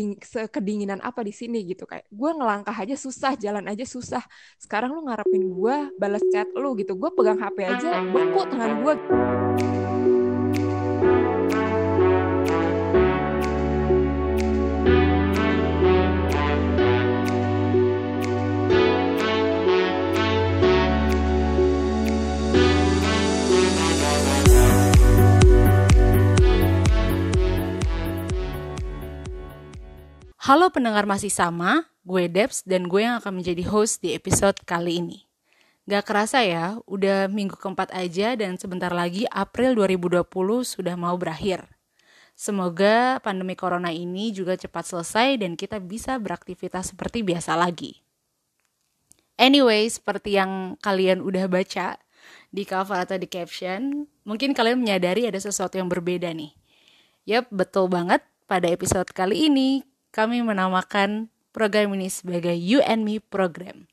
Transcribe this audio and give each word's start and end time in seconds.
sekeding 0.00 0.16
sekedinginan 0.24 1.00
apa 1.04 1.20
di 1.20 1.32
sini 1.34 1.60
gitu. 1.68 1.84
Kayak 1.84 2.08
gue 2.08 2.30
ngelangkah 2.32 2.72
aja 2.72 2.96
susah 2.96 3.36
jalan 3.36 3.68
aja 3.68 3.84
susah. 3.84 4.24
Sekarang 4.56 4.96
lu 4.96 5.04
ngarepin 5.04 5.44
gue 5.52 5.76
balas 6.00 6.24
chat 6.32 6.48
lu 6.56 6.72
gitu. 6.80 6.96
Gue 6.96 7.12
pegang 7.12 7.36
hp 7.36 7.58
aja 7.60 8.00
beku 8.08 8.40
tangan 8.48 8.80
gue 8.80 8.94
Halo 30.50 30.66
pendengar 30.74 31.06
masih 31.06 31.30
sama, 31.30 31.86
gue 32.02 32.26
Debs 32.26 32.66
dan 32.66 32.90
gue 32.90 33.06
yang 33.06 33.22
akan 33.22 33.38
menjadi 33.38 33.62
host 33.70 34.02
di 34.02 34.18
episode 34.18 34.58
kali 34.66 34.98
ini. 34.98 35.22
Gak 35.86 36.10
kerasa 36.10 36.42
ya, 36.42 36.74
udah 36.90 37.30
minggu 37.30 37.54
keempat 37.54 37.94
aja 37.94 38.34
dan 38.34 38.58
sebentar 38.58 38.90
lagi 38.90 39.30
April 39.30 39.78
2020 39.78 40.26
sudah 40.66 40.98
mau 40.98 41.14
berakhir. 41.14 41.70
Semoga 42.34 43.22
pandemi 43.22 43.54
corona 43.54 43.94
ini 43.94 44.34
juga 44.34 44.58
cepat 44.58 44.90
selesai 44.90 45.38
dan 45.38 45.54
kita 45.54 45.78
bisa 45.78 46.18
beraktivitas 46.18 46.90
seperti 46.90 47.22
biasa 47.22 47.54
lagi. 47.54 48.02
Anyway, 49.38 49.86
seperti 49.86 50.34
yang 50.34 50.74
kalian 50.82 51.22
udah 51.22 51.46
baca 51.46 51.94
di 52.50 52.66
cover 52.66 52.98
atau 52.98 53.14
di 53.22 53.30
caption, 53.30 54.02
mungkin 54.26 54.50
kalian 54.50 54.82
menyadari 54.82 55.30
ada 55.30 55.38
sesuatu 55.38 55.78
yang 55.78 55.86
berbeda 55.86 56.34
nih. 56.34 56.50
Yap, 57.30 57.54
betul 57.54 57.86
banget. 57.86 58.26
Pada 58.50 58.66
episode 58.66 59.06
kali 59.14 59.46
ini, 59.46 59.86
kami 60.10 60.42
menamakan 60.42 61.30
program 61.50 61.94
ini 61.94 62.10
sebagai 62.10 62.54
You 62.54 62.82
and 62.82 63.06
Me 63.06 63.18
Program. 63.18 63.86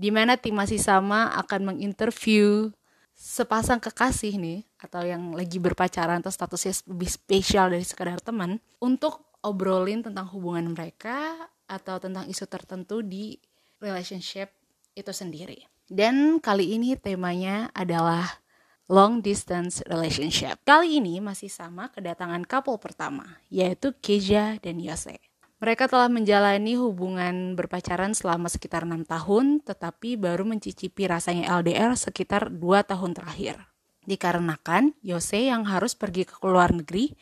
Di 0.00 0.08
mana 0.08 0.40
tim 0.40 0.56
masih 0.56 0.80
sama 0.80 1.28
akan 1.36 1.76
menginterview 1.76 2.72
sepasang 3.12 3.84
kekasih 3.84 4.40
nih 4.40 4.64
atau 4.80 5.04
yang 5.04 5.36
lagi 5.36 5.60
berpacaran 5.60 6.24
atau 6.24 6.32
statusnya 6.32 6.72
lebih 6.88 7.10
spesial 7.12 7.68
dari 7.68 7.84
sekadar 7.84 8.16
teman 8.24 8.56
untuk 8.80 9.36
obrolin 9.44 10.00
tentang 10.00 10.24
hubungan 10.32 10.72
mereka 10.72 11.36
atau 11.68 12.00
tentang 12.00 12.24
isu 12.24 12.48
tertentu 12.48 13.04
di 13.04 13.36
relationship 13.76 14.48
itu 14.96 15.12
sendiri. 15.12 15.68
Dan 15.84 16.40
kali 16.40 16.80
ini 16.80 16.96
temanya 16.96 17.68
adalah 17.76 18.40
long 18.88 19.20
distance 19.20 19.84
relationship. 19.84 20.56
Kali 20.64 20.98
ini 20.98 21.20
masih 21.20 21.52
sama 21.52 21.92
kedatangan 21.92 22.42
couple 22.48 22.80
pertama, 22.80 23.38
yaitu 23.52 23.92
Keja 24.00 24.56
dan 24.58 24.80
Yose. 24.80 25.29
Mereka 25.60 25.92
telah 25.92 26.08
menjalani 26.08 26.80
hubungan 26.80 27.52
berpacaran 27.52 28.16
selama 28.16 28.48
sekitar 28.48 28.88
enam 28.88 29.04
tahun, 29.04 29.60
tetapi 29.60 30.16
baru 30.16 30.48
mencicipi 30.48 31.04
rasanya 31.04 31.52
LDR 31.60 31.92
sekitar 32.00 32.48
dua 32.48 32.80
tahun 32.80 33.12
terakhir. 33.12 33.60
Dikarenakan 34.08 34.96
Yose 35.04 35.52
yang 35.52 35.68
harus 35.68 35.92
pergi 35.92 36.24
ke 36.24 36.40
luar 36.48 36.72
negeri, 36.72 37.12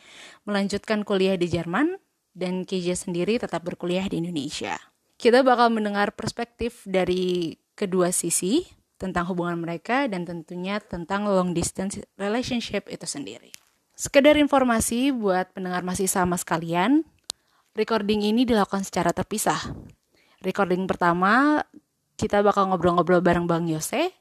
melanjutkan 0.47 1.03
kuliah 1.03 1.35
di 1.35 1.51
Jerman, 1.51 1.99
dan 2.31 2.63
Keja 2.63 2.95
sendiri 2.95 3.35
tetap 3.35 3.67
berkuliah 3.67 4.07
di 4.07 4.23
Indonesia. 4.23 4.79
Kita 5.19 5.43
bakal 5.43 5.75
mendengar 5.75 6.15
perspektif 6.15 6.87
dari 6.87 7.59
kedua 7.75 8.15
sisi 8.15 8.63
tentang 8.95 9.27
hubungan 9.27 9.59
mereka 9.59 10.07
dan 10.07 10.23
tentunya 10.23 10.79
tentang 10.79 11.27
long 11.27 11.51
distance 11.51 11.99
relationship 12.15 12.87
itu 12.87 13.03
sendiri. 13.03 13.51
Sekedar 13.99 14.39
informasi 14.39 15.11
buat 15.11 15.51
pendengar 15.51 15.83
masih 15.83 16.07
sama 16.07 16.39
sekalian, 16.39 17.03
recording 17.77 18.25
ini 18.25 18.45
dilakukan 18.45 18.81
secara 18.85 19.13
terpisah. 19.13 19.59
Recording 20.41 20.87
pertama 20.87 21.63
kita 22.15 22.39
bakal 22.41 22.71
ngobrol-ngobrol 22.71 23.19
bareng 23.19 23.45
Bang 23.45 23.67
Yose 23.67 24.11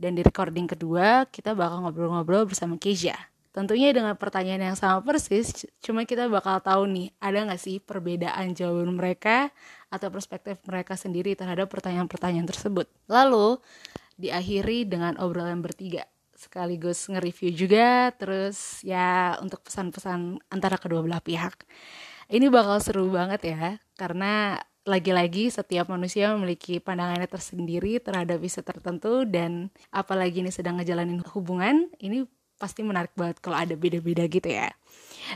dan 0.00 0.16
di 0.16 0.22
recording 0.24 0.64
kedua 0.64 1.28
kita 1.28 1.52
bakal 1.52 1.84
ngobrol-ngobrol 1.84 2.48
bersama 2.48 2.80
Keja. 2.80 3.16
Tentunya 3.52 3.90
dengan 3.90 4.14
pertanyaan 4.14 4.70
yang 4.70 4.78
sama 4.78 5.02
persis, 5.02 5.66
cuma 5.82 6.06
kita 6.06 6.30
bakal 6.30 6.62
tahu 6.62 6.86
nih, 6.86 7.10
ada 7.18 7.42
nggak 7.42 7.58
sih 7.58 7.82
perbedaan 7.82 8.54
jawaban 8.54 8.94
mereka 8.94 9.50
atau 9.90 10.14
perspektif 10.14 10.62
mereka 10.62 10.94
sendiri 10.94 11.34
terhadap 11.34 11.66
pertanyaan-pertanyaan 11.66 12.46
tersebut. 12.46 12.86
Lalu, 13.10 13.58
diakhiri 14.14 14.86
dengan 14.86 15.18
obrolan 15.18 15.58
bertiga 15.58 16.06
sekaligus 16.38 17.10
nge-review 17.10 17.50
juga 17.50 18.14
terus 18.14 18.78
ya 18.86 19.34
untuk 19.42 19.58
pesan-pesan 19.66 20.38
antara 20.54 20.78
kedua 20.78 21.02
belah 21.02 21.18
pihak. 21.18 21.66
Ini 22.28 22.52
bakal 22.52 22.76
seru 22.84 23.08
banget 23.08 23.40
ya, 23.56 23.80
karena 23.96 24.60
lagi-lagi 24.84 25.48
setiap 25.48 25.88
manusia 25.88 26.28
memiliki 26.36 26.76
pandangannya 26.76 27.24
tersendiri 27.24 27.96
terhadap 28.04 28.36
isu 28.44 28.60
tertentu 28.60 29.24
dan 29.24 29.72
apalagi 29.88 30.44
ini 30.44 30.52
sedang 30.52 30.76
ngejalanin 30.76 31.24
hubungan, 31.32 31.88
ini 31.96 32.28
pasti 32.60 32.84
menarik 32.84 33.16
banget 33.16 33.40
kalau 33.40 33.56
ada 33.56 33.72
beda-beda 33.72 34.28
gitu 34.28 34.44
ya. 34.44 34.68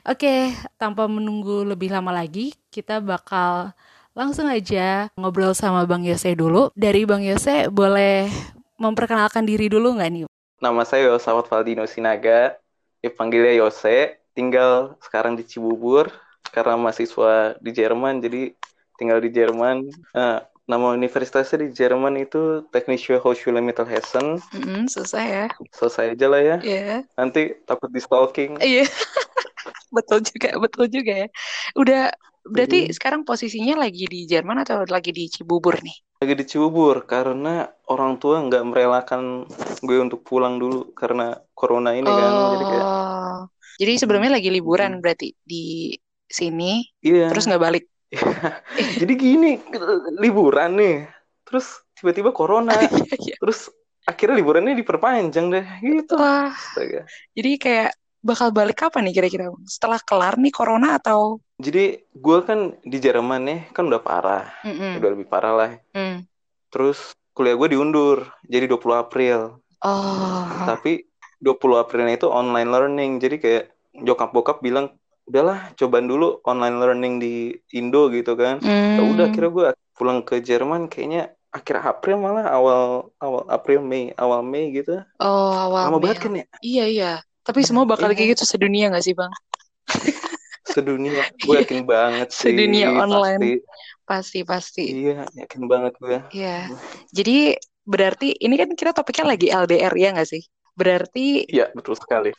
Oke, 0.04 0.52
tanpa 0.76 1.08
menunggu 1.08 1.64
lebih 1.64 1.88
lama 1.88 2.12
lagi, 2.12 2.52
kita 2.68 3.00
bakal 3.00 3.72
langsung 4.12 4.52
aja 4.52 5.08
ngobrol 5.16 5.56
sama 5.56 5.88
Bang 5.88 6.04
Yose 6.04 6.36
dulu. 6.36 6.68
Dari 6.76 7.08
Bang 7.08 7.24
Yose, 7.24 7.72
boleh 7.72 8.28
memperkenalkan 8.76 9.48
diri 9.48 9.72
dulu 9.72 9.96
nggak 9.96 10.10
nih? 10.12 10.24
Nama 10.60 10.82
saya 10.84 11.08
Yosawat 11.08 11.48
Valdino 11.48 11.88
Sinaga, 11.88 12.60
dipanggilnya 13.00 13.56
Yose, 13.64 14.20
tinggal 14.36 15.00
sekarang 15.00 15.40
di 15.40 15.48
Cibubur, 15.48 16.12
karena 16.50 16.74
mahasiswa 16.74 17.56
di 17.62 17.70
Jerman 17.70 18.18
jadi 18.18 18.56
tinggal 18.98 19.22
di 19.22 19.30
Jerman 19.30 19.86
nah, 20.16 20.42
nama 20.66 20.94
universitasnya 20.94 21.66
di 21.66 21.68
Jerman 21.74 22.18
itu 22.18 22.66
Technische 22.70 23.18
Hochschule 23.18 23.62
Mittelhessen 23.62 24.38
mm 24.38 24.62
-hmm, 24.62 24.82
selesai 24.90 25.26
ya 25.26 25.46
selesai 25.74 26.18
aja 26.18 26.26
lah 26.26 26.40
ya 26.42 26.56
yeah. 26.62 27.00
nanti 27.14 27.54
takut 27.66 27.90
di 27.90 28.00
stalking 28.02 28.58
iya 28.58 28.84
yeah. 28.84 28.88
betul 29.96 30.24
juga 30.24 30.56
betul 30.58 30.86
juga 30.88 31.26
ya 31.26 31.28
udah 31.76 32.02
berarti 32.42 32.90
hmm. 32.90 32.94
sekarang 32.98 33.22
posisinya 33.22 33.78
lagi 33.86 34.08
di 34.10 34.26
Jerman 34.26 34.66
atau 34.66 34.82
lagi 34.90 35.14
di 35.14 35.30
Cibubur 35.30 35.78
nih 35.78 35.94
lagi 36.18 36.34
di 36.34 36.44
Cibubur 36.46 37.06
karena 37.06 37.70
orang 37.86 38.18
tua 38.18 38.42
nggak 38.42 38.66
merelakan 38.66 39.46
gue 39.78 39.98
untuk 40.02 40.26
pulang 40.26 40.58
dulu 40.58 40.90
karena 40.94 41.38
corona 41.54 41.94
ini 41.94 42.10
oh. 42.10 42.14
kan 42.14 42.32
jadi 42.58 42.64
kayak 42.66 42.86
oh. 42.86 43.40
jadi 43.78 43.92
sebelumnya 43.94 44.32
lagi 44.34 44.50
liburan 44.50 44.98
berarti 44.98 45.38
di 45.46 45.94
sini 46.32 46.88
yeah. 47.04 47.30
terus 47.30 47.46
nggak 47.46 47.62
balik. 47.62 47.84
Jadi 49.00 49.12
gini 49.16 49.56
liburan 50.20 50.76
nih 50.76 50.96
terus 51.48 51.80
tiba-tiba 51.96 52.32
corona 52.32 52.72
iya, 52.80 52.88
iya. 52.88 53.36
terus 53.40 53.72
akhirnya 54.04 54.40
liburannya 54.40 54.74
diperpanjang 54.74 55.46
deh 55.52 55.66
gitu. 55.80 56.18
Wah. 56.18 56.52
Jadi 57.36 57.50
kayak 57.60 57.92
bakal 58.22 58.50
balik 58.50 58.82
kapan 58.82 59.08
nih 59.10 59.14
kira-kira? 59.22 59.46
Setelah 59.66 60.00
kelar 60.02 60.34
nih 60.38 60.52
corona 60.54 60.98
atau? 60.98 61.38
Jadi 61.62 62.02
gue 62.10 62.38
kan 62.42 62.74
di 62.82 62.98
Jerman 62.98 63.42
nih 63.46 63.60
kan 63.70 63.86
udah 63.86 64.02
parah. 64.02 64.50
Mm 64.66 64.74
-mm. 64.74 64.92
udah 64.98 65.10
lebih 65.14 65.26
parah 65.28 65.54
lah. 65.54 65.70
Mm. 65.94 66.26
terus 66.72 67.12
kuliah 67.36 67.52
gue 67.52 67.76
diundur 67.76 68.32
jadi 68.48 68.64
20 68.64 68.80
April. 68.96 69.60
Oh. 69.84 70.48
Tapi 70.64 71.04
20 71.42 71.82
Aprilnya 71.82 72.14
itu 72.14 72.30
online 72.30 72.70
learning 72.70 73.10
jadi 73.18 73.36
kayak 73.42 73.64
jokap 74.06 74.30
bokap 74.30 74.62
bilang 74.62 74.94
udahlah 75.26 75.70
cobaan 75.78 76.06
dulu 76.10 76.42
online 76.42 76.76
learning 76.82 77.14
di 77.22 77.34
Indo 77.74 78.10
gitu 78.10 78.34
kan. 78.34 78.58
Mm. 78.62 78.94
ya 78.98 79.02
udah 79.06 79.26
kira 79.30 79.48
gue 79.48 79.66
pulang 79.94 80.20
ke 80.26 80.42
Jerman 80.42 80.90
kayaknya 80.90 81.32
akhir 81.52 81.84
April 81.84 82.16
malah 82.16 82.48
awal 82.48 83.12
awal 83.20 83.44
April 83.52 83.84
Mei 83.84 84.10
awal 84.16 84.40
Mei 84.40 84.72
gitu. 84.72 85.04
Oh 85.20 85.52
awal 85.52 85.92
lama 85.92 85.98
banget 86.00 86.18
kan 86.24 86.32
ya? 86.32 86.46
Iya 86.64 86.84
iya. 86.88 87.12
Tapi 87.42 87.60
semua 87.66 87.84
bakal 87.84 88.10
iya. 88.10 88.16
kayak 88.16 88.28
gitu 88.38 88.44
sedunia 88.48 88.88
gak 88.88 89.04
sih 89.04 89.14
bang? 89.14 89.32
Sedunia 90.62 91.22
gue 91.42 91.54
yakin 91.60 91.84
banget 91.92 92.28
sih 92.32 92.54
sedunia 92.54 92.88
online. 92.96 93.60
Pasti 94.02 94.42
pasti, 94.42 94.82
pasti. 94.82 94.84
iya 95.06 95.28
yakin 95.36 95.62
banget 95.68 95.92
gue 96.00 96.18
iya. 96.32 96.66
Jadi 97.12 97.54
berarti 97.82 98.32
ini 98.38 98.54
kan 98.56 98.72
kita 98.72 98.96
topiknya 98.96 99.36
lagi 99.36 99.46
LDR 99.52 99.94
ya 99.94 100.08
gak 100.16 100.28
sih? 100.32 100.42
Berarti 100.72 101.44
iya 101.52 101.68
betul 101.76 102.00
sekali. 102.00 102.32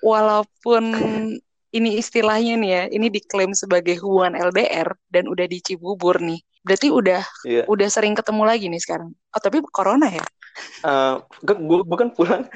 walaupun 0.00 0.84
ini 1.68 2.00
istilahnya 2.00 2.56
nih 2.56 2.70
ya, 2.70 2.82
ini 2.88 3.06
diklaim 3.12 3.52
sebagai 3.52 4.00
hubungan 4.00 4.36
LDR 4.38 4.88
dan 5.12 5.28
udah 5.28 5.44
di 5.44 5.60
Cibubur 5.60 6.16
nih. 6.20 6.40
Berarti 6.64 6.88
udah 6.88 7.22
yeah. 7.44 7.64
udah 7.68 7.88
sering 7.88 8.16
ketemu 8.16 8.42
lagi 8.44 8.66
nih 8.72 8.80
sekarang. 8.80 9.12
Oh 9.32 9.40
tapi 9.40 9.60
corona 9.68 10.08
ya? 10.08 10.24
Uh, 10.82 11.22
gue 11.44 11.80
bukan 11.84 12.12
pulang. 12.12 12.48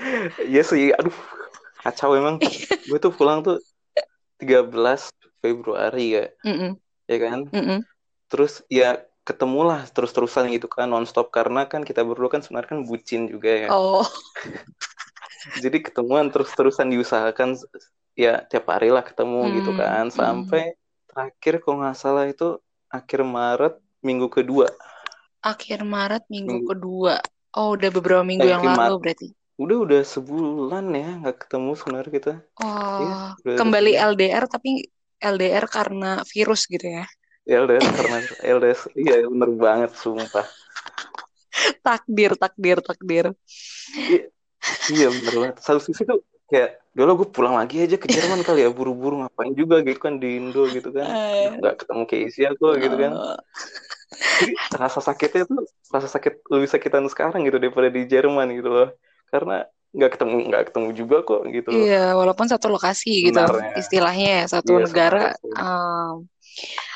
ya 0.48 0.64
sih, 0.64 0.90
aduh 0.96 1.14
kacau 1.84 2.16
emang. 2.16 2.40
gue 2.88 2.98
tuh 2.98 3.12
pulang 3.12 3.44
tuh 3.44 3.60
13 4.40 4.72
Februari 5.44 6.06
ya. 6.18 6.24
Mm 6.42 6.56
-mm. 6.56 6.70
Ya 7.06 7.18
kan? 7.20 7.38
Mm 7.52 7.64
-mm. 7.64 7.78
Terus 8.32 8.64
ya 8.72 9.04
ketemulah 9.22 9.86
terus-terusan 9.94 10.50
gitu 10.50 10.66
kan 10.66 10.90
nonstop 10.90 11.30
karena 11.30 11.70
kan 11.70 11.86
kita 11.86 12.02
berdua 12.02 12.26
kan 12.26 12.42
sebenarnya 12.42 12.74
kan 12.74 12.80
bucin 12.82 13.30
juga 13.30 13.50
ya. 13.54 13.68
Oh. 13.70 14.02
Jadi 15.62 15.82
ketemuan 15.82 16.30
terus-terusan 16.30 16.90
diusahakan 16.90 17.58
ya 18.12 18.44
tiap 18.44 18.68
hari 18.68 18.92
lah 18.92 19.00
ketemu 19.00 19.40
mm, 19.48 19.52
gitu 19.60 19.72
kan 19.76 20.04
sampai 20.12 20.76
mm. 20.76 20.78
terakhir 21.08 21.54
kalau 21.64 21.76
nggak 21.80 21.96
salah 21.96 22.24
itu 22.28 22.60
akhir 22.92 23.24
Maret 23.24 23.74
minggu 24.04 24.28
kedua. 24.28 24.68
Akhir 25.42 25.82
Maret 25.82 26.28
minggu, 26.28 26.62
minggu. 26.62 26.68
kedua. 26.76 27.14
Oh, 27.56 27.74
udah 27.76 27.90
beberapa 27.92 28.22
minggu 28.24 28.46
eh, 28.46 28.52
yang 28.52 28.62
lalu 28.64 28.96
berarti. 29.00 29.28
Udah 29.56 29.76
udah 29.84 30.02
sebulan 30.04 30.84
ya 30.92 31.10
nggak 31.24 31.36
ketemu 31.48 31.70
sebenarnya 31.76 32.12
kita. 32.12 32.34
Oh, 32.60 33.32
ya, 33.44 33.56
kembali 33.56 33.92
sebulan. 33.96 34.12
LDR 34.12 34.44
tapi 34.48 34.70
LDR 35.22 35.66
karena 35.70 36.10
virus 36.26 36.66
gitu 36.66 36.86
ya? 36.86 37.04
LDR 37.42 37.82
karena 37.82 38.18
LDR, 38.42 38.78
iya 38.94 39.14
bener 39.26 39.50
banget 39.58 39.90
sumpah. 39.98 40.46
takdir, 41.86 42.38
takdir, 42.38 42.78
takdir. 42.82 43.26
Iya, 43.92 44.22
iya 44.90 45.08
bener 45.10 45.34
banget. 45.42 45.56
Satu 45.62 45.80
sisi 45.82 46.06
tuh 46.06 46.22
kayak 46.52 46.70
dulu 46.92 47.24
gue 47.24 47.28
pulang 47.32 47.56
lagi 47.56 47.80
aja 47.80 47.96
ke 47.96 48.04
Jerman 48.04 48.44
kali 48.44 48.68
ya 48.68 48.70
buru-buru 48.70 49.24
ngapain 49.24 49.56
juga 49.56 49.80
gitu 49.80 49.96
kan 49.96 50.20
di 50.20 50.36
Indo 50.36 50.68
gitu 50.68 50.92
kan 50.92 51.08
eh. 51.08 51.56
nggak 51.56 51.80
ketemu 51.80 52.02
Casey 52.04 52.44
aku 52.44 52.76
gitu 52.76 52.96
kan 53.00 53.12
oh. 53.16 53.40
jadi 54.44 54.52
rasa 54.76 55.00
sakitnya 55.00 55.48
tuh 55.48 55.64
rasa 55.88 56.08
sakit 56.12 56.44
lebih 56.52 56.68
sakitan 56.68 57.08
sekarang 57.08 57.48
gitu 57.48 57.56
daripada 57.56 57.88
di 57.88 58.04
Jerman 58.04 58.52
gitu 58.52 58.68
loh 58.68 58.88
karena 59.32 59.64
nggak 59.96 60.10
ketemu 60.20 60.36
nggak 60.52 60.62
ketemu 60.68 60.88
juga 60.92 61.16
kok 61.24 61.42
gitu 61.48 61.68
iya 61.72 62.12
walaupun 62.12 62.44
satu 62.48 62.68
lokasi 62.68 63.32
gitu 63.32 63.40
Benarnya. 63.40 63.72
istilahnya 63.80 64.28
ya 64.40 64.44
satu 64.48 64.72
iya, 64.76 64.84
negara 64.84 65.24
um, 65.56 66.28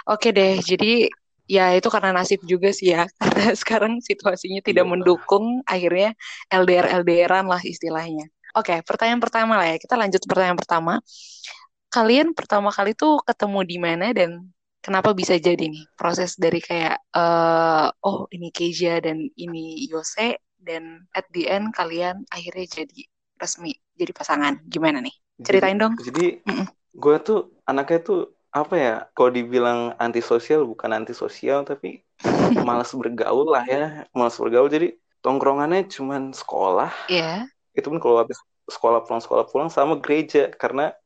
oke 0.04 0.20
okay 0.20 0.30
deh 0.36 0.60
jadi 0.60 1.08
ya 1.48 1.72
itu 1.72 1.88
karena 1.88 2.12
nasib 2.12 2.44
juga 2.44 2.68
sih 2.72 2.92
ya 2.92 3.08
karena 3.20 3.56
sekarang 3.56 3.92
situasinya 4.04 4.60
tidak 4.60 4.84
iya. 4.84 4.92
mendukung 4.92 5.64
akhirnya 5.64 6.12
LDR 6.52 7.00
LDRan 7.00 7.48
lah 7.48 7.60
istilahnya 7.64 8.28
Oke, 8.56 8.72
okay, 8.72 8.78
pertanyaan 8.80 9.20
pertama 9.20 9.60
lah 9.60 9.68
ya. 9.68 9.76
Kita 9.76 10.00
lanjut 10.00 10.24
pertanyaan 10.24 10.56
pertama. 10.56 11.04
Kalian 11.92 12.32
pertama 12.32 12.72
kali 12.72 12.96
tuh 12.96 13.20
ketemu 13.20 13.60
di 13.68 13.76
mana 13.76 14.16
dan 14.16 14.48
kenapa 14.80 15.12
bisa 15.12 15.36
jadi 15.36 15.60
nih 15.60 15.84
proses 15.92 16.40
dari 16.40 16.64
kayak 16.64 16.96
uh, 17.12 17.92
oh 18.00 18.24
ini 18.32 18.48
Keja 18.48 18.96
dan 19.04 19.28
ini 19.36 19.84
Yose 19.92 20.40
dan 20.56 21.04
at 21.12 21.28
the 21.36 21.52
end 21.52 21.76
kalian 21.76 22.24
akhirnya 22.32 22.80
jadi 22.80 23.00
resmi 23.36 23.76
jadi 23.92 24.16
pasangan. 24.16 24.64
Gimana 24.64 25.04
nih? 25.04 25.12
Ceritain 25.44 25.76
jadi, 25.76 25.82
dong. 25.84 25.94
Jadi 26.00 26.26
gue 26.96 27.16
tuh 27.20 27.60
anaknya 27.68 28.00
tuh 28.08 28.20
apa 28.56 28.74
ya? 28.80 28.94
Kalau 29.12 29.36
dibilang 29.36 29.92
antisosial 30.00 30.64
bukan 30.64 30.96
antisosial 30.96 31.68
tapi 31.68 32.00
malas 32.64 32.88
bergaul 32.96 33.52
lah 33.52 33.68
ya, 33.68 34.08
malas 34.16 34.40
bergaul. 34.40 34.72
Jadi 34.72 34.96
tongkrongannya 35.20 35.92
cuman 35.92 36.32
sekolah. 36.32 37.12
Iya. 37.12 37.44
Yeah 37.44 37.55
itu 37.76 37.86
pun 37.92 38.00
kalau 38.00 38.24
habis 38.24 38.40
sekolah 38.66 39.04
pulang 39.04 39.22
sekolah 39.22 39.44
pulang 39.46 39.68
sama 39.70 40.00
gereja 40.00 40.50
karena 40.56 40.96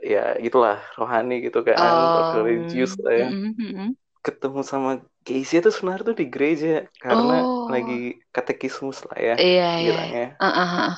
ya 0.00 0.38
gitulah 0.40 0.80
rohani 0.96 1.44
gitu 1.44 1.60
kan 1.60 1.76
oh. 1.76 2.40
religius 2.40 2.96
lah 3.02 3.14
ya 3.14 3.28
mm 3.28 3.52
-hmm. 3.52 3.88
ketemu 4.24 4.60
sama 4.64 5.04
Casey 5.20 5.60
itu 5.60 5.68
sebenarnya 5.68 6.12
tuh 6.12 6.16
di 6.16 6.26
gereja 6.32 6.88
karena 6.96 7.44
oh. 7.44 7.68
lagi 7.68 8.16
katekismus 8.32 9.04
lah 9.12 9.18
ya 9.20 9.34
iya, 9.36 9.70
bilangnya 9.84 10.28
iya. 10.32 10.40
Uh, 10.40 10.48
uh, 10.48 10.92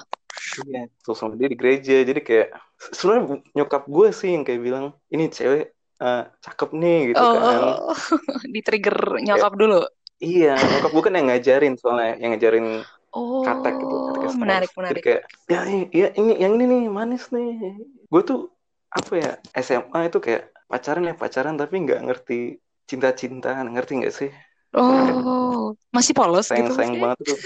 iya 0.71 0.83
terus 1.03 1.19
sama 1.19 1.35
dia 1.35 1.51
di 1.51 1.59
gereja 1.59 2.07
jadi 2.07 2.21
kayak 2.23 2.49
sebenarnya 2.95 3.43
nyokap 3.55 3.83
gue 3.91 4.09
sih 4.15 4.31
yang 4.35 4.47
kayak 4.47 4.63
bilang 4.63 4.95
ini 5.11 5.27
cewek 5.31 5.75
uh, 5.99 6.31
cakep 6.39 6.71
nih 6.75 6.99
gitu 7.15 7.23
oh, 7.23 7.35
kan 7.35 7.63
di 8.55 8.61
trigger 8.63 9.19
nyokap 9.23 9.53
dulu 9.59 9.83
iya 10.23 10.55
nyokap 10.55 10.91
gue 10.95 11.03
kan 11.03 11.15
yang 11.19 11.27
ngajarin 11.31 11.75
soalnya 11.75 12.19
yang 12.23 12.31
ngajarin 12.35 12.87
Oh, 13.13 13.45
katek 13.45 13.77
gitu. 13.77 13.97
Katek 14.17 14.37
menarik, 14.41 14.71
menarik. 14.73 14.93
Jadi 14.97 15.03
kayak, 15.05 15.23
ya, 15.49 15.61
ya 15.93 16.09
ini 16.17 16.33
yang 16.41 16.53
ini 16.57 16.65
nih 16.65 16.83
manis 16.89 17.29
nih. 17.29 17.77
Gue 18.09 18.23
tuh 18.25 18.49
apa 18.93 19.13
ya 19.17 19.31
SMA 19.61 20.09
itu 20.09 20.19
kayak 20.21 20.53
pacaran 20.69 21.05
ya 21.05 21.15
pacaran 21.17 21.57
tapi 21.61 21.85
nggak 21.85 22.01
ngerti 22.09 22.57
cinta-cintaan, 22.89 23.69
ngerti 23.73 23.93
nggak 24.01 24.15
sih? 24.17 24.33
Oh, 24.73 25.77
masih 25.93 26.17
polos 26.17 26.49
sayang, 26.49 26.73
gitu? 26.73 26.81
Sayang 26.81 26.97
banget 26.97 27.21
tuh. 27.29 27.39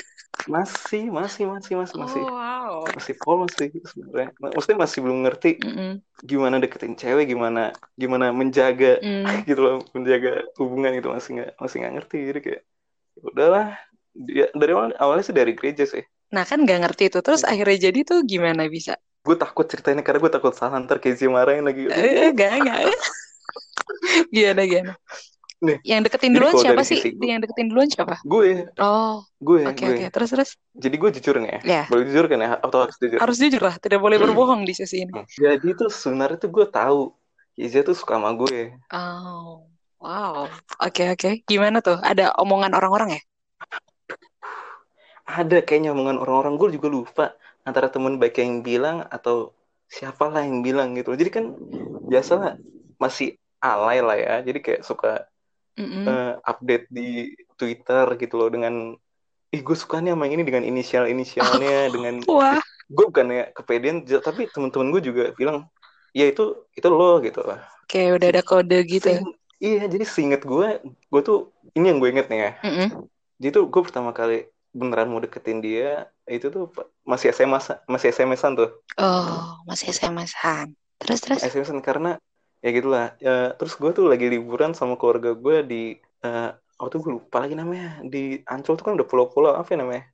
Masih, 0.47 1.11
masih, 1.11 1.45
masih, 1.51 1.75
masih, 1.75 1.97
masih. 1.99 2.23
Oh, 2.23 2.39
wow. 2.39 2.87
Masih 2.95 3.15
polos 3.19 3.51
sih 3.59 3.71
sebenarnya. 3.83 4.31
Maksudnya 4.39 4.79
masih 4.79 4.99
belum 5.03 5.19
ngerti 5.27 5.51
mm 5.59 5.73
-mm. 5.75 5.93
gimana 6.23 6.63
deketin 6.63 6.95
cewek, 6.95 7.27
gimana 7.27 7.75
gimana 7.99 8.31
menjaga 8.31 9.03
mm. 9.03 9.27
gitu 9.51 9.59
loh, 9.59 9.77
menjaga 9.91 10.47
hubungan 10.63 10.95
itu 10.95 11.11
masih 11.11 11.31
nggak 11.43 11.51
masih 11.59 11.77
nggak 11.83 11.95
ngerti. 11.99 12.19
Jadi 12.31 12.39
kayak 12.47 12.63
ya 13.19 13.23
udahlah 13.27 13.67
dia 14.17 14.49
dari 14.57 14.73
awal 14.73 14.91
awalnya 14.97 15.25
sih 15.29 15.37
dari 15.37 15.53
gereja 15.53 15.85
sih 15.85 16.05
nah 16.33 16.43
kan 16.43 16.65
nggak 16.65 16.89
ngerti 16.89 17.13
itu 17.13 17.19
terus 17.21 17.45
ya. 17.45 17.53
akhirnya 17.53 17.93
jadi 17.93 18.01
tuh 18.03 18.19
gimana 18.25 18.67
bisa 18.67 18.97
gue 19.27 19.37
takut 19.37 19.67
ceritainnya 19.67 20.07
karena 20.07 20.23
gue 20.23 20.33
takut 20.33 20.55
salah 20.55 20.81
ntar 20.83 21.03
Casey 21.03 21.29
marahin 21.29 21.67
lagi 21.67 21.91
eh, 21.91 22.31
gak 22.33 22.63
gak 22.63 22.79
gimana 24.35 24.63
gimana 24.65 24.95
Nih, 25.57 25.81
yang 25.89 26.05
deketin 26.05 26.37
duluan 26.37 26.53
siapa 26.61 26.85
sih? 26.85 27.17
Gue, 27.17 27.33
yang 27.33 27.41
deketin 27.41 27.73
duluan 27.73 27.89
siapa? 27.89 28.21
Gue. 28.29 28.69
Oh. 28.77 29.25
Gue. 29.41 29.65
Oke 29.65 29.73
okay, 29.73 29.87
oke. 29.89 29.97
Okay. 30.05 30.09
Terus 30.13 30.29
terus. 30.29 30.51
Jadi 30.77 30.97
gue 31.01 31.11
jujur 31.17 31.35
nih 31.41 31.49
ya. 31.49 31.61
Yeah. 31.65 31.85
Boleh 31.89 32.05
jujur 32.13 32.29
kan 32.29 32.39
ya? 32.45 32.51
Atau 32.61 32.79
harus 32.85 32.97
jujur? 33.01 33.17
Harus 33.17 33.37
jujur 33.41 33.63
lah. 33.65 33.75
Tidak 33.81 33.97
boleh 33.97 34.21
berbohong 34.21 34.69
di 34.69 34.77
sesi 34.77 35.09
ini. 35.09 35.17
Jadi 35.33 35.69
tuh 35.73 35.89
sebenarnya 35.89 36.37
tuh 36.45 36.53
gue 36.53 36.67
tahu 36.69 37.09
Izia 37.57 37.81
tuh 37.81 37.97
suka 37.97 38.21
sama 38.21 38.37
gue. 38.37 38.77
Oh. 38.93 39.65
Wow. 39.97 40.53
Oke 40.85 41.01
okay, 41.01 41.07
oke. 41.17 41.21
Okay. 41.25 41.35
Gimana 41.49 41.81
tuh? 41.81 41.97
Ada 42.05 42.37
omongan 42.37 42.77
orang-orang 42.77 43.17
ya? 43.17 43.21
Ada 45.27 45.59
kayaknya 45.61 45.91
omongan 45.91 46.23
orang-orang 46.23 46.55
gue 46.55 46.79
juga 46.79 46.89
lupa 46.89 47.27
antara 47.67 47.91
temen 47.91 48.23
baik 48.23 48.39
yang 48.39 48.63
bilang 48.63 49.03
atau 49.11 49.51
siapalah 49.91 50.47
yang 50.47 50.63
bilang 50.63 50.95
gitu 50.95 51.15
jadi 51.19 51.31
kan 51.31 51.45
biasa 52.07 52.59
masih 53.03 53.35
alay 53.59 53.99
lah 53.99 54.17
ya 54.17 54.35
jadi 54.47 54.59
kayak 54.63 54.83
suka 54.87 55.27
mm 55.75 55.87
-hmm. 55.87 56.05
uh, 56.07 56.33
update 56.47 56.87
di 56.91 57.35
Twitter 57.59 58.07
gitu 58.19 58.35
loh 58.39 58.51
dengan 58.51 58.95
ih 59.51 59.63
gue 59.63 59.77
suka 59.79 60.03
nih 60.03 60.15
sama 60.15 60.27
ini 60.31 60.43
dengan 60.43 60.63
inisial 60.67 61.07
inisialnya 61.11 61.91
oh, 61.91 61.93
dengan 61.95 62.15
wah. 62.31 62.59
gue 62.87 63.05
bukan 63.11 63.27
ya 63.31 63.45
kepedean 63.55 64.07
tapi 64.23 64.51
temen-temen 64.51 64.91
gue 64.95 65.03
juga 65.03 65.25
bilang 65.35 65.67
ya 66.15 66.27
itu 66.31 66.67
itu 66.75 66.87
lo 66.87 67.19
gitu 67.23 67.43
lah 67.43 67.63
kayak 67.87 68.23
udah 68.23 68.29
ada 68.31 68.43
kode 68.43 68.79
gitu 68.87 69.11
Sing, 69.11 69.27
iya 69.63 69.87
jadi 69.87 70.05
seinget 70.07 70.43
gue 70.43 70.83
gue 70.83 71.23
tuh 71.23 71.55
ini 71.75 71.95
yang 71.95 71.99
gue 72.03 72.11
inget 72.11 72.27
nih 72.27 72.39
ya 72.39 72.51
mm 72.63 72.73
-hmm. 72.73 72.89
jadi 73.39 73.51
tuh 73.55 73.65
gue 73.71 73.83
pertama 73.83 74.11
kali 74.11 74.51
beneran 74.77 75.09
mau 75.09 75.25
deketin 75.25 75.65
dia 75.65 76.13
itu 76.29 76.53
tuh 76.53 76.69
masih 77.09 77.33
SMS 77.33 77.73
masih 77.89 78.13
SMS-an 78.13 78.53
tuh. 78.61 78.71
Oh, 79.01 79.57
masih 79.65 79.89
SMS-an. 79.91 80.77
Terus 81.01 81.21
terus. 81.25 81.41
SMS-an 81.41 81.81
karena 81.81 82.21
ya 82.61 82.71
gitulah. 82.77 83.17
Ya, 83.17 83.57
terus 83.57 83.73
gue 83.81 83.91
tuh 83.97 84.07
lagi 84.13 84.29
liburan 84.29 84.77
sama 84.77 85.01
keluarga 85.01 85.33
gue 85.33 85.57
di 85.65 85.83
uh, 86.29 86.53
oh 86.77 86.89
tuh 86.93 87.01
gue 87.01 87.13
lupa 87.17 87.41
lagi 87.41 87.57
namanya 87.57 88.05
di 88.05 88.45
Ancol 88.45 88.77
tuh 88.77 88.85
kan 88.85 88.95
udah 89.01 89.09
pulau-pulau 89.09 89.57
apa 89.57 89.73
ya 89.73 89.79
namanya? 89.81 90.05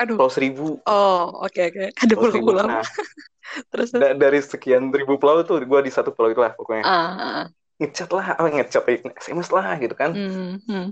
Aduh. 0.00 0.16
Pulau 0.16 0.32
Seribu. 0.32 0.80
Oh, 0.88 1.44
oke 1.44 1.52
okay, 1.52 1.64
oke. 1.68 1.84
Okay. 1.92 2.02
Ada 2.08 2.14
pulau-pulau. 2.16 2.64
Nah, 2.64 2.86
terus, 3.74 3.92
terus. 3.92 4.00
Da 4.00 4.16
dari 4.16 4.40
sekian 4.40 4.88
ribu 4.94 5.20
pulau 5.20 5.44
tuh 5.44 5.60
gue 5.60 5.80
di 5.84 5.92
satu 5.92 6.14
pulau 6.16 6.32
itu 6.32 6.40
lah 6.40 6.56
pokoknya. 6.56 6.84
Uh, 6.86 6.96
uh. 6.96 7.44
Ngechat 7.78 8.10
lah, 8.10 8.34
apa 8.34 8.48
ngechat 8.50 8.82
SMS 9.22 9.50
lah 9.54 9.78
gitu 9.78 9.94
kan. 9.94 10.10
Mm 10.14 10.58
-hmm. 10.66 10.84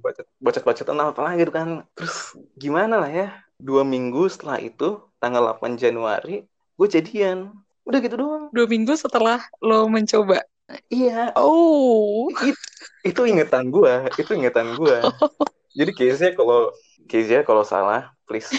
Bacot 0.00 0.26
bacot 0.64 0.86
apa 0.88 1.20
lagi 1.20 1.44
gitu 1.44 1.52
kan. 1.52 1.68
Terus 1.94 2.34
gimana 2.56 3.00
lah 3.00 3.10
ya 3.10 3.28
dua 3.60 3.84
minggu 3.84 4.26
setelah 4.32 4.56
itu 4.56 5.04
tanggal 5.20 5.54
8 5.60 5.76
Januari 5.76 6.48
gue 6.80 6.88
jadian. 6.88 7.52
Udah 7.84 8.00
gitu 8.00 8.16
doang. 8.16 8.48
Dua 8.50 8.64
minggu 8.64 8.96
setelah 8.96 9.44
lo 9.60 9.84
mencoba? 9.86 10.40
Iya. 10.88 11.34
Oh. 11.36 12.30
It, 12.40 12.56
itu 13.04 13.20
ingetan 13.24 13.72
gue 13.72 13.92
itu 14.20 14.30
ingetan 14.36 14.76
gue 14.76 14.96
jadi 15.78 15.90
case-nya 15.96 16.30
kalau 16.36 16.72
case-nya 17.08 17.40
kalau 17.44 17.64
salah 17.64 18.12
please 18.28 18.52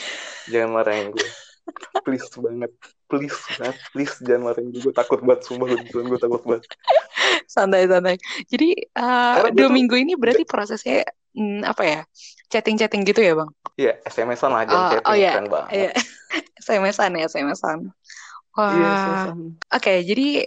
jangan 0.49 0.81
marahin 0.81 1.13
gue 1.13 1.27
please 2.01 2.25
banget 2.41 2.71
please 3.05 3.37
banget 3.61 3.77
please 3.93 4.15
jangan 4.25 4.51
marahin 4.51 4.73
gue, 4.73 4.81
gue 4.81 4.93
takut 4.95 5.21
banget 5.21 5.45
sumpah 5.45 5.67
gue 5.77 6.19
takut 6.19 6.41
banget. 6.47 6.65
Santai 7.51 7.83
santai. 7.83 8.15
Jadi 8.47 8.71
uh, 8.95 9.51
dua 9.51 9.67
minggu 9.67 9.99
ini 9.99 10.15
berarti 10.15 10.47
prosesnya 10.47 11.03
hmm, 11.35 11.61
apa 11.63 11.83
ya 11.83 11.99
chatting-chatting 12.51 13.07
gitu 13.07 13.21
ya 13.23 13.33
bang? 13.37 13.49
Iya 13.79 13.93
SMS-an 14.05 14.51
aja 14.53 14.73
oh, 14.75 14.89
chatting 14.91 15.11
oh, 15.11 15.15
iya. 15.15 15.31
kan 15.39 15.45
bang. 15.47 15.65
Iya. 15.71 15.91
SMS-an 16.63 17.11
ya 17.17 17.23
SMS-an. 17.27 17.79
Wah. 18.55 18.71
Iya, 18.75 18.93
Oke 19.31 19.47
okay, 19.71 19.97
jadi 20.03 20.43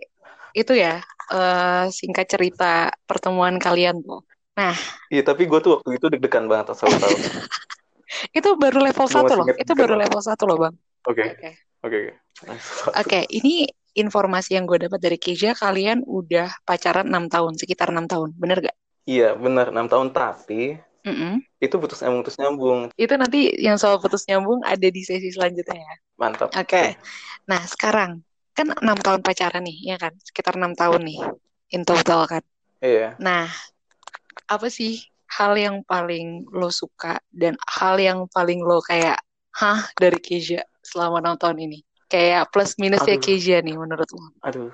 itu 0.54 0.72
ya 0.76 1.00
uh, 1.32 1.88
singkat 1.88 2.28
cerita 2.28 2.92
pertemuan 3.08 3.56
kalian 3.56 4.04
tuh. 4.04 4.22
Nah. 4.54 4.76
Iya 5.10 5.22
tapi 5.24 5.48
gue 5.48 5.58
tuh 5.58 5.80
waktu 5.80 5.98
itu 5.98 6.06
deg-degan 6.12 6.46
banget 6.46 6.76
asal 6.76 6.92
tahu. 6.92 7.16
itu 8.38 8.48
baru 8.54 8.78
level 8.84 9.06
satu 9.08 9.32
loh. 9.34 9.46
Itu 9.56 9.72
baru 9.74 9.98
level 9.98 10.20
satu 10.20 10.44
loh 10.46 10.58
bang. 10.68 10.74
Oke. 11.08 11.24
Oke. 11.82 11.98
Oke. 12.94 13.18
Ini 13.32 13.66
informasi 13.94 14.58
yang 14.58 14.66
gue 14.66 14.86
dapat 14.86 15.00
dari 15.00 15.18
Keja 15.18 15.54
kalian 15.54 16.02
udah 16.04 16.50
pacaran 16.66 17.06
enam 17.06 17.30
tahun 17.30 17.54
sekitar 17.54 17.94
enam 17.94 18.10
tahun 18.10 18.34
bener 18.34 18.58
gak? 18.68 18.76
Iya 19.04 19.37
benar 19.37 19.68
enam 19.68 19.87
tahun 19.87 20.16
tapi 20.16 20.80
mm 21.04 21.14
-mm. 21.14 21.34
itu 21.61 21.75
putus 21.76 22.00
nyambung 22.00 22.23
putus 22.25 22.37
nyambung. 22.40 22.78
Itu 22.96 23.14
nanti 23.20 23.52
yang 23.61 23.76
soal 23.76 24.00
putus 24.00 24.25
nyambung 24.25 24.64
ada 24.64 24.88
di 24.88 25.02
sesi 25.04 25.28
selanjutnya 25.28 25.76
ya. 25.76 25.94
Mantap. 26.16 26.49
Oke. 26.56 26.64
Okay. 26.64 26.88
Nah 27.44 27.61
sekarang 27.68 28.25
kan 28.54 28.70
enam 28.70 28.96
tahun 28.96 29.20
pacaran 29.20 29.66
nih 29.66 29.92
ya 29.92 29.96
kan 29.99 30.14
sekitar 30.23 30.54
enam 30.54 30.73
tahun 30.78 31.04
nih 31.04 31.20
in 31.75 31.82
total 31.82 32.25
kan. 32.30 32.42
Iya. 32.78 33.18
Nah, 33.18 33.50
apa 34.46 34.68
sih 34.70 35.02
hal 35.26 35.58
yang 35.58 35.82
paling 35.82 36.46
lo 36.54 36.70
suka 36.70 37.18
dan 37.34 37.58
hal 37.66 37.99
yang 37.99 38.30
paling 38.30 38.62
lo 38.62 38.78
kayak 38.84 39.18
hah 39.56 39.82
dari 39.99 40.20
Keja 40.23 40.62
selama 40.84 41.18
nonton 41.18 41.58
ini? 41.58 41.82
Kayak 42.06 42.54
plus 42.54 42.78
minusnya 42.78 43.18
Keja 43.18 43.58
nih 43.58 43.75
menurut 43.75 44.06
lo? 44.14 44.30
Aduh, 44.46 44.70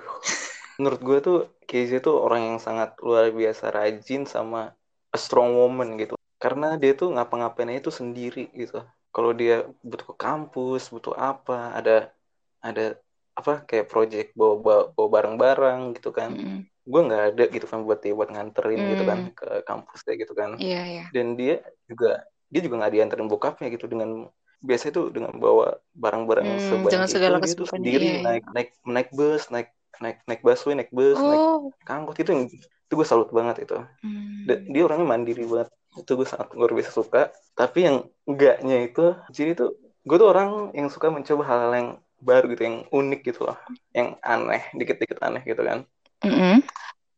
menurut 0.81 1.01
gue 1.05 1.17
tuh 1.21 1.37
Keja 1.69 2.01
tuh 2.01 2.17
orang 2.17 2.41
yang 2.49 2.59
sangat 2.59 2.97
luar 3.05 3.29
biasa 3.29 3.69
rajin 3.69 4.25
sama 4.25 4.73
a 5.13 5.17
strong 5.21 5.53
woman 5.53 5.95
gitu. 6.01 6.17
Karena 6.41 6.75
dia 6.81 6.97
tuh 6.97 7.13
ngapa-ngapainnya 7.13 7.79
itu 7.79 7.93
sendiri 7.93 8.49
gitu. 8.57 8.81
Kalau 9.13 9.31
dia 9.31 9.69
butuh 9.85 10.11
ke 10.11 10.15
kampus, 10.17 10.89
butuh 10.89 11.13
apa, 11.15 11.77
ada 11.77 12.11
ada 12.59 12.97
apa 13.37 13.63
kayak 13.63 13.87
project 13.87 14.35
bawa 14.35 14.83
bawa 14.91 15.07
barang-barang 15.13 15.95
gitu 15.95 16.09
kan. 16.11 16.33
Mm 16.33 16.71
gue 16.81 17.01
nggak 17.07 17.23
ada 17.33 17.43
gitu 17.53 17.65
kan 17.69 17.79
buat 17.85 17.99
dia 18.01 18.13
buat 18.17 18.29
nganterin 18.33 18.79
hmm. 18.81 18.89
gitu 18.97 19.03
kan 19.05 19.19
hmm. 19.21 19.33
ke 19.37 19.49
kampus 19.69 19.99
kayak 20.01 20.25
gitu 20.25 20.33
kan 20.33 20.57
yeah, 20.57 20.81
yeah. 20.81 21.07
dan 21.13 21.37
dia 21.37 21.61
juga 21.85 22.25
dia 22.49 22.61
juga 22.65 22.75
nggak 22.81 22.93
dianterin 22.97 23.29
bokapnya 23.29 23.69
gitu 23.69 23.85
dengan 23.85 24.25
biasa 24.61 24.93
itu 24.93 25.09
dengan 25.13 25.33
bawa 25.37 25.77
barang-barang 25.93 26.45
hmm, 26.45 26.61
sebanyak 26.69 27.09
itu 27.09 27.17
dia 27.21 27.55
tuh 27.57 27.69
sendiri 27.69 28.05
iya, 28.05 28.13
iya. 28.17 28.21
naik 28.25 28.43
naik 28.53 28.69
naik 28.85 29.09
bus 29.13 29.49
naik 29.49 29.69
naik 29.99 30.23
naik 30.29 30.41
busway 30.45 30.73
naik 30.77 30.91
bus 30.93 31.19
oh. 31.19 31.27
naik, 31.73 31.89
angkot 31.89 32.17
itu 32.21 32.29
yang 32.31 32.43
itu 32.47 32.93
gue 32.93 33.07
salut 33.07 33.27
banget 33.33 33.67
itu 33.67 33.77
hmm. 34.05 34.71
dia 34.71 34.81
orangnya 34.87 35.07
mandiri 35.07 35.43
banget 35.43 35.69
itu 35.99 36.11
gue 36.15 36.27
sangat 36.27 36.55
luar 36.55 36.71
biasa 36.71 36.91
suka 36.95 37.21
tapi 37.57 37.83
yang 37.83 37.97
enggaknya 38.23 38.87
itu 38.87 39.15
jadi 39.35 39.59
tuh 39.59 39.75
gue 40.07 40.17
tuh 40.17 40.29
orang 40.31 40.71
yang 40.71 40.87
suka 40.87 41.11
mencoba 41.11 41.43
hal-hal 41.43 41.71
yang 41.75 41.89
baru 42.21 42.45
gitu 42.53 42.63
yang 42.63 42.77
unik 42.93 43.21
gitu 43.27 43.49
loh 43.49 43.57
yang 43.91 44.15
aneh 44.23 44.63
dikit-dikit 44.77 45.19
aneh 45.19 45.43
gitu 45.43 45.61
kan 45.65 45.83
Mm 46.21 46.33
-hmm. 46.37 46.55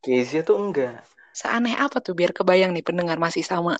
Kezia 0.04 0.44
tuh 0.44 0.60
enggak. 0.60 1.04
Seaneh 1.36 1.76
apa 1.76 2.00
tuh 2.00 2.16
biar 2.16 2.32
kebayang 2.36 2.76
nih 2.76 2.84
pendengar 2.84 3.20
masih 3.20 3.44
sama? 3.44 3.80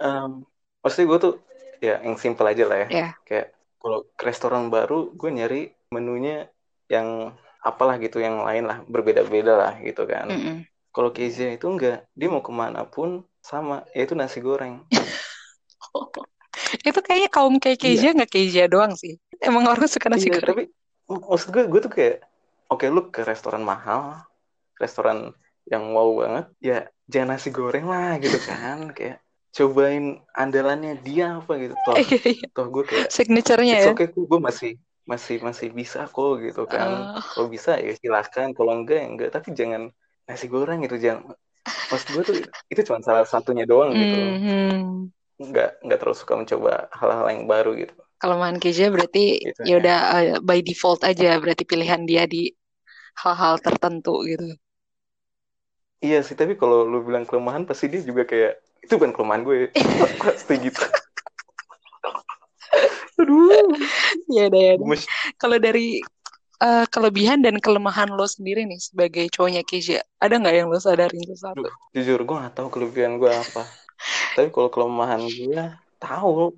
Um, 0.00 0.44
maksudnya 0.80 1.06
gue 1.12 1.18
tuh 1.18 1.34
ya 1.80 2.00
yang 2.00 2.16
simple 2.16 2.44
aja 2.48 2.64
lah 2.64 2.78
ya. 2.84 2.88
Yeah. 2.88 3.10
Kayak 3.24 3.46
kalau 3.80 4.04
ke 4.16 4.22
restoran 4.24 4.68
baru 4.72 5.12
gue 5.12 5.30
nyari 5.32 5.62
menunya 5.92 6.48
yang 6.88 7.36
apalah 7.66 7.98
gitu 7.98 8.22
yang 8.22 8.46
lain 8.46 8.70
lah 8.70 8.78
berbeda-beda 8.86 9.58
lah 9.58 9.74
gitu 9.82 10.06
kan. 10.06 10.30
Mm 10.30 10.38
-hmm. 10.38 10.56
Kalau 10.94 11.10
Kezia 11.10 11.52
itu 11.52 11.66
enggak, 11.66 12.06
dia 12.14 12.28
mau 12.30 12.40
ke 12.40 12.54
mana 12.54 12.86
pun 12.86 13.26
sama, 13.42 13.84
yaitu 13.92 14.14
nasi 14.14 14.38
goreng. 14.38 14.86
itu 16.88 16.98
kayaknya 17.02 17.28
kaum 17.28 17.58
kayak 17.58 17.82
Kezia 17.82 18.14
iya. 18.14 18.16
nggak 18.16 18.30
Kezia 18.32 18.64
doang 18.70 18.94
sih. 18.94 19.18
Emang 19.42 19.66
orang 19.66 19.90
suka 19.90 20.08
nasi 20.08 20.30
iya, 20.30 20.38
goreng. 20.40 20.48
Tapi 20.54 20.64
maksud 21.10 21.48
gue, 21.52 21.64
gue 21.68 21.80
tuh 21.84 21.92
kayak, 21.92 22.16
oke 22.70 22.80
okay, 22.80 22.88
lu 22.88 23.02
ke 23.12 23.20
restoran 23.26 23.60
mahal, 23.60 24.24
restoran 24.80 25.36
yang 25.66 25.90
wow 25.92 26.08
banget 26.22 26.46
ya 26.62 26.78
jangan 27.10 27.36
nasi 27.36 27.50
goreng 27.50 27.90
lah 27.90 28.16
gitu 28.22 28.38
kan 28.46 28.86
kayak 28.96 29.18
cobain 29.50 30.22
andalannya 30.36 31.00
dia 31.02 31.42
apa 31.42 31.52
gitu 31.58 31.74
toh 31.82 31.96
iya, 31.98 32.18
iya. 32.22 32.46
toh 32.54 32.66
gue 32.70 32.84
kayak 32.86 33.08
signaturenya 33.10 33.76
ya 33.82 33.90
oke 33.90 34.06
okay, 34.06 34.08
gue 34.14 34.40
masih 34.40 34.72
masih 35.06 35.38
masih 35.38 35.70
bisa 35.70 36.10
kok 36.10 36.42
gitu 36.42 36.66
kan 36.66 37.16
uh. 37.16 37.22
kalau 37.22 37.46
bisa 37.46 37.78
ya 37.78 37.94
silahkan 37.94 38.50
kalau 38.52 38.74
enggak 38.74 39.00
ya 39.02 39.06
enggak 39.06 39.30
tapi 39.30 39.54
jangan 39.54 39.94
nasi 40.26 40.50
goreng 40.50 40.82
gitu 40.82 40.98
jangan 40.98 41.32
maksud 41.66 42.08
gue 42.14 42.22
tuh 42.26 42.36
itu 42.70 42.80
cuma 42.86 42.98
salah 43.02 43.22
satunya 43.22 43.62
doang 43.62 43.94
gitu 43.94 44.18
mm 44.18 44.38
-hmm. 44.42 44.78
nggak 45.46 45.70
nggak 45.86 45.98
terus 46.02 46.18
suka 46.22 46.34
mencoba 46.34 46.90
hal-hal 46.90 47.26
yang 47.30 47.46
baru 47.46 47.78
gitu 47.78 47.94
kelemahan 48.16 48.56
Keja 48.58 48.90
berarti 48.90 49.38
gitu, 49.44 49.60
ya 49.62 49.74
udah 49.78 49.98
uh, 50.10 50.38
by 50.42 50.58
default 50.64 51.06
aja 51.06 51.38
berarti 51.38 51.62
pilihan 51.62 52.02
dia 52.02 52.26
di 52.26 52.50
hal-hal 53.22 53.62
tertentu 53.62 54.26
gitu 54.26 54.58
Iya 56.04 56.20
sih, 56.20 56.36
tapi 56.36 56.60
kalau 56.60 56.84
lu 56.84 57.00
bilang 57.00 57.24
kelemahan 57.24 57.64
pasti 57.64 57.88
dia 57.88 58.04
juga 58.04 58.28
kayak 58.28 58.60
itu 58.84 58.92
bukan 59.00 59.16
kelemahan 59.16 59.42
gue. 59.48 59.72
pasti 60.22 60.54
gitu. 60.60 60.82
Aduh. 63.20 63.72
Ya 64.30 64.46
deh. 64.52 64.76
Ya 64.76 64.96
kalau 65.40 65.56
dari 65.56 66.04
uh, 66.60 66.84
kelebihan 66.88 67.40
dan 67.40 67.56
kelemahan 67.60 68.12
lo 68.12 68.24
sendiri 68.28 68.68
nih 68.68 68.80
sebagai 68.80 69.26
cowoknya 69.32 69.62
Keisha, 69.64 70.00
ada 70.20 70.36
nggak 70.36 70.54
yang 70.54 70.68
lo 70.68 70.78
sadarin 70.80 71.24
sesuatu? 71.24 71.64
Duh, 71.64 71.74
jujur 71.96 72.20
gue 72.22 72.36
nggak 72.36 72.54
tahu 72.54 72.68
kelebihan 72.72 73.16
gue 73.16 73.30
apa. 73.32 73.64
tapi 74.36 74.48
kalau 74.52 74.68
kelemahan 74.68 75.24
gue 75.24 75.62
tahu. 76.00 76.52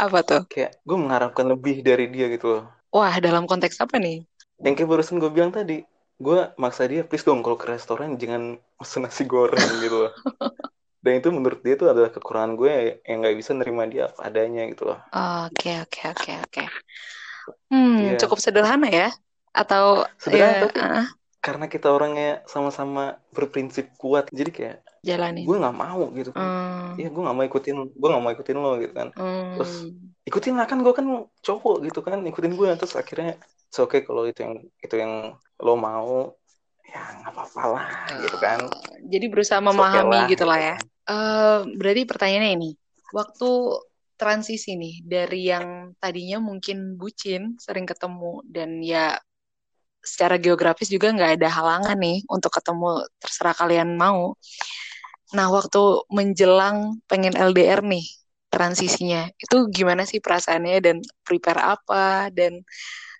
Apa 0.00 0.24
tuh? 0.24 0.42
Kayak 0.48 0.80
gue 0.82 0.96
mengharapkan 0.98 1.46
lebih 1.46 1.84
dari 1.84 2.08
dia 2.08 2.32
gitu 2.32 2.58
loh. 2.58 2.64
Wah, 2.92 3.12
dalam 3.20 3.44
konteks 3.44 3.80
apa 3.80 4.00
nih? 4.00 4.24
Yang 4.60 4.74
kayak 4.82 4.88
barusan 4.88 5.16
gue 5.20 5.30
bilang 5.32 5.52
tadi, 5.52 5.84
gue 6.22 6.40
maksa 6.54 6.86
dia 6.86 7.02
please 7.02 7.26
dong 7.26 7.42
kalau 7.42 7.58
ke 7.58 7.66
restoran 7.66 8.14
jangan 8.14 8.62
pesen 8.78 9.02
nasi 9.02 9.26
goreng 9.26 9.58
gitu 9.82 10.06
loh 10.06 10.12
dan 11.02 11.18
itu 11.18 11.28
menurut 11.34 11.58
dia 11.66 11.74
itu 11.74 11.90
adalah 11.90 12.14
kekurangan 12.14 12.54
gue 12.54 13.02
yang 13.02 13.26
nggak 13.26 13.34
bisa 13.34 13.50
nerima 13.58 13.90
dia 13.90 14.06
apa 14.06 14.30
adanya 14.30 14.62
gitu 14.70 14.94
loh. 14.94 14.98
Oke 15.50 15.82
oke 15.82 16.00
oke 16.14 16.32
oke. 16.46 16.64
Hmm 17.74 18.14
yeah. 18.14 18.18
cukup 18.22 18.38
sederhana 18.38 18.86
ya? 18.86 19.10
Atau 19.50 20.06
sederhana 20.22 20.62
ya, 20.62 20.62
tapi 20.70 20.78
uh. 20.78 21.06
karena 21.42 21.66
kita 21.66 21.90
orangnya 21.90 22.46
sama-sama 22.46 23.18
berprinsip 23.34 23.90
kuat 23.98 24.30
jadi 24.30 24.50
kayak 24.54 24.76
jalani 25.02 25.42
gue 25.42 25.56
nggak 25.58 25.74
mau 25.74 26.06
gitu 26.14 26.30
kan. 26.30 26.46
Hmm. 26.46 26.88
iya 26.94 27.10
gue 27.10 27.22
nggak 27.26 27.34
mau 27.34 27.44
ikutin 27.50 27.76
gue 27.90 28.08
nggak 28.08 28.22
mau 28.22 28.32
ikutin 28.38 28.56
lo 28.62 28.72
gitu 28.78 28.94
kan. 28.94 29.08
Hmm. 29.18 29.58
terus 29.58 29.74
ikutin 30.22 30.54
lah 30.54 30.70
kan 30.70 30.86
gue 30.86 30.94
kan 30.94 31.06
cowok 31.42 31.76
gitu 31.82 32.00
kan 32.06 32.22
ikutin 32.22 32.54
gue. 32.54 32.70
Terus 32.78 32.94
akhirnya 32.94 33.42
oke 33.74 33.90
okay 33.90 34.00
kalau 34.06 34.22
itu 34.22 34.46
yang 34.46 34.54
itu 34.78 34.94
yang 34.94 35.34
lo 35.58 35.74
mau. 35.74 36.38
Ya 36.86 37.02
nggak 37.24 37.32
apa-apa 37.34 37.62
lah 37.74 37.86
gitu 38.22 38.36
kan. 38.38 38.60
Jadi 39.02 39.26
berusaha 39.26 39.58
memahami 39.58 40.28
okay 40.28 40.38
gitu 40.38 40.46
lah 40.46 40.60
ya 40.62 40.76
uh, 41.08 41.66
berarti 41.66 42.02
pertanyaannya 42.04 42.52
ini 42.58 42.70
waktu 43.14 43.50
transisi 44.16 44.78
nih 44.78 44.94
dari 45.02 45.50
yang 45.50 45.96
tadinya 45.98 46.38
mungkin 46.38 46.94
bucin 46.94 47.58
sering 47.58 47.88
ketemu 47.88 48.44
dan 48.46 48.78
ya 48.78 49.18
secara 50.02 50.38
geografis 50.38 50.90
juga 50.90 51.14
nggak 51.14 51.38
ada 51.38 51.48
halangan 51.50 51.98
nih 51.98 52.26
untuk 52.30 52.54
ketemu 52.54 53.06
terserah 53.18 53.54
kalian 53.54 53.94
mau 53.98 54.34
nah 55.32 55.48
waktu 55.48 56.06
menjelang 56.12 57.00
pengen 57.08 57.34
LDR 57.34 57.80
nih 57.82 58.04
transisinya 58.52 59.32
itu 59.40 59.64
gimana 59.72 60.04
sih 60.04 60.20
perasaannya 60.20 60.78
dan 60.84 60.96
prepare 61.24 61.62
apa 61.72 62.28
dan 62.28 62.60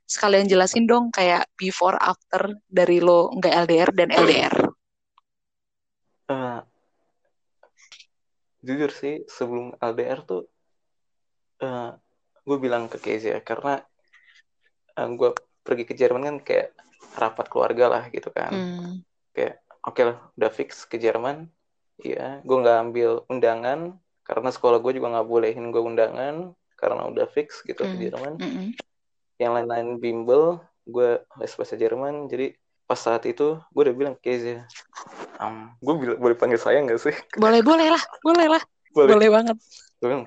sekalian 0.04 0.44
jelasin 0.44 0.84
dong 0.84 1.08
kayak 1.08 1.48
before 1.56 1.96
after 1.96 2.52
dari 2.68 3.00
lo 3.00 3.32
nggak 3.32 3.54
LDR 3.64 3.90
dan 3.96 4.08
LDR. 4.12 4.54
Uh, 6.28 6.60
eh, 6.60 6.60
jujur 8.62 8.90
sih 8.94 9.26
sebelum 9.26 9.74
LDR 9.78 10.22
tuh 10.22 10.46
uh, 11.62 11.66
eh, 11.66 11.90
gue 12.42 12.58
bilang 12.58 12.86
ke 12.86 12.98
Kezia 13.02 13.42
karena 13.42 13.82
uh, 14.96 15.00
eh, 15.02 15.08
gue 15.12 15.30
pergi 15.62 15.84
ke 15.86 15.94
Jerman 15.94 16.22
kan 16.26 16.36
kayak 16.42 16.68
rapat 17.18 17.46
keluarga 17.52 17.84
lah 17.92 18.04
gitu 18.08 18.30
kan. 18.32 18.50
Hmm. 18.54 18.92
Kayak 19.34 19.60
oke 19.84 19.94
okay 19.94 20.04
lah 20.08 20.18
udah 20.38 20.50
fix 20.50 20.86
ke 20.86 20.96
Jerman. 20.96 21.50
Iya, 22.02 22.42
gue 22.42 22.56
nggak 22.56 22.78
ambil 22.88 23.10
undangan 23.30 24.00
karena 24.26 24.48
sekolah 24.50 24.78
gue 24.80 24.96
juga 24.96 25.18
nggak 25.18 25.28
bolehin 25.28 25.70
gue 25.70 25.82
undangan 25.82 26.56
karena 26.78 27.02
udah 27.06 27.26
fix 27.30 27.62
gitu 27.62 27.82
hmm. 27.84 27.90
ke 27.92 27.96
Jerman. 28.08 28.34
Hmm 28.40 28.70
yang 29.42 29.58
lain-lain 29.58 29.98
bimbel 29.98 30.62
gue 30.86 31.18
les 31.42 31.52
bahasa 31.58 31.74
Jerman 31.74 32.30
jadi 32.30 32.54
pas 32.86 32.98
saat 32.98 33.24
itu 33.24 33.56
gue 33.58 33.82
udah 33.82 33.96
bilang 33.96 34.14
Keze 34.20 34.64
um, 35.40 35.72
gue 35.80 35.94
bila, 35.96 36.14
boleh 36.18 36.36
panggil 36.36 36.60
saya 36.60 36.78
nggak 36.84 37.00
sih? 37.00 37.14
Boleh 37.42 37.60
boleh 37.64 37.88
lah 37.90 38.02
boleh 38.22 38.46
lah 38.46 38.62
boleh, 38.92 39.12
boleh 39.16 39.28
banget. 39.32 39.56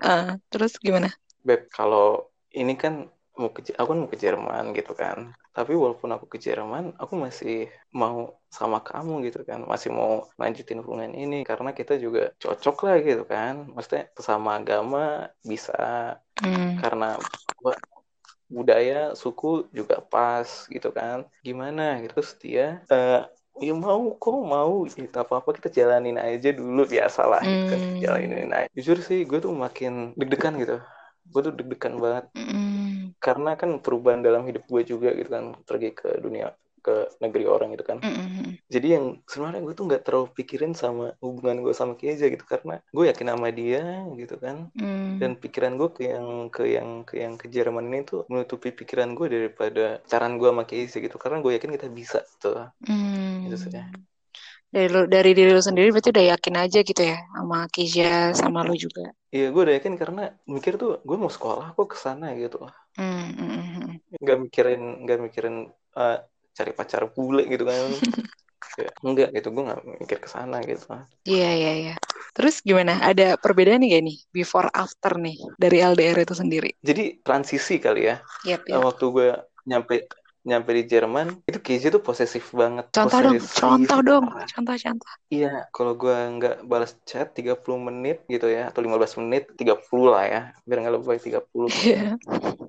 Uh, 0.01 0.41
terus 0.49 0.73
gimana? 0.81 1.13
Beb 1.45 1.69
kalau 1.69 2.33
ini 2.55 2.73
kan 2.73 3.05
mau 3.35 3.51
ke 3.51 3.75
aku 3.75 3.89
kan 3.91 3.99
mau 3.99 4.09
ke 4.09 4.17
Jerman 4.17 4.73
gitu 4.73 4.95
kan. 4.95 5.35
Tapi 5.51 5.75
walaupun 5.75 6.09
aku 6.11 6.25
ke 6.27 6.41
Jerman 6.41 6.95
aku 6.97 7.13
masih 7.19 7.69
mau 7.93 8.41
sama 8.49 8.81
kamu 8.81 9.27
gitu 9.29 9.45
kan. 9.45 9.63
Masih 9.67 9.93
mau 9.93 10.25
lanjutin 10.39 10.81
hubungan 10.81 11.11
ini 11.13 11.45
karena 11.45 11.75
kita 11.75 11.99
juga 11.99 12.33
cocok 12.41 12.77
lah 12.87 12.95
gitu 13.03 13.23
kan. 13.27 13.69
Maksudnya 13.69 14.09
sesama 14.17 14.57
agama 14.57 15.29
bisa. 15.43 16.17
Hmm. 16.35 16.75
karena 16.83 17.15
budaya 18.45 19.17
suku 19.17 19.65
juga 19.73 20.01
pas 20.01 20.45
gitu 20.69 20.89
kan 20.93 21.25
gimana 21.41 22.01
gitu 22.05 22.21
setia 22.21 22.85
uh, 22.93 23.25
ya 23.57 23.71
mau 23.71 24.13
kok 24.19 24.35
mau 24.35 24.83
gitu 24.85 25.15
apa 25.15 25.39
apa 25.39 25.49
kita 25.55 25.71
jalanin 25.71 26.19
aja 26.19 26.51
dulu 26.51 26.83
biasalah 26.85 27.39
mm. 27.41 27.47
gitu 27.47 27.63
kan 27.71 27.79
hmm. 27.79 27.99
jalanin 28.03 28.51
aja 28.51 28.69
jujur 28.75 28.97
sih 28.99 29.23
gue 29.23 29.39
tuh 29.39 29.55
makin 29.55 30.11
deg-degan 30.19 30.59
gitu 30.59 30.77
gue 31.31 31.41
tuh 31.41 31.53
deg-degan 31.55 31.95
banget 31.97 32.25
mm. 32.35 33.15
karena 33.23 33.55
kan 33.55 33.79
perubahan 33.79 34.19
dalam 34.19 34.43
hidup 34.43 34.67
gue 34.67 34.83
juga 34.83 35.15
gitu 35.15 35.31
kan 35.31 35.55
pergi 35.63 35.95
ke 35.95 36.19
dunia 36.19 36.51
ke 36.85 37.09
negeri 37.17 37.49
orang 37.49 37.73
gitu 37.73 37.81
kan. 37.81 37.97
Mm-hmm. 38.05 38.69
Jadi 38.69 38.87
yang 38.93 39.05
sebenarnya 39.25 39.65
gue 39.65 39.73
tuh 39.73 39.85
nggak 39.89 40.03
terlalu 40.05 40.27
pikirin 40.37 40.77
sama 40.77 41.17
hubungan 41.17 41.65
gue 41.65 41.73
sama 41.73 41.97
Keza 41.97 42.29
gitu 42.29 42.45
karena 42.45 42.77
gue 42.93 43.09
yakin 43.09 43.33
sama 43.33 43.49
dia 43.49 44.05
gitu 44.13 44.35
kan. 44.37 44.69
Mm. 44.77 45.17
Dan 45.17 45.31
pikiran 45.41 45.73
gue 45.81 45.89
ke 45.89 46.01
yang 46.05 46.27
ke 46.53 46.63
yang 46.69 46.89
ke 47.01 47.17
yang 47.17 47.33
ke 47.41 47.49
Jerman 47.49 47.89
ini 47.89 48.05
tuh 48.05 48.29
menutupi 48.29 48.69
pikiran 48.69 49.17
gue 49.17 49.25
daripada 49.25 50.05
caran 50.05 50.37
gue 50.37 50.49
sama 50.53 50.69
Keza 50.69 51.01
gitu 51.01 51.17
karena 51.17 51.41
gue 51.41 51.57
yakin 51.57 51.73
kita 51.73 51.89
bisa 51.89 52.21
tuh. 52.37 52.69
Mm. 52.85 53.49
Gitu 53.49 53.57
saja. 53.65 53.89
dari 54.75 54.91
lu 54.91 55.07
dari 55.07 55.31
diri 55.31 55.55
lu 55.55 55.63
sendiri 55.63 55.87
berarti 55.87 56.11
udah 56.11 56.25
yakin 56.35 56.55
aja 56.59 56.79
gitu 56.83 56.99
ya 56.99 57.15
sama 57.31 57.63
Kisha 57.71 58.35
sama 58.35 58.67
lu 58.67 58.75
juga 58.75 59.07
iya 59.31 59.47
gue 59.47 59.61
udah 59.63 59.75
yakin 59.79 59.95
karena 59.95 60.35
mikir 60.51 60.75
tuh 60.75 60.99
gue 60.99 61.15
mau 61.15 61.31
sekolah 61.31 61.71
kok 61.79 61.95
ke 61.95 61.95
sana 61.95 62.35
gitu 62.35 62.59
hmm, 62.99 63.27
hmm, 63.39 63.39
hmm, 63.39 63.67
hmm. 63.71 63.95
nggak 64.19 64.37
mikirin 64.43 64.81
nggak 65.07 65.19
mikirin 65.31 65.55
uh, 65.95 66.19
cari 66.55 66.71
pacar 66.71 67.11
bule 67.11 67.43
gitu 67.51 67.67
kan. 67.67 67.91
Ya, 68.75 68.91
enggak 69.07 69.31
gitu. 69.31 69.55
Gue 69.55 69.63
nggak 69.71 69.81
mikir 70.03 70.17
ke 70.19 70.27
sana 70.27 70.59
gitu. 70.65 70.83
Iya 71.23 71.49
iya 71.53 71.73
iya. 71.79 71.95
Terus 72.35 72.59
gimana? 72.59 72.99
Ada 72.99 73.39
perbedaan 73.39 73.79
nih 73.79 73.95
gak 73.95 74.03
nih? 74.03 74.17
Before 74.35 74.67
after 74.73 75.15
nih 75.15 75.39
dari 75.55 75.79
LDR 75.79 76.19
itu 76.19 76.35
sendiri. 76.35 76.75
Jadi 76.83 77.23
transisi 77.23 77.79
kali 77.79 78.11
ya. 78.11 78.19
Yep, 78.43 78.67
yep. 78.67 78.83
waktu 78.83 79.05
gue 79.15 79.29
nyampe 79.69 79.95
nyampe 80.45 80.77
di 80.77 80.83
Jerman 80.85 81.41
itu 81.49 81.57
Casey 81.57 81.89
tuh 81.89 82.03
posesif 82.05 82.53
banget. 82.53 82.93
Contoh 82.93 83.17
posesif. 83.17 83.57
dong 83.57 83.81
contoh 83.81 83.99
dong 84.05 84.25
contoh 84.29 84.75
contoh. 84.77 85.13
Iya 85.33 85.53
kalau 85.73 85.93
gue 85.97 86.17
nggak 86.37 86.55
balas 86.69 86.93
chat 87.07 87.33
30 87.33 87.57
menit 87.81 88.21
gitu 88.29 88.45
ya 88.45 88.69
atau 88.69 88.85
15 88.85 89.25
menit 89.25 89.49
30 89.57 89.81
lah 90.05 90.23
ya. 90.29 90.41
Biar 90.67 90.77
nggak 90.85 90.93
lebih 91.01 91.07
baik 91.09 91.23
30 91.25 91.71
yeah. 91.81 92.13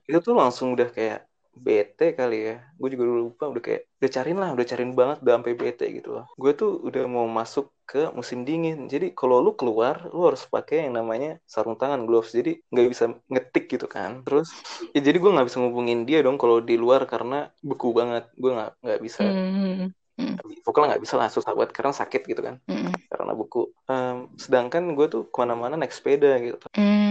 itu 0.08 0.18
tuh 0.24 0.34
langsung 0.38 0.72
udah 0.72 0.88
kayak 0.88 1.25
bete 1.56 2.12
kali 2.12 2.52
ya. 2.52 2.56
Gue 2.76 2.92
juga 2.92 3.08
dulu 3.08 3.32
lupa 3.32 3.48
udah 3.48 3.62
kayak 3.64 3.82
udah 3.96 4.10
cariin 4.12 4.38
lah 4.38 4.50
udah 4.52 4.66
cariin 4.68 4.92
banget 4.92 5.18
udah 5.24 5.32
sampai 5.40 5.54
bete 5.56 5.86
gitu 5.88 6.08
loh. 6.20 6.24
Gue 6.36 6.52
tuh 6.52 6.78
udah 6.84 7.04
mau 7.08 7.24
masuk 7.26 7.72
ke 7.88 8.12
musim 8.12 8.44
dingin. 8.44 8.86
Jadi 8.92 9.16
kalau 9.16 9.40
lu 9.40 9.56
keluar 9.56 10.10
lu 10.12 10.28
harus 10.28 10.44
pakai 10.44 10.86
yang 10.86 11.00
namanya 11.00 11.40
sarung 11.48 11.80
tangan 11.80 12.04
gloves. 12.04 12.36
Jadi 12.36 12.60
nggak 12.68 12.86
bisa 12.92 13.04
ngetik 13.32 13.64
gitu 13.72 13.88
kan. 13.88 14.22
Terus 14.28 14.52
ya 14.92 15.00
jadi 15.00 15.16
gue 15.16 15.30
nggak 15.32 15.48
bisa 15.48 15.58
ngubungin 15.64 16.04
dia 16.04 16.20
dong 16.20 16.36
kalau 16.36 16.60
di 16.60 16.76
luar 16.76 17.08
karena 17.08 17.48
beku 17.64 17.96
banget. 17.96 18.28
Gue 18.36 18.52
nggak 18.52 18.72
nggak 18.84 19.00
bisa. 19.00 19.22
Mm. 19.24 19.90
Mm. 20.16 20.40
pokoknya 20.64 20.96
nggak 20.96 21.02
bisa. 21.04 21.14
Lah 21.16 21.28
susah 21.32 21.52
buat 21.56 21.72
karena 21.72 21.92
sakit 21.96 22.22
gitu 22.28 22.40
kan. 22.44 22.60
Mm. 22.68 22.92
karena 23.06 23.32
buku 23.32 23.72
um, 23.88 24.28
sedangkan 24.36 24.92
gue 24.92 25.06
tuh 25.08 25.22
ke 25.32 25.36
mana-mana 25.40 25.80
naik 25.80 25.94
sepeda 25.94 26.36
gitu. 26.42 26.60
Mm. 26.76 27.05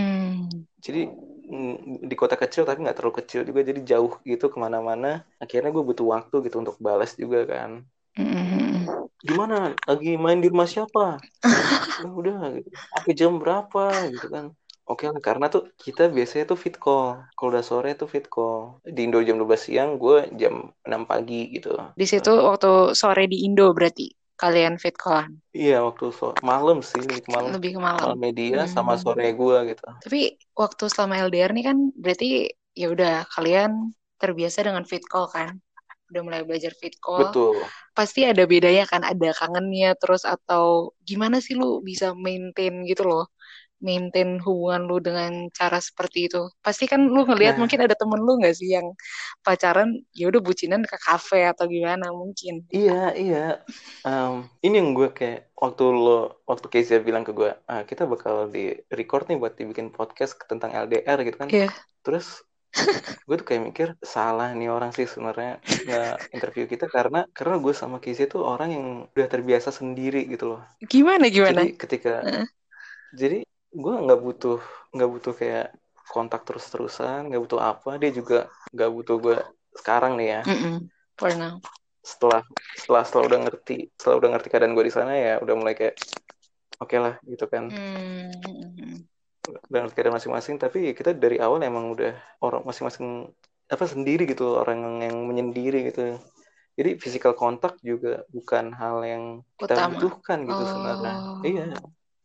Jadi 0.86 1.10
di 2.06 2.16
kota 2.18 2.38
kecil 2.38 2.66
tapi 2.66 2.86
nggak 2.86 2.98
terlalu 2.98 3.26
kecil 3.26 3.42
juga 3.42 3.66
jadi 3.66 3.82
jauh 3.82 4.22
gitu 4.22 4.54
ke 4.54 4.58
mana-mana 4.62 5.26
akhirnya 5.42 5.74
gue 5.74 5.82
butuh 5.82 6.06
waktu 6.14 6.46
gitu 6.46 6.62
untuk 6.62 6.78
balas 6.78 7.18
juga 7.18 7.46
kan 7.46 7.86
mm-hmm. 8.18 9.10
gimana 9.26 9.74
lagi 9.90 10.14
main 10.18 10.42
di 10.42 10.50
rumah 10.50 10.70
siapa 10.70 11.18
nah, 12.02 12.14
udah 12.14 12.62
sampai 12.98 13.14
jam 13.18 13.42
berapa 13.42 14.14
gitu 14.14 14.30
kan 14.30 14.46
Oke 14.86 15.10
okay, 15.10 15.18
karena 15.18 15.50
tuh 15.50 15.74
kita 15.82 16.14
biasanya 16.14 16.46
tuh 16.46 16.62
fit 16.62 16.78
call. 16.78 17.18
Kalau 17.34 17.50
udah 17.50 17.66
sore 17.66 17.98
tuh 17.98 18.06
fit 18.06 18.30
call. 18.30 18.86
Di 18.86 19.10
Indo 19.10 19.18
jam 19.26 19.42
12 19.42 19.58
siang, 19.58 19.98
gue 19.98 20.30
jam 20.38 20.70
6 20.86 21.10
pagi 21.10 21.50
gitu. 21.58 21.74
Di 21.98 22.06
situ 22.06 22.30
waktu 22.30 22.94
sore 22.94 23.26
di 23.26 23.50
Indo 23.50 23.74
berarti? 23.74 24.14
Kalian 24.36 24.76
fit 24.76 24.96
callan? 24.96 25.40
Iya 25.56 25.84
waktu 25.84 26.12
so 26.12 26.36
malam 26.44 26.84
sih 26.84 27.00
lebih 27.00 27.28
ke 27.28 27.30
malam. 27.32 27.50
Lebih 27.56 27.72
ke 27.76 27.82
malam. 27.82 28.04
Malam 28.14 28.20
media 28.20 28.68
hmm. 28.68 28.72
sama 28.72 29.00
sore 29.00 29.32
gue 29.32 29.58
gitu. 29.72 29.84
Tapi 30.04 30.22
waktu 30.56 30.84
selama 30.92 31.16
LDR 31.28 31.52
nih 31.56 31.66
kan 31.72 31.78
berarti 31.96 32.30
ya 32.76 32.88
udah 32.92 33.24
kalian 33.32 33.96
terbiasa 34.20 34.68
dengan 34.68 34.84
fit 34.84 35.04
call 35.08 35.32
kan? 35.32 35.56
Udah 36.12 36.22
mulai 36.22 36.42
belajar 36.44 36.76
fit 36.76 36.96
call. 37.00 37.32
Betul. 37.32 37.64
Pasti 37.96 38.28
ada 38.28 38.44
bedanya 38.44 38.84
kan 38.86 39.02
ada 39.08 39.32
kangennya 39.32 39.96
terus 39.96 40.28
atau 40.28 40.92
gimana 41.02 41.40
sih 41.40 41.56
lu 41.56 41.80
bisa 41.80 42.12
maintain 42.14 42.84
gitu 42.84 43.08
loh 43.08 43.32
maintain 43.84 44.40
hubungan 44.42 44.88
lu 44.88 44.98
dengan 45.04 45.52
cara 45.52 45.80
seperti 45.80 46.32
itu? 46.32 46.48
Pasti 46.64 46.88
kan 46.88 47.06
lu 47.06 47.28
ngelihat 47.28 47.60
nah. 47.60 47.66
mungkin 47.66 47.80
ada 47.84 47.96
temen 47.96 48.22
lu 48.24 48.40
nggak 48.40 48.56
sih 48.56 48.76
yang 48.76 48.96
pacaran 49.44 50.02
ya 50.16 50.32
udah 50.32 50.42
bucinan 50.42 50.82
ke 50.84 50.96
kafe 51.00 51.46
atau 51.46 51.68
gimana 51.68 52.12
mungkin? 52.12 52.64
Iya 52.72 53.14
iya. 53.16 53.46
Um, 54.08 54.48
ini 54.64 54.80
yang 54.80 54.96
gue 54.96 55.12
kayak 55.12 55.52
waktu 55.56 55.84
lo 55.92 56.44
waktu 56.48 56.68
Kezia 56.72 57.00
bilang 57.04 57.28
ke 57.28 57.32
gue, 57.32 57.52
ah, 57.68 57.84
kita 57.84 58.08
bakal 58.08 58.50
di 58.50 58.76
record 58.92 59.28
nih 59.28 59.38
buat 59.40 59.54
dibikin 59.56 59.92
podcast 59.92 60.40
tentang 60.48 60.72
LDR 60.74 61.22
gitu 61.24 61.38
kan? 61.38 61.48
Iya. 61.52 61.68
Yeah. 61.68 61.72
Terus 62.06 62.44
gue 63.28 63.36
tuh 63.40 63.48
kayak 63.48 63.64
mikir 63.72 63.88
salah 64.04 64.52
nih 64.52 64.68
orang 64.68 64.92
sih 64.92 65.08
sebenarnya 65.08 65.64
nggak 65.64 66.16
interview 66.36 66.66
kita 66.68 66.92
karena 66.92 67.24
karena 67.32 67.56
gue 67.64 67.74
sama 67.74 68.04
Casey 68.04 68.28
tuh 68.28 68.44
orang 68.44 68.70
yang 68.76 68.86
udah 69.08 69.28
terbiasa 69.32 69.72
sendiri 69.72 70.28
gitu 70.28 70.56
loh. 70.56 70.62
Gimana 70.84 71.32
gimana? 71.32 71.64
Jadi 71.64 71.80
ketika 71.80 72.14
uh. 72.22 72.48
jadi 73.16 73.48
gue 73.76 73.96
nggak 74.08 74.20
butuh 74.24 74.60
nggak 74.96 75.10
butuh 75.12 75.34
kayak 75.36 75.68
kontak 76.08 76.48
terus 76.48 76.66
terusan 76.72 77.28
nggak 77.28 77.42
butuh 77.44 77.60
apa 77.60 78.00
dia 78.00 78.12
juga 78.16 78.48
nggak 78.72 78.92
butuh 78.92 79.16
gue 79.20 79.38
sekarang 79.76 80.16
nih 80.16 80.40
ya 80.40 80.42
mm 80.48 80.58
-mm. 80.58 80.76
For 81.16 81.32
setelah 82.06 82.46
setelah 82.78 83.04
setelah 83.04 83.26
udah 83.34 83.40
ngerti 83.50 83.90
setelah 83.98 84.16
udah 84.22 84.30
ngerti 84.38 84.48
keadaan 84.54 84.74
gue 84.78 84.86
di 84.86 84.94
sana 84.94 85.12
ya 85.18 85.42
udah 85.42 85.56
mulai 85.58 85.74
kayak 85.74 85.98
oke 86.78 86.94
okay 86.94 87.00
lah 87.02 87.14
gitu 87.26 87.46
kan 87.50 87.74
mm. 87.74 89.02
dan 89.74 89.90
keadaan 89.90 90.16
masing-masing 90.22 90.62
tapi 90.62 90.94
kita 90.94 91.18
dari 91.18 91.42
awal 91.42 91.58
emang 91.66 91.92
udah 91.92 92.14
orang 92.46 92.62
masing-masing 92.62 93.34
apa 93.66 93.86
sendiri 93.90 94.30
gitu 94.30 94.62
orang 94.62 95.02
yang 95.02 95.18
menyendiri 95.26 95.90
gitu 95.90 96.22
jadi 96.78 97.00
physical 97.02 97.34
kontak 97.34 97.82
juga 97.82 98.22
bukan 98.30 98.70
hal 98.78 99.02
yang 99.02 99.24
kita 99.58 99.74
Utama. 99.74 99.92
butuhkan 99.98 100.38
gitu 100.46 100.62
oh. 100.62 100.68
sebenarnya 100.70 101.14
iya 101.42 101.66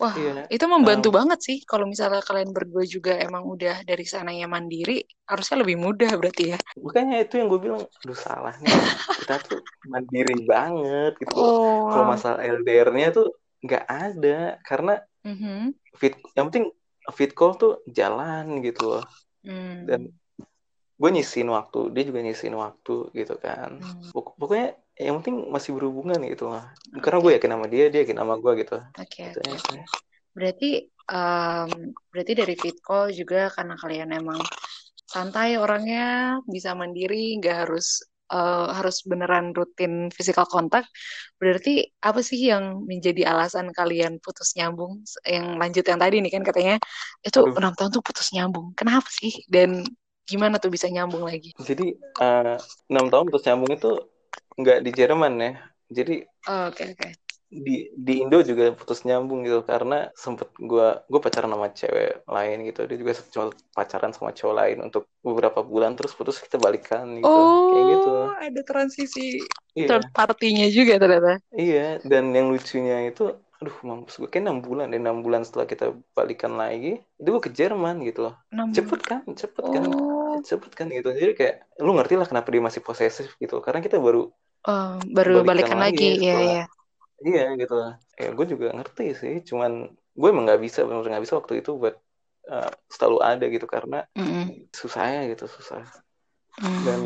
Wah, 0.00 0.16
iya. 0.16 0.48
itu 0.48 0.64
membantu 0.64 1.12
um, 1.12 1.20
banget 1.20 1.44
sih 1.44 1.58
kalau 1.68 1.84
misalnya 1.84 2.24
kalian 2.24 2.56
berdua 2.56 2.88
juga 2.88 3.20
emang 3.20 3.44
udah 3.44 3.84
dari 3.84 4.08
sana 4.08 4.32
yang 4.32 4.48
mandiri, 4.48 5.04
harusnya 5.28 5.60
lebih 5.60 5.76
mudah 5.76 6.16
berarti 6.16 6.56
ya. 6.56 6.58
Makanya 6.80 7.20
itu 7.20 7.36
yang 7.36 7.52
gue 7.52 7.60
bilang, 7.60 7.84
aduh 7.84 8.16
salah 8.16 8.56
nih, 8.64 8.72
kita 9.20 9.36
tuh 9.44 9.60
mandiri 9.84 10.40
banget 10.48 11.20
gitu. 11.20 11.36
Oh, 11.36 11.92
Kalau 11.92 12.04
masalah 12.08 12.40
LDR-nya 12.40 13.12
tuh 13.12 13.28
nggak 13.60 13.84
ada, 13.84 14.56
karena 14.64 14.94
mm-hmm. 15.20 15.60
fit, 16.00 16.16
yang 16.32 16.48
penting 16.48 16.72
fit 17.12 17.36
call 17.36 17.60
tuh 17.60 17.84
jalan 17.84 18.64
gitu 18.64 18.96
loh. 18.96 19.04
Mm. 19.44 19.84
Dan 19.84 20.00
gue 20.96 21.10
nyisin 21.12 21.52
waktu, 21.52 21.92
dia 21.92 22.08
juga 22.08 22.24
nyisin 22.24 22.56
waktu 22.56 23.12
gitu 23.12 23.36
kan. 23.36 23.84
Mm. 23.84 24.16
Pokoknya 24.16 24.80
yang 25.00 25.24
penting 25.24 25.48
masih 25.48 25.72
berhubungan 25.72 26.20
gitu 26.28 26.52
lah 26.52 26.68
karena 27.00 27.18
gue 27.24 27.32
yakin 27.40 27.50
sama 27.56 27.66
dia 27.72 27.84
dia 27.88 28.00
yakin 28.04 28.18
sama 28.20 28.34
gue 28.36 28.52
gitu. 28.60 28.76
Oke 28.76 29.04
okay, 29.08 29.24
gitu 29.32 29.38
okay. 29.48 29.80
berarti 30.36 30.70
um, 31.08 31.70
berarti 32.12 32.32
dari 32.36 32.54
fit 32.54 32.78
call 32.84 33.10
juga 33.10 33.48
karena 33.50 33.74
kalian 33.80 34.10
emang 34.12 34.40
santai 35.08 35.58
orangnya 35.58 36.38
bisa 36.46 36.70
mandiri 36.76 37.34
nggak 37.42 37.66
harus 37.66 38.04
uh, 38.30 38.70
harus 38.70 39.02
beneran 39.02 39.50
rutin 39.50 40.08
physical 40.14 40.46
kontak 40.46 40.86
berarti 41.40 41.88
apa 42.04 42.20
sih 42.22 42.52
yang 42.52 42.84
menjadi 42.86 43.32
alasan 43.32 43.72
kalian 43.72 44.20
putus 44.20 44.52
nyambung? 44.54 45.00
Yang 45.24 45.46
lanjut 45.56 45.84
yang 45.88 45.98
tadi 45.98 46.16
nih 46.20 46.32
kan 46.36 46.42
katanya 46.44 46.76
itu 47.24 47.40
enam 47.56 47.72
tahun 47.72 47.90
tuh 47.90 48.04
putus 48.04 48.28
nyambung. 48.36 48.76
Kenapa 48.76 49.08
sih? 49.08 49.32
Dan 49.48 49.82
gimana 50.28 50.60
tuh 50.60 50.68
bisa 50.70 50.86
nyambung 50.86 51.24
lagi? 51.24 51.56
Jadi 51.58 51.96
eh, 51.96 52.56
enam 52.92 53.04
uh, 53.08 53.10
tahun 53.10 53.24
putus 53.32 53.44
nyambung 53.48 53.72
itu 53.72 53.90
nggak 54.61 54.79
di 54.85 54.90
Jerman 54.92 55.35
ya 55.40 55.53
jadi 55.90 56.14
oke 56.24 56.50
oh, 56.50 56.64
oke 56.70 56.76
okay, 56.76 56.88
okay. 56.94 57.12
di 57.50 57.90
di 57.96 58.22
Indo 58.22 58.38
juga 58.46 58.70
putus 58.76 59.03
nyambung 59.03 59.42
gitu 59.42 59.66
karena 59.66 60.07
sempet 60.14 60.53
gue 60.55 60.88
gue 61.03 61.20
pacaran 61.20 61.50
sama 61.50 61.68
cewek 61.74 62.22
lain 62.31 62.59
gitu 62.70 62.81
dia 62.87 62.96
juga 63.00 63.12
cuma 63.35 63.44
pacaran 63.74 64.12
sama 64.14 64.31
cowok 64.31 64.55
lain 64.55 64.79
untuk 64.87 65.11
beberapa 65.24 65.61
bulan 65.66 65.98
terus 65.98 66.14
putus 66.14 66.38
kita 66.38 66.62
balikan 66.62 67.18
gitu 67.18 67.26
oh, 67.26 67.74
kayak 67.74 67.85
gitu 67.90 68.12
ada 68.38 68.61
transisi 68.62 69.26
iya. 69.74 69.88
third 69.90 70.07
partinya 70.14 70.66
juga 70.70 71.00
ternyata 71.03 71.42
iya 71.57 71.98
dan 72.07 72.31
yang 72.31 72.55
lucunya 72.55 73.11
itu 73.11 73.35
aduh 73.61 73.76
mampus 73.85 74.16
gue 74.16 74.29
kayak 74.33 74.48
enam 74.48 74.64
bulan 74.64 74.88
dan 74.88 75.05
enam 75.05 75.20
bulan 75.20 75.44
setelah 75.44 75.68
kita 75.68 75.92
balikan 76.16 76.57
lagi 76.57 76.96
itu 77.20 77.29
gue 77.29 77.42
ke 77.44 77.53
Jerman 77.53 78.00
gitu 78.09 78.31
loh 78.33 78.35
cepet 78.72 79.00
kan 79.05 79.20
cepet 79.37 79.64
kan? 79.68 79.85
oh. 79.85 79.85
kan 79.85 80.19
cepet 80.42 80.72
kan 80.74 80.87
gitu. 80.88 81.11
Jadi 81.12 81.33
kayak 81.37 81.55
lu 81.81 81.94
ngerti 81.96 82.14
lah 82.18 82.26
kenapa 82.26 82.48
dia 82.53 82.62
masih 82.62 82.81
posesif 82.85 83.37
gitu. 83.37 83.61
Karena 83.64 83.81
kita 83.85 84.00
baru 84.00 84.29
oh, 84.66 84.92
baru 85.09 85.44
balikan, 85.44 85.76
balikan 85.76 85.79
lagi, 85.79 86.09
lagi 86.16 86.26
ya 86.26 86.37
ya 86.38 86.64
iya. 87.24 87.44
Gitu 87.57 87.76
ya 88.20 88.29
gue 88.33 88.46
juga 88.48 88.66
ngerti 88.74 89.07
sih. 89.16 89.35
Cuman 89.44 89.88
gue 89.90 90.29
emang 90.29 90.44
nggak 90.48 90.62
bisa 90.62 90.85
benar 90.85 91.07
nggak 91.07 91.24
bisa 91.24 91.38
waktu 91.38 91.64
itu 91.64 91.70
buat 91.76 91.96
uh, 92.50 92.72
selalu 92.92 93.18
ada 93.22 93.44
gitu. 93.48 93.66
Karena 93.68 94.05
mm 94.16 94.24
-hmm. 94.24 94.44
susahnya 94.74 95.29
gitu 95.33 95.46
susah. 95.48 95.85
Mm. 96.61 96.83
dan 96.85 97.00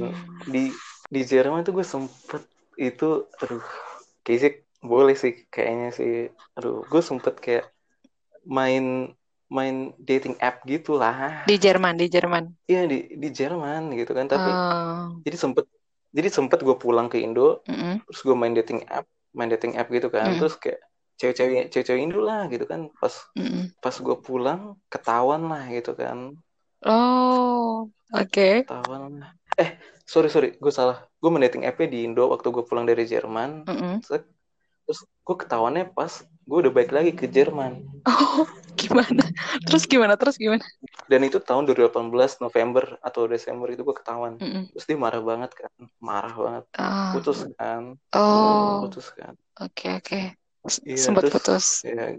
di 0.51 0.73
di 1.07 1.21
Jerman 1.23 1.63
tuh 1.63 1.79
gue 1.79 1.87
sempet 1.87 2.43
itu 2.81 3.29
aduh 3.39 3.63
kayak 4.27 4.67
boleh 4.83 5.15
sih 5.15 5.47
kayaknya 5.53 5.91
sih. 5.95 6.15
Aduh 6.59 6.83
gue 6.89 7.03
sempet 7.05 7.39
kayak 7.39 7.71
main 8.45 9.15
main 9.53 9.93
dating 10.01 10.35
app 10.41 10.65
gitu 10.65 10.97
lah 10.97 11.45
di 11.45 11.57
Jerman 11.61 12.01
di 12.01 12.07
Jerman 12.09 12.45
iya 12.65 12.89
di 12.89 13.13
di 13.15 13.29
Jerman 13.29 13.93
gitu 13.93 14.13
kan 14.17 14.27
tapi 14.27 14.51
oh. 14.51 15.21
jadi 15.23 15.37
sempet 15.37 15.69
jadi 16.15 16.29
sempet 16.31 16.63
gue 16.65 16.77
pulang 16.79 17.13
ke 17.13 17.21
Indo 17.21 17.61
mm 17.69 17.75
-hmm. 17.75 17.95
terus 18.09 18.21
gue 18.25 18.37
main 18.37 18.55
dating 18.57 18.87
app 18.89 19.05
main 19.37 19.51
dating 19.51 19.77
app 19.77 19.91
gitu 19.93 20.09
kan 20.09 20.25
mm 20.25 20.31
-hmm. 20.33 20.41
terus 20.41 20.55
kayak 20.57 20.81
cewek-cewek 21.21 21.71
cewek-cewek 21.71 22.01
Indo 22.01 22.21
lah 22.25 22.49
gitu 22.49 22.65
kan 22.65 22.89
pas 22.97 23.15
mm 23.37 23.45
-hmm. 23.45 23.65
pas 23.79 23.95
gue 23.95 24.17
pulang 24.23 24.61
ketahuan 24.89 25.43
lah 25.47 25.65
gitu 25.69 25.93
kan 25.93 26.33
oh 26.89 27.89
oke 27.89 28.25
okay. 28.25 28.65
ketahuan 28.65 29.21
lah 29.21 29.31
eh 29.61 29.77
sorry 30.09 30.33
sorry 30.33 30.57
gue 30.57 30.73
salah 30.73 31.05
gue 31.21 31.29
main 31.29 31.45
dating 31.45 31.69
app 31.69 31.79
di 31.85 32.09
Indo 32.09 32.33
waktu 32.33 32.49
gue 32.49 32.65
pulang 32.65 32.89
dari 32.89 33.05
Jerman 33.05 33.69
mm 33.69 33.77
-hmm 33.77 33.97
terus 34.85 35.01
gue 35.05 35.37
ketahuannya 35.37 35.91
pas 35.97 36.23
gue 36.23 36.59
udah 36.61 36.73
balik 36.73 36.93
lagi 36.93 37.13
ke 37.17 37.25
Jerman. 37.29 37.85
Oh 38.05 38.45
gimana? 38.85 39.25
Terus 39.65 39.85
gimana? 39.89 40.15
Terus 40.15 40.37
gimana? 40.37 40.65
Dan 41.09 41.21
itu 41.25 41.41
tahun 41.41 41.65
2018 41.69 42.45
November 42.45 42.85
atau 43.01 43.25
Desember 43.25 43.69
itu 43.73 43.83
gue 43.83 43.97
ketahuan. 43.97 44.37
Mm 44.37 44.51
-mm. 44.51 44.63
terus 44.77 44.85
dia 44.85 44.99
marah 44.99 45.23
banget 45.25 45.51
kan. 45.57 45.73
Marah 45.99 46.35
banget. 46.35 46.65
Oh. 46.77 47.11
putus 47.17 47.39
kan. 47.57 47.83
Oh. 48.13 48.85
Putus 48.87 49.07
kan. 49.17 49.35
Oke 49.63 49.89
okay, 49.89 49.91
oke 49.97 50.21
okay. 50.69 50.85
ya, 50.85 50.99
sempat 51.01 51.31
putus. 51.31 51.87
ya, 51.87 52.19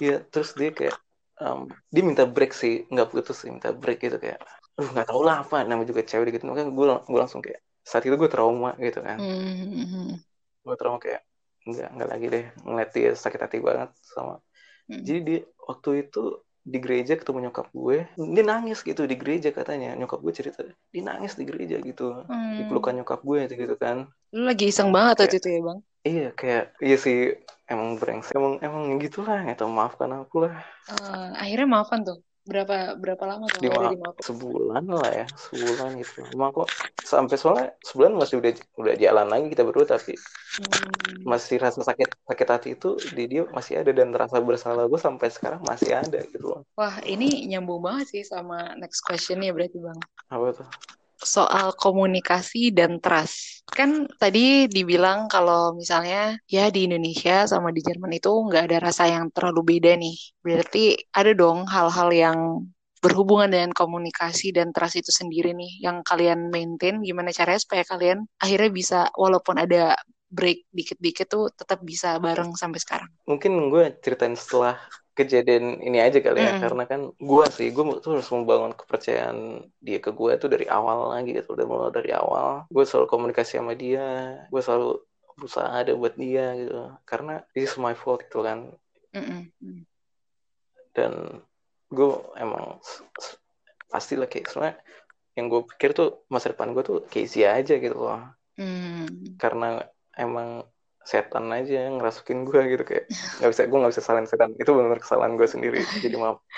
ya 0.00 0.16
terus 0.30 0.54
dia 0.56 0.70
kayak 0.72 0.96
um, 1.42 1.68
dia 1.92 2.02
minta 2.02 2.24
break 2.24 2.56
sih. 2.56 2.88
Nggak 2.88 3.12
putus 3.12 3.44
sih 3.44 3.50
minta 3.52 3.74
break 3.74 4.00
gitu 4.00 4.16
kayak 4.16 4.40
uh 4.80 4.88
nggak 4.96 5.06
tau 5.10 5.20
lah 5.20 5.44
apa. 5.44 5.66
Namanya 5.66 5.92
juga 5.92 6.06
cewek 6.06 6.40
gitu 6.40 6.48
makanya 6.48 6.72
gue 6.72 6.86
gue 7.04 7.20
langsung 7.20 7.44
kayak 7.44 7.60
saat 7.84 8.06
itu 8.06 8.16
gue 8.16 8.30
trauma 8.30 8.76
gitu 8.80 9.02
kan. 9.04 9.18
Mm 9.18 9.84
-hmm. 9.84 10.08
gue 10.60 10.76
trauma 10.76 11.00
kayak 11.00 11.24
nggak 11.66 11.88
nggak 11.96 12.08
lagi 12.08 12.26
deh. 12.28 12.44
Ngeliat 12.64 12.90
dia 12.94 13.10
sakit 13.16 13.40
hati 13.40 13.58
banget 13.60 13.90
sama 14.02 14.40
hmm. 14.88 15.02
jadi 15.04 15.18
dia 15.22 15.40
waktu 15.66 15.90
itu 16.08 16.40
di 16.60 16.76
gereja 16.76 17.16
ketemu 17.16 17.48
nyokap 17.48 17.72
gue 17.72 18.04
dia 18.14 18.44
nangis 18.44 18.84
gitu 18.84 19.08
di 19.08 19.16
gereja 19.16 19.48
katanya. 19.50 19.96
Nyokap 19.96 20.20
gue 20.20 20.32
cerita 20.32 20.60
dia 20.64 21.02
nangis 21.02 21.36
di 21.36 21.44
gereja 21.48 21.80
gitu. 21.80 22.24
Hmm. 22.28 22.56
di 22.60 22.62
pelukan 22.68 22.96
nyokap 23.00 23.20
gue 23.24 23.48
gitu 23.48 23.76
kan. 23.76 24.08
Lu 24.32 24.44
lagi 24.46 24.68
iseng 24.68 24.92
banget 24.92 25.24
waktu 25.24 25.38
itu 25.40 25.48
ya 25.48 25.60
bang? 25.64 25.78
Iya 26.00 26.28
kayak 26.32 26.64
iya 26.80 26.96
sih 26.96 27.18
emang 27.68 28.00
brengsek. 28.00 28.32
Emang 28.36 28.56
emang 28.60 28.96
gitulah 29.00 29.40
ya 29.44 29.56
maafkan 29.68 30.12
aku 30.16 30.48
lah. 30.48 30.54
Uh, 30.88 31.32
akhirnya 31.36 31.68
maafkan 31.68 32.00
tuh 32.04 32.20
berapa 32.50 32.98
berapa 32.98 33.24
lama 33.30 33.46
tuh 33.46 33.62
Lima, 33.62 34.10
sebulan 34.18 34.84
lah 34.90 35.12
ya 35.22 35.26
sebulan 35.30 35.88
gitu 36.02 36.26
kok 36.34 36.68
sampai 37.06 37.36
soalnya 37.38 37.68
sebulan 37.86 38.12
masih 38.18 38.42
udah 38.42 38.52
udah 38.74 38.94
jalan 38.98 39.26
lagi 39.30 39.46
kita 39.54 39.62
berdua 39.62 39.86
tapi 39.86 40.18
hmm. 40.58 41.22
masih 41.22 41.62
rasa 41.62 41.86
sakit 41.86 42.10
sakit 42.26 42.48
hati 42.50 42.68
itu 42.74 42.98
di 43.14 43.30
dia 43.30 43.46
masih 43.54 43.78
ada 43.86 43.94
dan 43.94 44.10
rasa 44.10 44.42
bersalah 44.42 44.90
gue 44.90 44.98
sampai 44.98 45.30
sekarang 45.30 45.62
masih 45.62 45.94
ada 45.94 46.18
gitu 46.26 46.66
wah 46.74 46.98
ini 47.06 47.46
nyambung 47.46 47.78
banget 47.78 48.18
sih 48.18 48.22
sama 48.26 48.74
next 48.74 49.06
question 49.06 49.38
ya 49.46 49.54
berarti 49.54 49.78
bang. 49.78 49.98
Apa 50.34 50.46
tuh 50.50 50.68
soal 51.22 51.76
komunikasi 51.76 52.72
dan 52.72 52.98
trust. 52.98 53.62
Kan 53.70 54.08
tadi 54.18 54.66
dibilang 54.66 55.30
kalau 55.30 55.76
misalnya 55.76 56.36
ya 56.50 56.72
di 56.72 56.88
Indonesia 56.90 57.46
sama 57.46 57.70
di 57.70 57.84
Jerman 57.84 58.16
itu 58.16 58.30
nggak 58.30 58.64
ada 58.66 58.78
rasa 58.80 59.06
yang 59.06 59.30
terlalu 59.30 59.76
beda 59.76 59.94
nih. 59.94 60.16
Berarti 60.42 60.96
ada 61.14 61.32
dong 61.36 61.68
hal-hal 61.68 62.10
yang 62.10 62.38
berhubungan 63.00 63.48
dengan 63.48 63.72
komunikasi 63.72 64.52
dan 64.52 64.76
trust 64.76 65.00
itu 65.00 65.08
sendiri 65.08 65.56
nih 65.56 65.80
yang 65.80 66.04
kalian 66.04 66.52
maintain 66.52 67.00
gimana 67.00 67.32
caranya 67.32 67.60
supaya 67.64 67.82
kalian 67.88 68.28
akhirnya 68.36 68.68
bisa 68.68 68.98
walaupun 69.16 69.56
ada 69.56 69.96
break 70.30 70.68
dikit-dikit 70.70 71.26
tuh 71.26 71.50
tetap 71.50 71.82
bisa 71.82 72.20
bareng 72.22 72.54
sampai 72.54 72.78
sekarang. 72.78 73.10
Mungkin 73.26 73.72
gue 73.72 73.84
ceritain 73.98 74.36
setelah 74.38 74.78
kejadian 75.20 75.84
ini 75.84 76.00
aja 76.00 76.24
kali 76.24 76.40
ya 76.40 76.56
mm. 76.56 76.60
karena 76.64 76.84
kan 76.88 77.00
gue 77.12 77.44
sih 77.52 77.68
gue 77.68 77.84
tuh 78.00 78.16
harus 78.16 78.28
membangun 78.32 78.72
kepercayaan 78.72 79.68
dia 79.84 80.00
ke 80.00 80.08
gue 80.16 80.32
tuh 80.40 80.48
dari 80.48 80.64
awal 80.64 81.12
lagi 81.12 81.36
gitu 81.36 81.52
udah 81.52 81.66
mulai 81.68 81.92
dari 81.92 82.10
awal 82.16 82.64
gue 82.72 82.84
selalu 82.88 83.06
komunikasi 83.12 83.60
sama 83.60 83.76
dia 83.76 84.40
gue 84.48 84.62
selalu 84.64 85.04
berusaha 85.36 85.68
ada 85.68 85.92
buat 85.92 86.16
dia 86.16 86.56
gitu 86.56 86.96
karena 87.04 87.44
this 87.52 87.68
is 87.68 87.76
my 87.76 87.92
fault 87.92 88.24
gitu 88.24 88.40
kan 88.40 88.72
mm 89.12 89.20
-mm. 89.20 89.80
dan 90.96 91.12
gue 91.92 92.10
emang 92.40 92.80
pasti 93.92 94.16
lah 94.16 94.26
kayak 94.30 94.48
soalnya 94.48 94.74
yang 95.36 95.52
gue 95.52 95.60
pikir 95.76 95.92
tuh 95.92 96.24
masa 96.32 96.56
depan 96.56 96.72
gue 96.72 96.82
tuh 96.82 96.98
Casey 97.12 97.44
aja 97.44 97.76
gitu 97.76 97.94
loh 97.94 98.24
mm. 98.56 99.36
karena 99.36 99.84
emang 100.16 100.64
setan 101.00 101.48
aja 101.50 101.88
yang 101.88 101.98
ngerasukin 101.98 102.44
gue 102.44 102.60
gitu 102.76 102.84
kayak 102.84 103.04
nggak 103.40 103.50
bisa 103.50 103.62
gue 103.66 103.78
nggak 103.80 103.92
bisa 103.96 104.04
salahin 104.04 104.28
setan. 104.28 104.52
Itu 104.56 104.76
benar 104.76 105.00
kesalahan 105.00 105.34
gue 105.34 105.48
sendiri 105.48 105.80
jadi 106.00 106.16
maaf. 106.16 106.40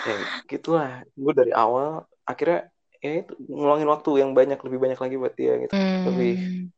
Ya 0.00 0.16
gitulah. 0.48 1.04
Gue 1.12 1.32
dari 1.36 1.52
awal 1.52 2.08
akhirnya 2.24 2.72
ya 3.00 3.24
itu 3.24 3.32
ngeluangin 3.48 3.88
waktu 3.88 4.10
yang 4.20 4.30
banyak 4.36 4.60
lebih 4.60 4.78
banyak 4.78 5.00
lagi 5.00 5.16
buat 5.16 5.34
dia 5.34 5.52
gitu. 5.56 5.72
Mm. 5.72 6.02
lebih 6.12 6.32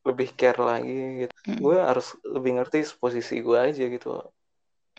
lebih 0.07 0.29
care 0.39 0.61
lagi 0.63 1.27
gitu. 1.27 1.35
Mm. 1.51 1.59
gue 1.59 1.77
harus 1.83 2.07
lebih 2.23 2.51
ngerti 2.63 2.79
posisi 2.99 3.43
gue 3.43 3.59
aja 3.59 3.85
gitu. 3.91 4.23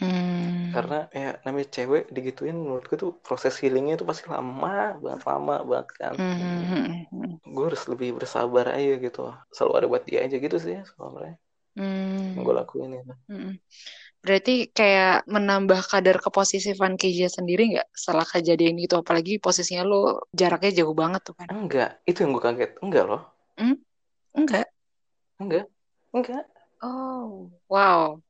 Mm. 0.04 0.74
karena 0.74 1.06
ya 1.14 1.38
namanya 1.46 1.70
cewek 1.70 2.10
digituin 2.10 2.58
menurut 2.58 2.90
gue 2.90 2.98
tuh 2.98 3.14
proses 3.22 3.54
healingnya 3.62 3.94
tuh 3.94 4.10
pasti 4.10 4.26
lama 4.26 4.98
banget 5.00 5.22
lama 5.24 5.56
banget 5.64 5.88
kan. 5.96 6.14
Mm. 6.20 7.08
gue 7.40 7.66
harus 7.72 7.84
lebih 7.88 8.20
bersabar 8.20 8.76
aja 8.76 8.94
gitu. 9.00 9.32
Selalu 9.56 9.74
ada 9.80 9.88
buat 9.88 10.04
dia 10.04 10.28
aja 10.28 10.36
gitu 10.36 10.58
sih 10.60 10.76
sebenarnya 10.84 11.40
Hmm. 11.74 12.38
Yang 12.38 12.44
gue 12.46 12.56
lakuin 12.56 12.92
itu. 12.98 13.16
Hmm. 13.30 13.54
Berarti 14.24 14.72
kayak 14.72 15.28
menambah 15.28 15.84
kadar 15.84 16.16
keposisifan 16.24 16.96
Keja 16.96 17.28
sendiri 17.28 17.76
nggak 17.76 17.92
setelah 17.92 18.24
kejadian 18.24 18.80
itu? 18.80 18.96
Apalagi 18.96 19.36
posisinya 19.42 19.84
lo 19.84 20.24
jaraknya 20.32 20.84
jauh 20.84 20.96
banget 20.96 21.22
tuh 21.28 21.36
kan? 21.36 21.52
Enggak, 21.52 22.00
itu 22.08 22.24
yang 22.24 22.32
gue 22.32 22.44
kaget. 22.44 22.72
Enggak 22.80 23.04
loh. 23.04 23.22
Hmm? 23.60 23.76
Enggak? 24.32 24.68
Enggak, 25.42 25.66
enggak. 26.16 26.46
Oh, 26.80 27.52
wow. 27.68 28.22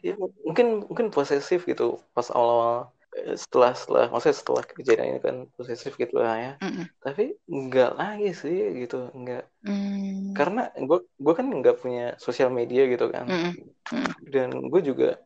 Ya, 0.00 0.14
mungkin 0.46 0.86
mungkin 0.86 1.06
posesif 1.10 1.66
gitu 1.66 1.98
pas 2.14 2.30
awal-awal 2.30 2.94
setelah 3.14 3.72
setelah 3.78 4.04
maksudnya 4.10 4.36
setelah 4.36 4.62
kejadian 4.66 5.08
ini 5.14 5.20
kan 5.22 5.36
posesif 5.54 5.94
gitu 5.94 6.18
lah 6.18 6.34
ya 6.34 6.52
mm 6.58 6.70
-mm. 6.70 6.84
tapi 6.98 7.24
enggak 7.46 7.90
lagi 7.94 8.30
sih 8.34 8.58
gitu 8.84 9.08
enggak 9.14 9.46
mm. 9.62 10.34
karena 10.34 10.68
gue 10.74 10.98
gue 11.06 11.34
kan 11.34 11.46
nggak 11.46 11.78
punya 11.78 12.18
sosial 12.18 12.50
media 12.50 12.90
gitu 12.90 13.06
kan 13.14 13.30
mm 13.30 13.40
-mm. 13.54 13.54
dan 14.34 14.50
gue 14.66 14.80
juga 14.82 15.22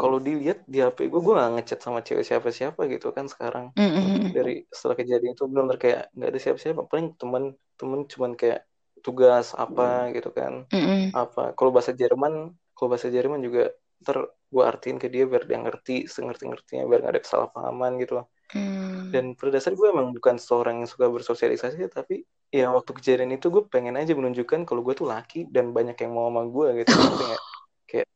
kalau 0.00 0.18
dilihat 0.18 0.66
di 0.66 0.82
HP 0.82 1.06
gue 1.06 1.20
gue 1.22 1.34
nggak 1.36 1.52
ngechat 1.60 1.80
sama 1.84 2.02
cewek 2.02 2.26
siapa 2.26 2.48
siapa 2.50 2.90
gitu 2.90 3.14
kan 3.14 3.30
sekarang 3.30 3.70
mm 3.78 3.90
-hmm. 3.92 4.34
dari 4.34 4.66
setelah 4.72 4.96
kejadian 4.98 5.32
itu 5.38 5.44
benar 5.46 5.76
kayak 5.78 6.10
nggak 6.16 6.30
ada 6.34 6.40
siapa 6.42 6.58
siapa 6.58 6.82
paling 6.88 7.14
teman 7.14 7.54
teman 7.78 8.00
cuman 8.10 8.32
kayak 8.34 8.66
tugas 9.04 9.54
apa 9.54 10.10
gitu 10.16 10.34
kan 10.34 10.66
mm 10.66 10.82
-hmm. 10.82 11.02
apa 11.14 11.54
kalau 11.54 11.70
bahasa 11.70 11.94
Jerman 11.94 12.56
kalau 12.74 12.88
bahasa 12.90 13.12
Jerman 13.12 13.38
juga 13.44 13.70
ter 14.02 14.18
gue 14.52 14.62
artiin 14.62 15.00
ke 15.00 15.08
dia 15.08 15.24
biar 15.24 15.48
dia 15.48 15.58
ngerti 15.58 16.04
sengerti 16.04 16.44
ngertinya 16.52 16.84
biar 16.84 17.00
gak 17.08 17.12
ada 17.16 17.22
kesalahpahaman 17.24 17.96
gitu 18.04 18.20
loh. 18.20 18.28
Hmm. 18.52 19.08
dan 19.08 19.32
pada 19.32 19.56
dasar 19.56 19.72
gue 19.72 19.88
emang 19.88 20.12
bukan 20.12 20.36
seorang 20.36 20.84
yang 20.84 20.88
suka 20.92 21.08
bersosialisasi 21.08 21.88
tapi 21.88 22.28
ya 22.52 22.68
waktu 22.68 22.92
kejadian 22.92 23.32
itu 23.32 23.48
gue 23.48 23.64
pengen 23.64 23.96
aja 23.96 24.12
menunjukkan 24.12 24.68
kalau 24.68 24.84
gue 24.84 24.92
tuh 24.92 25.08
laki 25.08 25.48
dan 25.48 25.72
banyak 25.72 25.96
yang 25.96 26.12
mau 26.12 26.28
sama 26.28 26.44
gue 26.44 26.84
gitu. 26.84 26.92
Kayak 26.92 27.40
kayak 27.88 28.08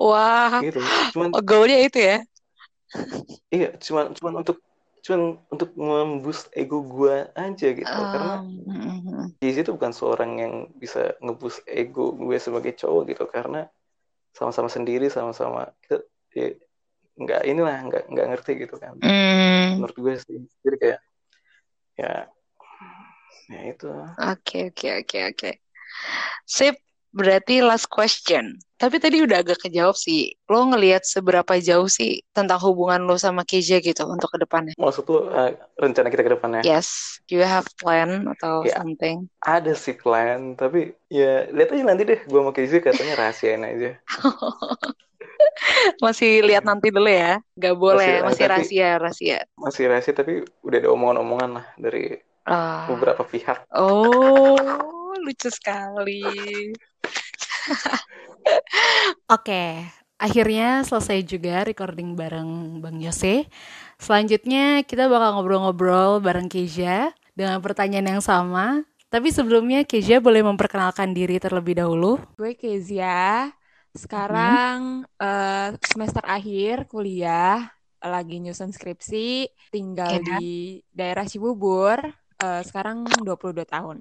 wah. 0.00 0.56
gitu. 0.64 0.80
Cuman 1.12 1.28
oh, 1.36 1.44
goalnya 1.44 1.78
itu 1.84 2.00
ya? 2.00 2.16
Iya 3.52 3.76
cuman 3.76 4.16
cuman 4.16 4.32
untuk 4.40 4.64
cuman 5.04 5.36
untuk 5.52 5.70
memboost 5.76 6.48
ego 6.56 6.80
gue 6.80 7.28
aja 7.36 7.68
gitu. 7.76 7.92
Um, 7.92 8.08
karena 8.08 8.34
di 9.36 9.50
situ 9.52 9.76
bukan 9.76 9.92
seorang 9.92 10.30
yang 10.40 10.54
bisa 10.80 11.12
ngeboost 11.20 11.60
ego 11.68 12.16
gue 12.16 12.40
sebagai 12.40 12.72
cowok 12.80 13.12
gitu. 13.12 13.24
Karena 13.28 13.68
sama-sama 14.32 14.68
sendiri 14.72 15.06
sama-sama 15.12 15.68
kita 15.84 16.02
ya, 16.32 16.48
nggak 17.16 17.42
inilah 17.44 17.76
nggak 17.88 18.04
nggak 18.08 18.26
ngerti 18.32 18.52
gitu 18.64 18.74
kan. 18.80 18.96
Mm. 19.00 19.80
menurut 19.80 19.96
gue 19.96 20.14
sih 20.20 20.38
jadi 20.64 20.76
kayak 20.80 21.00
ya 22.00 22.14
ya 23.52 23.60
itu. 23.68 23.90
Oke 23.92 24.16
okay, 24.16 24.62
oke 24.68 24.76
okay, 24.76 24.92
oke 24.96 25.04
okay, 25.04 25.22
oke. 25.28 25.50
Sip 26.48 26.76
Berarti 27.12 27.60
last 27.60 27.92
question. 27.92 28.56
Tapi 28.80 28.98
tadi 28.98 29.22
udah 29.22 29.44
agak 29.44 29.62
kejawab 29.62 29.94
sih. 29.94 30.34
Lo 30.48 30.66
ngelihat 30.66 31.06
seberapa 31.06 31.54
jauh 31.62 31.86
sih 31.86 32.24
tentang 32.34 32.58
hubungan 32.64 33.04
lo 33.04 33.14
sama 33.14 33.46
Keja 33.46 33.78
gitu 33.78 34.02
untuk 34.08 34.32
ke 34.32 34.42
depannya? 34.42 34.74
Maksud 34.74 35.04
lo 35.06 35.28
uh, 35.30 35.54
rencana 35.78 36.08
kita 36.08 36.24
ke 36.26 36.32
depannya? 36.34 36.62
Yes. 36.66 37.20
Do 37.30 37.38
you 37.38 37.46
have 37.46 37.68
plan 37.78 38.26
atau 38.26 38.66
ya, 38.66 38.80
something? 38.80 39.30
Ada 39.44 39.76
sih 39.76 39.94
plan, 39.94 40.58
tapi 40.58 40.96
ya 41.12 41.46
lihat 41.52 41.70
aja 41.70 41.84
nanti 41.84 42.02
deh. 42.08 42.20
Gue 42.26 42.40
sama 42.42 42.50
Keja 42.50 42.82
katanya 42.82 43.14
rahasiain 43.20 43.62
aja. 43.62 43.90
masih 46.04 46.42
lihat 46.42 46.64
nanti 46.66 46.90
dulu 46.90 47.06
ya. 47.06 47.38
Gak 47.54 47.76
boleh, 47.78 48.24
masih, 48.24 48.26
masih 48.26 48.44
rahasia, 48.48 48.88
rahasia. 48.98 49.38
Masih 49.60 49.84
rahasia 49.86 50.14
tapi 50.16 50.42
udah 50.64 50.78
ada 50.80 50.90
omongan-omongan 50.90 51.50
lah 51.60 51.66
dari 51.78 52.18
uh. 52.48 52.88
beberapa 52.90 53.22
pihak. 53.22 53.68
Oh, 53.76 55.14
lucu 55.22 55.48
sekali. 55.52 56.24
Oke, 59.34 59.86
akhirnya 60.18 60.82
selesai 60.82 61.22
juga 61.22 61.62
recording 61.66 62.14
bareng 62.18 62.82
Bang 62.82 62.98
Yose. 62.98 63.46
Selanjutnya 64.02 64.82
kita 64.82 65.06
bakal 65.06 65.38
ngobrol-ngobrol 65.38 66.18
bareng 66.18 66.50
Keja 66.50 67.14
dengan 67.32 67.62
pertanyaan 67.62 68.18
yang 68.18 68.22
sama. 68.24 68.82
Tapi 69.12 69.28
sebelumnya 69.28 69.84
Keja 69.84 70.24
boleh 70.24 70.40
memperkenalkan 70.40 71.12
diri 71.12 71.36
terlebih 71.36 71.76
dahulu. 71.76 72.16
Gue 72.40 72.56
Kezia, 72.56 73.52
sekarang 73.92 75.04
hmm. 75.04 75.20
uh, 75.20 75.68
semester 75.84 76.24
akhir 76.24 76.88
kuliah, 76.88 77.68
lagi 78.00 78.40
nyusun 78.40 78.72
skripsi, 78.72 79.52
tinggal 79.68 80.16
yeah. 80.16 80.24
di 80.40 80.46
daerah 80.88 81.28
Cibubur, 81.28 82.00
uh, 82.40 82.62
sekarang 82.64 83.04
22 83.20 83.68
tahun. 83.68 84.00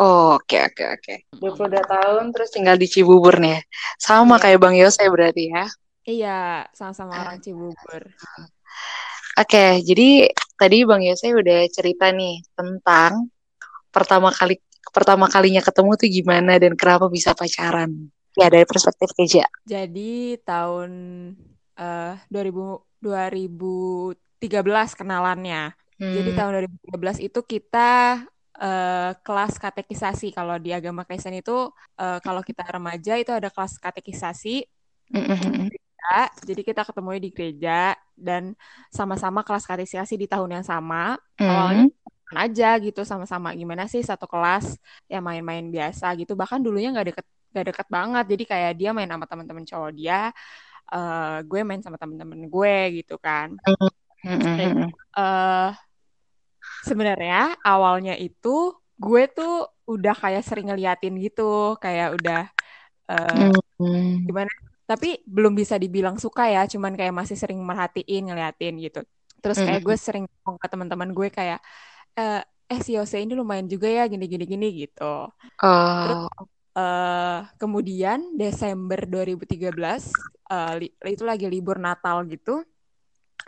Oh, 0.00 0.40
oke 0.40 0.56
oke 0.72 0.84
oke. 0.96 1.14
22 1.36 1.84
tahun 1.84 2.24
terus 2.32 2.48
tinggal 2.54 2.76
di 2.80 2.88
Cibubur 2.88 3.36
nih. 3.36 3.58
Ya? 3.58 3.60
Sama 4.00 4.38
iya. 4.38 4.42
kayak 4.48 4.58
Bang 4.62 4.76
Yose 4.76 5.04
berarti 5.08 5.52
ya. 5.52 5.64
Iya, 6.02 6.40
sama-sama 6.72 7.12
orang 7.18 7.38
Cibubur. 7.44 8.02
Oke, 9.36 9.80
jadi 9.84 10.32
tadi 10.56 10.76
Bang 10.88 11.04
Yose 11.04 11.32
udah 11.32 11.68
cerita 11.68 12.08
nih 12.12 12.40
tentang 12.56 13.28
pertama 13.92 14.32
kali 14.32 14.56
pertama 14.92 15.28
kalinya 15.28 15.60
ketemu 15.64 15.96
tuh 15.96 16.08
gimana 16.08 16.56
dan 16.56 16.72
kenapa 16.76 17.12
bisa 17.12 17.36
pacaran. 17.36 18.12
Ya 18.32 18.48
dari 18.48 18.64
perspektif 18.64 19.12
Keja. 19.12 19.44
Jadi 19.68 20.40
tahun 20.40 20.90
uh, 21.76 22.16
2000 22.32 22.92
2013 23.02 24.98
kenalannya. 24.98 25.74
Hmm. 25.98 26.14
Jadi 26.14 26.30
tahun 26.32 26.50
2013 26.88 27.26
itu 27.28 27.40
kita 27.42 28.22
uh, 28.58 29.12
kelas 29.22 29.56
katekisasi. 29.56 30.34
Kalau 30.34 30.58
di 30.58 30.74
agama 30.74 31.06
Kristen 31.06 31.36
itu 31.38 31.70
uh, 32.00 32.18
kalau 32.20 32.42
kita 32.44 32.66
remaja 32.66 33.16
itu 33.16 33.32
ada 33.32 33.48
kelas 33.48 33.78
katekisasi. 33.78 34.66
Mm 35.12 35.24
-hmm 35.28 35.82
jadi 36.42 36.62
kita 36.66 36.82
ketemu 36.84 37.10
di 37.18 37.30
gereja 37.30 37.94
dan 38.18 38.52
sama-sama 38.90 39.40
kelas 39.46 39.64
katekisasi 39.64 40.18
di 40.18 40.26
tahun 40.26 40.60
yang 40.60 40.66
sama. 40.66 41.16
Mm. 41.38 41.46
awalnya 41.48 41.84
aja 42.32 42.80
gitu 42.80 43.04
sama-sama 43.04 43.52
gimana 43.52 43.84
sih 43.84 44.00
satu 44.00 44.24
kelas 44.24 44.80
ya 45.06 45.20
main-main 45.20 45.68
biasa 45.68 46.12
gitu. 46.16 46.32
Bahkan 46.32 46.64
dulunya 46.64 46.88
nggak 46.92 47.08
deket 47.14 47.26
nggak 47.52 47.66
deket 47.72 47.86
banget. 47.92 48.24
Jadi 48.28 48.44
kayak 48.48 48.72
dia 48.76 48.90
main 48.96 49.08
sama 49.08 49.26
teman-teman 49.28 49.64
cowok 49.68 49.90
dia 49.92 50.32
uh, 50.92 51.38
gue 51.44 51.60
main 51.62 51.80
sama 51.84 51.96
teman-teman 52.00 52.40
gue 52.48 52.76
gitu 53.02 53.16
kan. 53.20 53.56
Mm 54.24 54.90
uh, 55.16 55.70
sebenarnya 56.82 57.56
awalnya 57.62 58.18
itu 58.18 58.74
gue 58.98 59.22
tuh 59.30 59.66
udah 59.86 60.14
kayak 60.14 60.46
sering 60.46 60.70
ngeliatin 60.70 61.14
gitu 61.18 61.74
kayak 61.78 62.18
udah 62.18 62.42
uh, 63.10 63.50
mm 63.82 64.26
gimana 64.30 64.52
tapi 64.86 65.24
belum 65.24 65.56
bisa 65.56 65.80
dibilang 65.80 66.20
suka 66.20 66.52
ya 66.52 66.68
cuman 66.68 66.92
kayak 66.92 67.14
masih 67.16 67.38
sering 67.38 67.56
merhatiin 67.62 68.28
ngeliatin 68.28 68.76
gitu. 68.76 69.00
Terus 69.40 69.58
kayak 69.58 69.80
gue 69.80 69.96
sering 69.96 70.28
ngomong 70.28 70.60
ke 70.60 70.66
teman-teman 70.68 71.10
gue 71.16 71.28
kayak 71.32 71.64
eh, 72.12 72.44
eh 72.44 72.80
si 72.84 72.94
Yose 73.00 73.16
ini 73.24 73.32
lumayan 73.32 73.64
juga 73.66 73.88
ya 73.88 74.04
gini 74.04 74.28
gini 74.28 74.44
gini 74.44 74.68
gitu. 74.84 75.32
Uh. 75.64 76.04
terus 76.04 76.22
uh, 76.76 77.38
kemudian 77.56 78.36
Desember 78.36 79.00
2013 79.08 79.72
uh, 80.52 80.72
li 80.76 80.92
itu 81.08 81.24
lagi 81.24 81.46
libur 81.48 81.80
Natal 81.80 82.28
gitu 82.28 82.60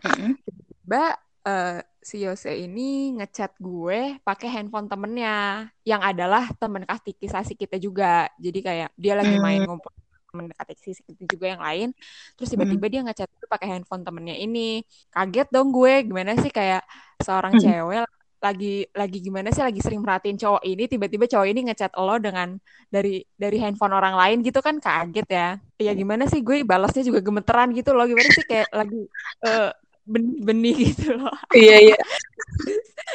tiba 0.05 1.17
uh, 1.45 1.79
si 2.05 2.25
Yose 2.25 2.53
ini 2.53 3.17
ngechat 3.17 3.57
gue 3.61 4.21
pakai 4.21 4.49
handphone 4.53 4.89
temennya 4.89 5.69
yang 5.89 6.01
adalah 6.05 6.49
temen 6.57 6.85
kasih 6.85 7.57
kita 7.57 7.77
juga. 7.81 8.29
Jadi 8.37 8.59
kayak 8.61 8.91
dia 8.97 9.15
lagi 9.17 9.37
main 9.41 9.65
ngumpul 9.65 9.93
mendekati 10.35 10.75
sisi 10.75 11.01
itu 11.07 11.25
juga 11.31 11.55
yang 11.55 11.63
lain. 11.63 11.89
Terus 12.35 12.51
tiba-tiba 12.51 12.87
hmm. 12.91 12.93
dia 12.93 13.01
ngechat 13.07 13.29
gue 13.31 13.49
pakai 13.49 13.69
handphone 13.71 14.03
temennya 14.03 14.37
ini. 14.37 14.83
Kaget 15.15 15.49
dong 15.55 15.71
gue 15.71 16.03
gimana 16.11 16.35
sih 16.43 16.51
kayak 16.51 16.83
seorang 17.23 17.55
hmm. 17.55 17.63
cewek 17.63 18.09
lagi 18.45 18.85
lagi 18.93 19.25
gimana 19.25 19.49
sih 19.57 19.65
lagi 19.65 19.81
sering 19.81 20.05
merhatiin 20.05 20.37
cowok 20.37 20.69
ini 20.69 20.85
tiba-tiba 20.85 21.25
cowok 21.25 21.49
ini 21.49 21.65
ngechat 21.65 21.97
lo 21.97 22.21
dengan 22.21 22.61
dari 22.93 23.25
dari 23.41 23.57
handphone 23.57 23.97
orang 23.97 24.21
lain 24.21 24.45
gitu 24.45 24.61
kan 24.61 24.77
kaget 24.85 25.29
ya. 25.33 25.49
Ya 25.81 25.93
gimana 25.97 26.29
sih 26.29 26.45
gue 26.45 26.61
balasnya 26.61 27.09
juga 27.09 27.25
gemeteran 27.25 27.73
gitu 27.73 27.97
loh. 27.97 28.05
Gimana 28.05 28.29
sih 28.29 28.45
kayak 28.45 28.69
lagi 28.69 29.09
uh, 29.49 29.73
benih-benih 30.05 30.77
gitu 30.93 31.17
loh 31.17 31.37
iya 31.57 31.93
iya 31.93 31.99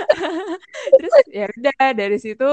terus 0.97 1.13
ya 1.29 1.45
udah 1.49 1.79
dari 1.93 2.17
situ 2.17 2.49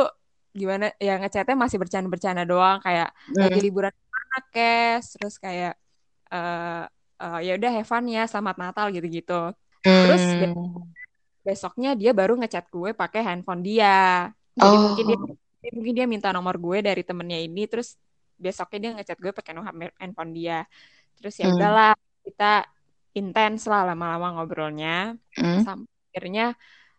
gimana 0.57 0.88
ya 0.96 1.20
ngechatnya 1.20 1.57
masih 1.57 1.77
bercanda-bercanda 1.77 2.49
doang 2.49 2.81
kayak 2.81 3.12
hmm. 3.33 3.40
lagi 3.44 3.61
liburan 3.61 3.92
kes 4.53 5.16
terus 5.16 5.40
kayak 5.40 5.77
uh, 6.29 6.85
uh, 7.20 7.40
ya 7.40 7.57
udah 7.57 7.70
have 7.72 7.88
fun 7.88 8.05
ya 8.09 8.29
selamat 8.29 8.57
Natal 8.61 8.92
gitu-gitu 8.92 9.53
hmm. 9.85 10.05
terus 10.09 10.25
besoknya 11.40 11.96
dia 11.96 12.12
baru 12.12 12.37
ngechat 12.40 12.68
gue 12.68 12.92
pakai 12.92 13.22
handphone 13.25 13.64
dia 13.64 14.29
jadi 14.57 14.77
oh. 14.77 14.81
mungkin 14.92 15.05
dia 15.09 15.18
mungkin 15.72 15.94
dia 15.94 16.07
minta 16.09 16.29
nomor 16.33 16.57
gue 16.61 16.85
dari 16.85 17.03
temennya 17.05 17.40
ini 17.40 17.64
terus 17.68 17.96
besoknya 18.37 18.79
dia 18.81 18.90
ngechat 19.01 19.18
gue 19.20 19.33
pakai 19.33 19.53
nomor 19.57 19.72
handphone 19.96 20.33
dia 20.37 20.68
terus 21.16 21.37
ya 21.40 21.49
hmm. 21.49 21.57
udahlah 21.57 21.92
hmm. 21.96 22.22
kita 22.29 22.53
intens 23.16 23.64
lah 23.64 23.88
lama-lama 23.88 24.40
ngobrolnya 24.40 25.16
hmm. 25.40 25.64
sampai 25.64 25.90
akhirnya 26.12 26.46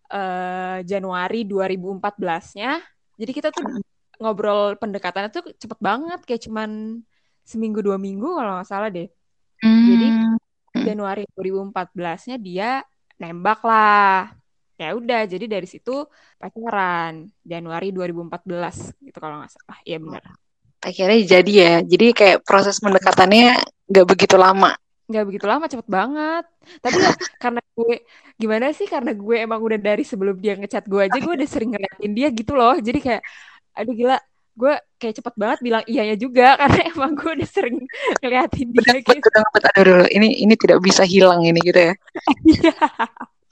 uh, 0.10 0.82
Januari 0.82 1.46
2014-nya 1.46 2.82
jadi 3.18 3.32
kita 3.34 3.50
tuh 3.50 3.66
hmm. 3.66 3.84
ngobrol 4.22 4.78
pendekatannya 4.78 5.30
tuh 5.34 5.50
cepet 5.58 5.80
banget 5.82 6.22
kayak 6.26 6.42
cuman 6.46 7.02
seminggu 7.48 7.80
dua 7.80 7.96
minggu 7.96 8.28
kalau 8.38 8.60
nggak 8.60 8.70
salah 8.70 8.90
deh. 8.94 9.10
Hmm. 9.64 9.88
Jadi 9.90 10.08
Januari 10.86 11.24
2014-nya 11.34 12.38
dia 12.38 12.84
nembak 13.18 13.64
lah. 13.66 14.36
Ya 14.78 14.94
udah, 14.94 15.26
jadi 15.26 15.50
dari 15.50 15.66
situ 15.66 16.06
pacaran 16.38 17.26
Januari 17.42 17.90
2014 17.90 19.10
gitu 19.10 19.18
kalau 19.18 19.42
nggak 19.42 19.52
salah. 19.56 19.80
Iya 19.82 19.98
benar. 19.98 20.24
Akhirnya 20.86 21.20
jadi 21.26 21.52
ya. 21.58 21.74
Jadi 21.82 22.06
kayak 22.14 22.46
proses 22.46 22.78
pendekatannya 22.78 23.58
nggak 23.90 24.06
begitu 24.06 24.38
lama. 24.38 24.78
Nggak 25.08 25.24
begitu 25.24 25.46
lama, 25.48 25.66
cepet 25.72 25.88
banget. 25.88 26.44
Tapi 26.84 26.98
ya 27.00 27.12
karena 27.40 27.62
gue 27.64 27.96
gimana 28.36 28.66
sih? 28.76 28.88
Karena 28.88 29.12
gue 29.16 29.36
emang 29.40 29.60
udah 29.64 29.80
dari 29.80 30.04
sebelum 30.04 30.36
dia 30.36 30.60
ngechat 30.60 30.84
gue 30.86 31.02
aja, 31.08 31.18
gue 31.18 31.34
udah 31.34 31.50
sering 31.50 31.72
ngeliatin 31.72 32.12
dia 32.12 32.28
gitu 32.32 32.54
loh. 32.60 32.76
Jadi 32.76 33.00
kayak, 33.00 33.24
aduh 33.72 33.96
gila, 33.96 34.18
gue 34.58 34.74
kayak 34.98 35.16
cepet 35.22 35.34
banget 35.38 35.60
bilang 35.62 35.84
iyanya 35.86 36.18
juga 36.18 36.54
karena 36.60 36.80
emang 36.92 37.12
gue 37.14 37.32
udah 37.40 37.50
sering 37.50 37.78
ngeliatin 38.20 38.68
dia 38.76 38.94
gitu. 39.00 39.22
Betul, 39.24 39.46
betul, 39.54 39.72
dulu. 39.86 40.06
Ini 40.12 40.28
ini 40.44 40.54
tidak 40.60 40.80
bisa 40.84 41.04
hilang 41.08 41.46
ini 41.46 41.60
gitu 41.64 41.80
ya. 41.80 41.94
Iya. 42.44 42.74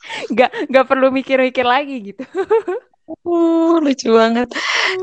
nggak 0.05 0.49
nggak 0.69 0.85
perlu 0.85 1.09
mikir-mikir 1.09 1.65
lagi 1.65 2.13
gitu. 2.13 2.23
Uh, 3.25 3.77
lucu 3.81 4.09
banget. 4.09 4.49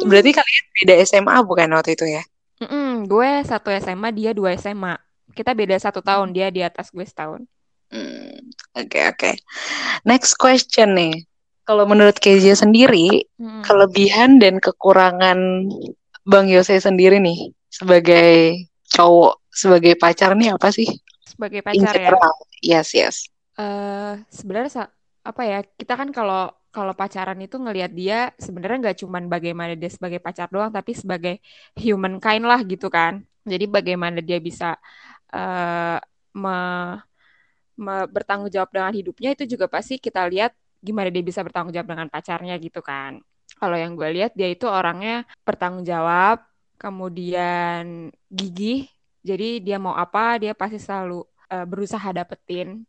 Berarti 0.03 0.31
kalian 0.35 0.65
beda 0.83 0.95
SMA 1.07 1.37
bukan 1.47 1.71
waktu 1.75 1.95
itu 1.95 2.07
ya? 2.07 2.23
Mm 2.63 2.69
-mm, 2.71 2.91
gue 3.11 3.31
satu 3.47 3.71
SMA, 3.75 4.15
dia 4.15 4.31
dua 4.35 4.55
SMA. 4.59 4.95
Kita 5.33 5.57
beda 5.57 5.77
satu 5.81 6.05
tahun, 6.05 6.37
dia 6.37 6.53
di 6.53 6.61
atas 6.61 6.93
gue 6.93 7.05
setahun. 7.05 7.45
Oke 7.93 7.97
hmm, 7.97 8.37
oke. 8.77 8.89
Okay, 8.89 9.05
okay. 9.13 9.35
Next 10.05 10.37
question 10.41 10.97
nih 10.97 11.25
kalau 11.63 11.87
menurut 11.87 12.19
Kezia 12.19 12.59
sendiri, 12.59 13.23
hmm. 13.39 13.63
kelebihan 13.63 14.43
dan 14.43 14.59
kekurangan 14.59 15.71
Bang 16.27 16.47
Yose 16.51 16.79
sendiri 16.79 17.23
nih 17.23 17.55
sebagai 17.71 18.67
cowok, 18.91 19.47
sebagai 19.51 19.95
pacar 19.95 20.35
nih 20.35 20.55
apa 20.55 20.69
sih? 20.75 20.87
Sebagai 21.27 21.63
pacar 21.63 21.95
ya. 21.95 22.11
Yes, 22.63 22.95
yes. 22.95 23.17
Uh, 23.55 24.19
sebenarnya 24.31 24.91
apa 25.23 25.43
ya? 25.47 25.59
Kita 25.63 25.95
kan 25.95 26.11
kalau 26.11 26.51
kalau 26.73 26.97
pacaran 26.97 27.37
itu 27.39 27.61
ngelihat 27.61 27.93
dia 27.93 28.33
sebenarnya 28.41 28.91
nggak 28.91 28.99
cuma 29.05 29.19
bagaimana 29.29 29.77
dia 29.79 29.91
sebagai 29.91 30.19
pacar 30.19 30.51
doang, 30.51 30.73
tapi 30.75 30.99
sebagai 30.99 31.39
human 31.79 32.19
kind 32.19 32.43
lah 32.43 32.59
gitu 32.67 32.91
kan. 32.91 33.23
Jadi 33.43 33.67
bagaimana 33.67 34.23
dia 34.23 34.39
bisa 34.39 34.79
uh, 35.33 35.99
me, 36.37 36.59
me, 37.77 37.95
bertanggung 38.09 38.53
jawab 38.53 38.71
dengan 38.73 38.93
hidupnya 38.93 39.35
itu 39.35 39.45
juga 39.49 39.67
pasti 39.67 39.97
kita 39.97 40.25
lihat 40.29 40.53
gimana 40.83 41.09
dia 41.09 41.25
bisa 41.25 41.41
bertanggung 41.41 41.73
jawab 41.73 41.89
dengan 41.89 42.09
pacarnya 42.13 42.55
gitu 42.61 42.81
kan. 42.85 43.21
Kalau 43.57 43.77
yang 43.79 43.95
gue 43.95 44.09
lihat 44.11 44.33
dia 44.35 44.49
itu 44.51 44.67
orangnya 44.67 45.25
bertanggung 45.47 45.87
jawab, 45.87 46.43
kemudian 46.81 48.11
gigih. 48.27 48.89
Jadi 49.23 49.63
dia 49.63 49.79
mau 49.79 49.95
apa 49.95 50.43
dia 50.43 50.53
pasti 50.53 50.83
selalu 50.83 51.23
uh, 51.53 51.67
berusaha 51.69 52.09
dapetin. 52.11 52.83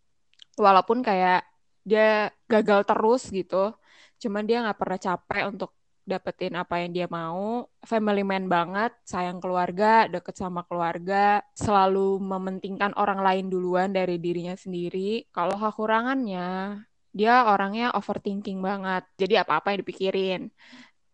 Walaupun 0.58 1.06
kayak 1.06 1.46
dia 1.86 2.34
gagal 2.50 2.88
terus 2.90 3.30
gitu. 3.30 3.76
Cuman 4.18 4.44
dia 4.48 4.64
nggak 4.66 4.80
pernah 4.80 5.00
capek 5.00 5.44
untuk 5.52 5.72
dapetin 6.04 6.54
apa 6.60 6.84
yang 6.84 6.92
dia 6.96 7.08
mau. 7.08 7.68
Family 7.84 8.24
man 8.24 8.46
banget, 8.52 8.92
sayang 9.08 9.40
keluarga, 9.44 10.08
deket 10.12 10.36
sama 10.36 10.62
keluarga, 10.68 11.44
selalu 11.56 12.20
mementingkan 12.20 12.92
orang 13.00 13.20
lain 13.24 13.46
duluan 13.54 13.90
dari 13.96 14.16
dirinya 14.20 14.56
sendiri. 14.56 15.28
Kalau 15.36 15.56
kekurangannya, 15.56 16.82
dia 17.16 17.34
orangnya 17.52 17.94
overthinking 17.98 18.60
banget. 18.60 19.04
Jadi 19.22 19.34
apa-apa 19.42 19.74
yang 19.74 19.80
dipikirin. 19.86 20.42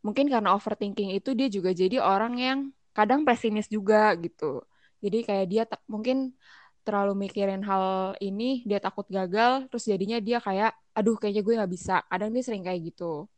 Mungkin 0.06 0.26
karena 0.34 0.56
overthinking 0.56 1.10
itu 1.18 1.36
dia 1.36 1.48
juga 1.52 1.70
jadi 1.76 1.98
orang 2.00 2.34
yang 2.40 2.60
kadang 2.98 3.22
pesimis 3.28 3.68
juga 3.68 4.16
gitu. 4.18 4.64
Jadi 5.04 5.18
kayak 5.28 5.46
dia 5.52 5.64
mungkin 5.88 6.36
terlalu 6.84 7.14
mikirin 7.28 7.62
hal 7.70 8.16
ini, 8.24 8.66
dia 8.66 8.80
takut 8.82 9.06
gagal, 9.08 9.70
terus 9.70 9.86
jadinya 9.86 10.18
dia 10.18 10.38
kayak, 10.42 10.72
aduh 10.98 11.16
kayaknya 11.20 11.42
gue 11.46 11.54
gak 11.62 11.72
bisa. 11.72 11.94
Kadang 12.10 12.30
dia 12.34 12.44
sering 12.44 12.64
kayak 12.66 12.82
gitu. 12.92 13.30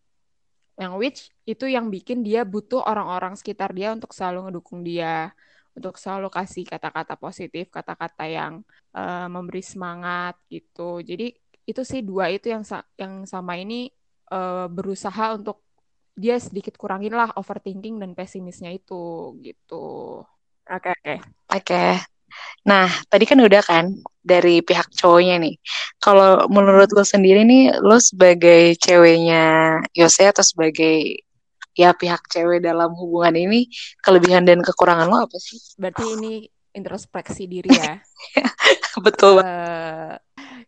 Yang 0.80 0.94
which 1.00 1.20
itu 1.48 1.66
yang 1.68 1.92
bikin 1.92 2.24
dia 2.24 2.42
butuh 2.48 2.82
orang-orang 2.84 3.36
sekitar 3.36 3.72
dia 3.76 3.92
untuk 3.92 4.12
selalu 4.16 4.50
ngedukung 4.50 4.82
dia 4.82 5.36
untuk 5.72 5.96
selalu 5.96 6.28
kasih 6.28 6.68
kata-kata 6.68 7.16
positif, 7.16 7.72
kata-kata 7.72 8.28
yang 8.28 8.54
uh, 8.92 9.28
memberi 9.32 9.64
semangat 9.64 10.36
gitu. 10.52 11.00
Jadi 11.00 11.32
itu 11.64 11.82
sih 11.88 12.04
dua 12.04 12.28
itu 12.28 12.52
yang 12.52 12.68
sa 12.68 12.84
yang 13.00 13.24
sama 13.24 13.56
ini 13.56 13.88
uh, 14.34 14.68
berusaha 14.68 15.40
untuk 15.40 15.64
dia 16.12 16.36
sedikit 16.44 16.76
kurangin 16.76 17.16
lah 17.16 17.32
overthinking 17.40 18.04
dan 18.04 18.12
pesimisnya 18.12 18.68
itu 18.76 19.32
gitu. 19.40 20.20
Oke 20.68 20.92
okay, 20.92 20.92
oke. 20.92 21.02
Okay. 21.02 21.18
Oke. 21.18 21.60
Okay. 21.64 21.92
Nah, 22.68 22.88
tadi 23.10 23.26
kan 23.28 23.40
udah 23.42 23.62
kan 23.64 23.86
dari 24.22 24.62
pihak 24.62 24.94
cowoknya 24.94 25.42
nih. 25.42 25.56
Kalau 25.98 26.46
menurut 26.48 26.90
lo 26.94 27.02
sendiri 27.02 27.42
nih, 27.46 27.76
lo 27.82 27.98
sebagai 27.98 28.78
ceweknya 28.78 29.78
Yose 29.98 30.30
atau 30.30 30.46
sebagai 30.46 31.26
ya 31.74 31.92
pihak 31.98 32.30
cewek 32.30 32.62
dalam 32.62 32.94
hubungan 32.94 33.34
ini, 33.34 33.68
kelebihan 34.06 34.46
dan 34.46 34.62
kekurangan 34.62 35.10
lo 35.10 35.26
apa 35.26 35.38
sih? 35.42 35.58
Berarti 35.76 36.06
ini 36.18 36.46
introspeksi 36.72 37.50
diri 37.50 37.70
ya. 37.74 38.00
Betul. 39.06 39.44
Uh, 39.44 40.16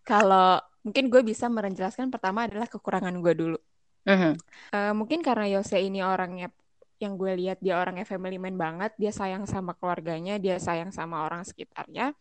kalau 0.04 0.60
mungkin 0.84 1.08
gue 1.08 1.24
bisa 1.24 1.48
menjelaskan 1.48 2.12
pertama 2.12 2.50
adalah 2.50 2.68
kekurangan 2.68 3.16
gue 3.24 3.34
dulu. 3.38 3.60
Uh 4.04 4.12
-huh. 4.12 4.34
uh, 4.76 4.92
mungkin 4.92 5.24
karena 5.24 5.48
Yose 5.48 5.80
ini 5.80 6.04
orangnya 6.04 6.52
yang 7.00 7.20
gue 7.20 7.36
lihat 7.36 7.60
dia 7.60 7.80
orangnya 7.80 8.08
family 8.08 8.40
man 8.40 8.56
banget, 8.56 8.96
dia 8.96 9.12
sayang 9.12 9.44
sama 9.44 9.76
keluarganya, 9.76 10.40
dia 10.40 10.60
sayang 10.60 10.92
sama 10.92 11.24
orang 11.28 11.44
sekitarnya. 11.44 12.16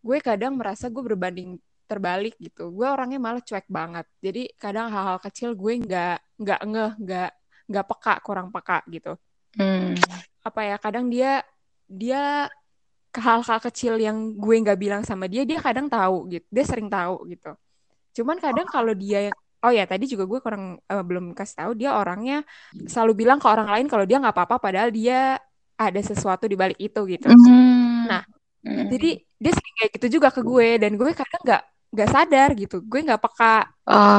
Gue 0.00 0.18
kadang 0.24 0.56
merasa 0.56 0.88
gue 0.88 1.02
berbanding 1.04 1.60
terbalik 1.84 2.34
gitu. 2.38 2.70
Gue 2.70 2.86
orangnya 2.86 3.18
malah 3.18 3.42
cuek 3.42 3.66
banget. 3.66 4.06
Jadi 4.22 4.42
kadang 4.56 4.88
hal-hal 4.88 5.18
kecil 5.18 5.52
gue 5.58 5.74
nggak 5.82 6.18
nggak 6.40 6.60
ngeh, 6.66 6.92
nggak 7.02 7.30
nggak 7.70 7.86
peka, 7.86 8.14
kurang 8.24 8.48
peka 8.54 8.80
gitu. 8.88 9.14
Hmm. 9.58 9.98
Apa 10.46 10.60
ya? 10.64 10.76
Kadang 10.78 11.10
dia 11.10 11.42
dia 11.90 12.46
hal-hal 13.10 13.58
kecil 13.58 13.98
yang 13.98 14.38
gue 14.38 14.54
nggak 14.62 14.78
bilang 14.78 15.02
sama 15.02 15.26
dia, 15.26 15.42
dia 15.42 15.58
kadang 15.58 15.90
tahu 15.90 16.30
gitu. 16.30 16.46
Dia 16.48 16.64
sering 16.64 16.86
tahu 16.86 17.26
gitu. 17.28 17.52
Cuman 18.22 18.38
kadang 18.38 18.70
kalau 18.70 18.94
dia 18.94 19.34
oh 19.60 19.72
ya 19.72 19.84
tadi 19.84 20.08
juga 20.08 20.24
gue 20.24 20.40
kurang 20.40 20.80
uh, 20.80 21.04
belum 21.04 21.36
kasih 21.36 21.56
tahu 21.64 21.72
dia 21.76 21.92
orangnya 21.92 22.42
selalu 22.88 23.24
bilang 23.24 23.36
ke 23.36 23.46
orang 23.48 23.68
lain 23.68 23.86
kalau 23.92 24.08
dia 24.08 24.16
nggak 24.16 24.32
apa-apa 24.32 24.56
padahal 24.56 24.88
dia 24.88 25.36
ada 25.76 26.00
sesuatu 26.00 26.48
di 26.48 26.56
balik 26.56 26.80
itu 26.80 27.00
gitu 27.04 27.28
mm. 27.28 28.08
nah 28.08 28.24
mm. 28.66 28.88
jadi 28.92 29.10
dia 29.40 29.52
sering 29.56 29.74
kayak 29.80 29.90
gitu 29.96 30.06
juga 30.20 30.28
ke 30.28 30.40
gue 30.44 30.68
dan 30.76 30.92
gue 31.00 31.10
kadang 31.16 31.42
nggak 31.46 31.62
nggak 31.90 32.08
sadar 32.12 32.48
gitu. 32.54 32.76
Gue 32.86 33.02
nggak 33.02 33.18
peka 33.18 33.66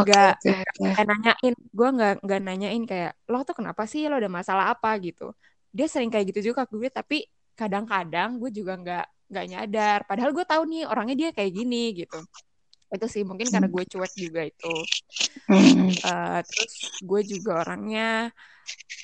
nggak 0.04 0.32
oh, 0.44 0.44
okay, 0.44 0.60
okay. 0.84 1.04
nanyain. 1.08 1.54
Gue 1.72 1.90
nggak 1.96 2.14
nggak 2.20 2.40
nanyain 2.44 2.84
kayak 2.84 3.12
lo 3.32 3.48
tuh 3.48 3.56
kenapa 3.56 3.88
sih? 3.88 4.12
Lo 4.12 4.20
ada 4.20 4.28
masalah 4.28 4.76
apa? 4.76 4.92
gitu. 5.00 5.32
Dia 5.72 5.88
sering 5.88 6.12
kayak 6.12 6.36
gitu 6.36 6.52
juga 6.52 6.68
ke 6.68 6.76
gue 6.76 6.92
tapi 6.92 7.18
kadang-kadang 7.56 8.42
gue 8.42 8.52
juga 8.52 8.76
nggak 8.76 9.06
nggak 9.32 9.46
nyadar. 9.48 10.00
Padahal 10.04 10.32
gue 10.36 10.44
tahu 10.44 10.64
nih 10.68 10.84
orangnya 10.84 11.16
dia 11.16 11.30
kayak 11.32 11.52
gini 11.56 11.84
gitu 12.04 12.20
itu 12.92 13.08
sih 13.08 13.24
mungkin 13.24 13.48
karena 13.48 13.72
gue 13.72 13.84
cuek 13.88 14.14
juga 14.20 14.42
itu. 14.44 14.74
Uh, 15.48 16.40
terus 16.44 16.74
gue 17.00 17.22
juga 17.24 17.64
orangnya 17.64 18.32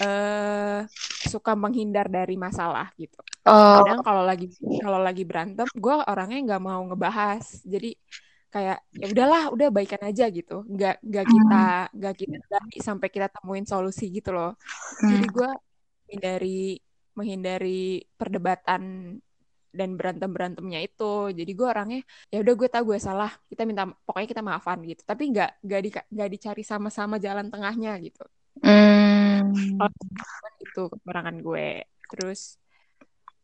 uh, 0.03 0.83
suka 1.27 1.55
menghindar 1.55 2.11
dari 2.11 2.35
masalah 2.35 2.91
gitu. 2.99 3.15
Oh. 3.47 3.79
kadang 3.79 4.03
kalau 4.03 4.23
lagi 4.27 4.51
kalau 4.83 4.99
lagi 4.99 5.23
berantem 5.23 5.67
gue 5.71 5.95
orangnya 6.03 6.39
nggak 6.43 6.63
mau 6.63 6.83
ngebahas. 6.83 7.63
Jadi 7.63 7.95
kayak 8.47 8.79
ya 8.95 9.05
udahlah 9.11 9.43
udah 9.55 9.67
baikan 9.71 10.03
aja 10.03 10.27
gitu. 10.27 10.67
Nggak 10.67 10.99
nggak 11.03 11.25
kita 11.27 11.63
nggak 11.95 12.15
kita 12.19 12.37
dari 12.47 12.77
sampai 12.83 13.07
kita 13.07 13.27
temuin 13.31 13.63
solusi 13.63 14.11
gitu 14.11 14.35
loh. 14.35 14.59
Jadi 14.99 15.25
gue 15.31 15.51
menghindari 16.07 16.79
menghindari 17.17 18.03
perdebatan 18.19 19.15
dan 19.77 19.93
berantem 19.93 20.29
berantemnya 20.33 20.79
itu. 20.81 21.29
Jadi 21.29 21.51
gue 21.53 21.67
orangnya 21.69 22.01
ya 22.33 22.41
udah 22.41 22.53
gue 22.57 22.69
tahu 22.73 22.83
gue 22.93 22.99
salah 22.99 23.31
kita 23.45 23.63
minta 23.69 23.85
pokoknya 23.85 24.27
kita 24.33 24.41
maafan 24.41 24.81
gitu. 24.89 25.01
Tapi 25.05 25.23
nggak 25.29 25.51
nggak 25.61 25.81
di 25.85 25.89
nggak 25.93 26.29
dicari 26.33 26.63
sama-sama 26.65 27.21
jalan 27.21 27.47
tengahnya 27.53 27.93
gitu. 28.01 28.25
Mm. 28.65 29.53
itu 30.65 30.83
kekurangan 30.89 31.37
gue. 31.45 31.85
Terus 32.09 32.57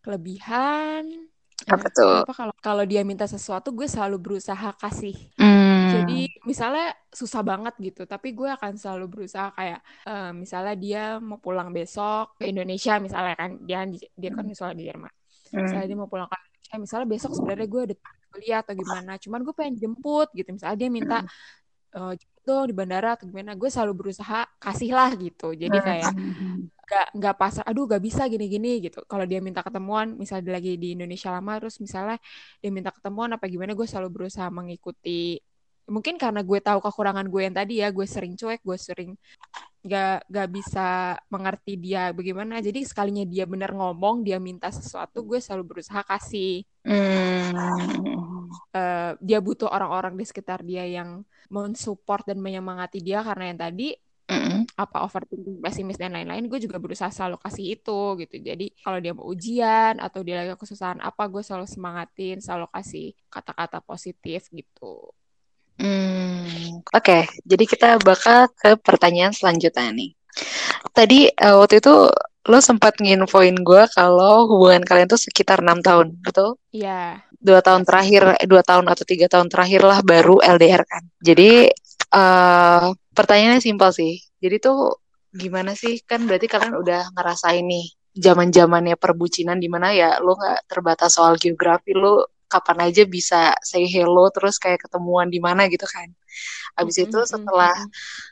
kelebihan 0.03 1.29
apa 1.63 1.87
tuh? 1.95 2.27
apa 2.27 2.35
kalau 2.35 2.53
kalau 2.59 2.83
dia 2.83 3.07
minta 3.07 3.23
sesuatu 3.23 3.71
gue 3.71 3.87
selalu 3.87 4.17
berusaha 4.19 4.75
kasih. 4.75 5.15
Mm. 5.39 5.89
jadi 5.93 6.19
misalnya 6.43 6.87
susah 7.13 7.39
banget 7.45 7.73
gitu 7.79 8.03
tapi 8.03 8.35
gue 8.35 8.49
akan 8.51 8.75
selalu 8.75 9.05
berusaha 9.07 9.53
kayak 9.55 9.79
uh, 10.09 10.33
misalnya 10.35 10.75
dia 10.75 11.03
mau 11.21 11.39
pulang 11.39 11.69
besok 11.71 12.35
ke 12.41 12.49
Indonesia 12.51 12.97
misalnya 12.99 13.35
kan 13.37 13.51
dia 13.63 13.85
dia 14.17 14.31
kan 14.33 14.43
misalnya 14.43 14.75
di 14.75 14.85
Jerman 14.89 15.13
misalnya 15.61 15.87
dia 15.87 15.97
mau 15.97 16.09
pulang 16.09 16.25
ke 16.25 16.35
Indonesia 16.35 16.75
misalnya 16.81 17.07
besok 17.09 17.31
sebenarnya 17.37 17.67
gue 17.69 17.81
ada 17.91 17.95
kuliah 18.33 18.59
atau 18.65 18.73
gimana 18.73 19.11
cuman 19.21 19.39
gue 19.45 19.53
pengen 19.53 19.75
jemput 19.77 20.27
gitu. 20.33 20.49
Misalnya 20.49 20.77
dia 20.81 20.89
minta 20.89 21.17
uh, 21.93 22.13
jemput 22.17 22.41
dong 22.43 22.65
di 22.67 22.75
bandara 22.75 23.15
atau 23.15 23.25
gimana 23.29 23.55
gue 23.55 23.69
selalu 23.71 23.93
berusaha 23.93 24.43
kasih 24.57 24.91
lah 24.91 25.13
gitu. 25.15 25.53
Jadi 25.53 25.77
kayak 25.79 26.11
nggak 26.83 27.07
nggak 27.15 27.35
pasar 27.39 27.63
aduh 27.63 27.87
gak 27.87 28.03
bisa 28.03 28.27
gini 28.27 28.45
gini 28.51 28.83
gitu. 28.83 29.05
Kalau 29.07 29.23
dia 29.23 29.39
minta 29.39 29.63
ketemuan 29.63 30.17
misalnya 30.19 30.43
dia 30.51 30.53
lagi 30.59 30.73
di 30.75 30.97
Indonesia 30.97 31.29
lama 31.31 31.53
terus 31.61 31.79
misalnya 31.79 32.17
dia 32.59 32.71
minta 32.73 32.91
ketemuan 32.91 33.31
apa 33.31 33.45
gimana 33.47 33.71
gue 33.77 33.87
selalu 33.87 34.09
berusaha 34.11 34.49
mengikuti. 34.51 35.39
Mungkin 35.83 36.15
karena 36.15 36.41
gue 36.43 36.59
tahu 36.63 36.79
kekurangan 36.83 37.27
gue 37.27 37.41
yang 37.43 37.55
tadi 37.55 37.73
ya 37.83 37.91
gue 37.91 38.07
sering 38.07 38.35
cuek 38.39 38.63
gue 38.63 38.77
sering 38.79 39.11
gak 39.83 40.23
gak 40.31 40.49
bisa 40.49 41.19
mengerti 41.27 41.75
dia 41.75 42.15
bagaimana. 42.15 42.63
Jadi 42.63 42.87
sekalinya 42.87 43.27
dia 43.27 43.43
benar 43.43 43.75
ngomong 43.75 44.23
dia 44.23 44.39
minta 44.39 44.71
sesuatu 44.71 45.27
gue 45.27 45.43
selalu 45.43 45.63
berusaha 45.75 46.01
kasih. 46.07 46.63
Hmm. 46.83 47.55
uh, 48.75 49.11
dia 49.19 49.39
butuh 49.39 49.71
orang-orang 49.71 50.15
di 50.19 50.25
sekitar 50.27 50.63
dia 50.63 50.83
yang 50.87 51.23
mensupport 51.51 52.23
dan 52.31 52.39
menyemangati 52.39 53.03
dia. 53.03 53.19
Karena 53.21 53.51
yang 53.51 53.59
tadi 53.59 53.91
mm. 54.31 54.79
apa 54.79 55.03
overthinking 55.03 55.59
pesimis 55.59 55.99
dan 55.99 56.15
lain-lain 56.15 56.47
gue 56.47 56.59
juga 56.63 56.79
berusaha 56.79 57.11
selalu 57.11 57.37
kasih 57.43 57.65
itu 57.75 58.01
gitu. 58.23 58.35
Jadi 58.39 58.65
kalau 58.79 58.99
dia 59.03 59.11
mau 59.11 59.27
ujian 59.27 59.99
atau 59.99 60.23
dia 60.23 60.43
lagi 60.43 60.55
kesusahan 60.55 61.03
apa 61.03 61.27
gue 61.27 61.43
selalu 61.43 61.67
semangatin 61.67 62.39
selalu 62.39 62.67
kasih 62.71 63.11
kata-kata 63.27 63.83
positif 63.83 64.47
gitu 64.51 65.11
Hmm, 65.77 66.81
oke. 66.81 67.01
Okay. 67.01 67.21
Jadi 67.43 67.63
kita 67.65 67.89
bakal 68.01 68.49
ke 68.53 68.77
pertanyaan 68.77 69.33
selanjutnya 69.33 69.89
nih. 69.89 70.11
Tadi 70.93 71.29
uh, 71.29 71.61
waktu 71.61 71.81
itu 71.81 72.09
lo 72.43 72.59
sempat 72.59 72.99
nginfoin 72.99 73.55
gue 73.63 73.83
kalau 73.95 74.51
hubungan 74.51 74.83
kalian 74.83 75.07
tuh 75.07 75.21
sekitar 75.21 75.63
enam 75.63 75.79
tahun, 75.79 76.19
betul? 76.19 76.59
Iya. 76.75 77.23
Dua 77.39 77.63
tahun 77.63 77.87
terakhir, 77.87 78.35
dua 78.47 78.63
tahun 78.63 78.85
atau 78.91 79.03
tiga 79.07 79.31
tahun 79.31 79.47
terakhir 79.47 79.81
lah 79.83 79.99
baru 80.03 80.43
LDR 80.43 80.83
kan. 80.83 81.03
Jadi 81.23 81.71
uh, 82.11 82.91
pertanyaannya 83.15 83.63
simpel 83.63 83.89
sih. 83.95 84.19
Jadi 84.43 84.59
tuh 84.59 84.99
gimana 85.31 85.73
sih? 85.73 86.03
Kan 86.03 86.27
berarti 86.27 86.51
kalian 86.51 86.75
udah 86.77 87.15
ngerasain 87.15 87.63
nih 87.63 87.87
zaman 88.13 88.53
zamannya 88.53 88.93
perbucinan 88.93 89.57
di 89.57 89.65
mana 89.65 89.89
ya 89.89 90.21
lo 90.21 90.37
nggak 90.37 90.69
terbatas 90.69 91.17
soal 91.17 91.33
geografi 91.41 91.97
lo 91.97 92.32
kapan 92.53 92.93
aja 92.93 93.03
bisa 93.09 93.57
say 93.65 93.89
hello 93.89 94.29
terus 94.29 94.61
kayak 94.61 94.85
ketemuan 94.85 95.33
di 95.33 95.41
mana 95.41 95.65
gitu 95.65 95.89
kan. 95.89 96.05
Abis 96.77 96.97
mm 96.97 97.01
-hmm. 97.01 97.09
itu 97.09 97.19
setelah 97.25 97.75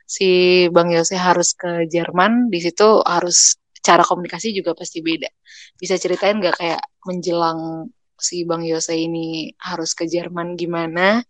si 0.06 0.30
Bang 0.70 0.94
Yose 0.94 1.18
harus 1.18 1.58
ke 1.58 1.90
Jerman, 1.90 2.54
di 2.54 2.60
situ 2.62 3.02
harus 3.02 3.58
cara 3.82 4.06
komunikasi 4.06 4.54
juga 4.54 4.78
pasti 4.78 5.02
beda. 5.02 5.30
Bisa 5.78 5.98
ceritain 5.98 6.38
nggak 6.38 6.56
kayak 6.62 6.82
menjelang 7.10 7.90
si 8.22 8.46
Bang 8.46 8.62
Yose 8.62 8.94
ini 8.94 9.50
harus 9.58 9.98
ke 9.98 10.06
Jerman 10.06 10.54
gimana 10.54 11.26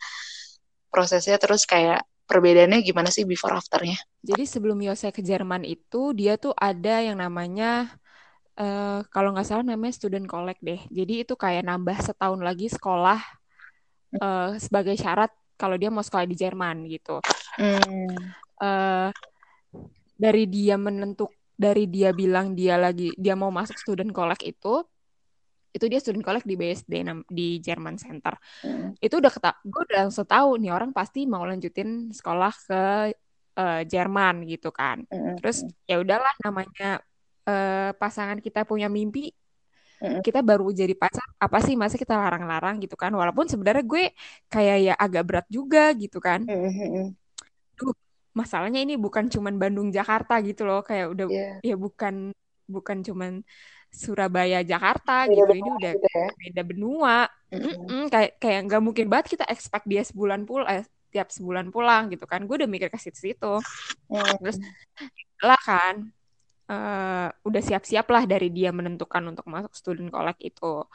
prosesnya 0.92 1.40
terus 1.40 1.64
kayak 1.64 2.04
perbedaannya 2.28 2.84
gimana 2.84 3.08
sih 3.08 3.24
before 3.24 3.56
afternya? 3.56 3.96
Jadi 4.20 4.44
sebelum 4.44 4.80
Yose 4.84 5.12
ke 5.16 5.24
Jerman 5.24 5.64
itu 5.64 6.12
dia 6.12 6.36
tuh 6.36 6.52
ada 6.56 7.00
yang 7.00 7.20
namanya 7.20 7.96
uh, 8.58 9.00
kalau 9.14 9.32
nggak 9.32 9.48
salah 9.48 9.64
namanya 9.64 9.96
student 9.96 10.28
collect 10.28 10.60
deh. 10.60 10.82
Jadi 10.92 11.24
itu 11.24 11.34
kayak 11.38 11.64
nambah 11.64 11.98
setahun 12.02 12.42
lagi 12.42 12.68
sekolah 12.68 13.20
uh, 14.20 14.58
sebagai 14.60 14.98
syarat 15.00 15.32
kalau 15.56 15.78
dia 15.78 15.94
mau 15.94 16.02
sekolah 16.02 16.26
di 16.26 16.36
Jerman 16.36 16.90
gitu. 16.90 17.22
Hmm. 17.56 18.18
Uh, 18.62 19.10
dari 20.18 20.46
dia 20.50 20.78
menentuk 20.78 21.34
dari 21.58 21.86
dia 21.86 22.10
bilang 22.14 22.58
dia 22.58 22.78
lagi 22.78 23.14
dia 23.18 23.38
mau 23.38 23.54
masuk 23.54 23.78
student 23.78 24.10
collect 24.10 24.42
itu 24.42 24.82
itu 25.72 25.86
dia 25.88 26.00
student 26.04 26.26
collect 26.26 26.44
di 26.44 26.60
BSD 26.60 26.94
di 27.32 27.62
Jerman 27.64 27.96
Center. 27.96 28.36
Hmm. 28.66 28.92
Itu 29.00 29.24
udah 29.24 29.32
kata 29.32 29.64
gue 29.64 29.82
udah 29.88 30.00
langsung 30.10 30.28
tahu 30.28 30.60
nih 30.60 30.76
orang 30.76 30.92
pasti 30.92 31.24
mau 31.24 31.48
lanjutin 31.48 32.12
sekolah 32.12 32.54
ke 32.68 32.82
uh, 33.56 33.82
Jerman 33.88 34.44
gitu 34.52 34.70
kan. 34.76 35.08
Hmm. 35.08 35.40
Terus 35.40 35.64
ya 35.88 36.04
udahlah 36.04 36.34
namanya 36.44 37.00
uh, 37.48 37.92
pasangan 37.98 38.38
kita 38.42 38.66
punya 38.66 38.92
mimpi 38.92 39.34
kita 40.02 40.42
baru 40.42 40.74
jadi 40.74 40.98
pacar 40.98 41.22
apa 41.38 41.62
sih 41.62 41.78
masa 41.78 41.94
kita 41.94 42.18
larang-larang 42.18 42.82
gitu 42.82 42.98
kan? 42.98 43.14
Walaupun 43.14 43.46
sebenarnya 43.46 43.86
gue 43.86 44.04
kayak 44.50 44.78
ya 44.82 44.94
agak 44.98 45.24
berat 45.30 45.48
juga 45.48 45.94
gitu 45.94 46.18
kan. 46.18 46.42
Duh, 47.78 47.94
masalahnya 48.34 48.82
ini 48.82 48.98
bukan 48.98 49.30
cuman 49.30 49.62
Bandung 49.62 49.94
Jakarta 49.94 50.42
gitu 50.42 50.66
loh. 50.66 50.82
Kayak 50.82 51.14
udah 51.14 51.26
yeah. 51.30 51.56
ya 51.62 51.76
bukan 51.78 52.34
bukan 52.66 52.98
cuman 53.06 53.46
Surabaya 53.94 54.66
Jakarta 54.66 55.30
beda 55.30 55.38
gitu. 55.38 55.54
Ini 55.54 55.70
udah 55.70 55.94
gitu 55.94 56.08
ya? 56.10 56.28
beda 56.50 56.62
benua. 56.66 57.18
Mm 57.54 57.62
-hmm. 57.62 58.04
kayak 58.10 58.32
kayak 58.42 58.60
nggak 58.72 58.82
mungkin 58.82 59.06
banget 59.06 59.38
kita 59.38 59.46
expect 59.54 59.86
dia 59.86 60.02
sebulan 60.02 60.50
pul 60.50 60.66
eh, 60.66 60.88
tiap 61.14 61.30
sebulan 61.30 61.70
pulang 61.70 62.10
gitu 62.10 62.26
kan. 62.26 62.42
Gue 62.50 62.58
udah 62.58 62.70
mikir 62.72 62.90
ke 62.90 62.98
situ-situ. 62.98 63.62
Terus 64.42 64.58
lah 65.46 65.62
kan 65.62 66.10
uh, 66.72 67.28
udah 67.44 67.62
siap-siap 67.62 68.08
lah 68.08 68.24
dari 68.24 68.48
dia 68.48 68.72
menentukan 68.72 69.22
untuk 69.28 69.46
masuk 69.52 69.76
student 69.76 70.08
collect 70.08 70.40
itu 70.40 70.88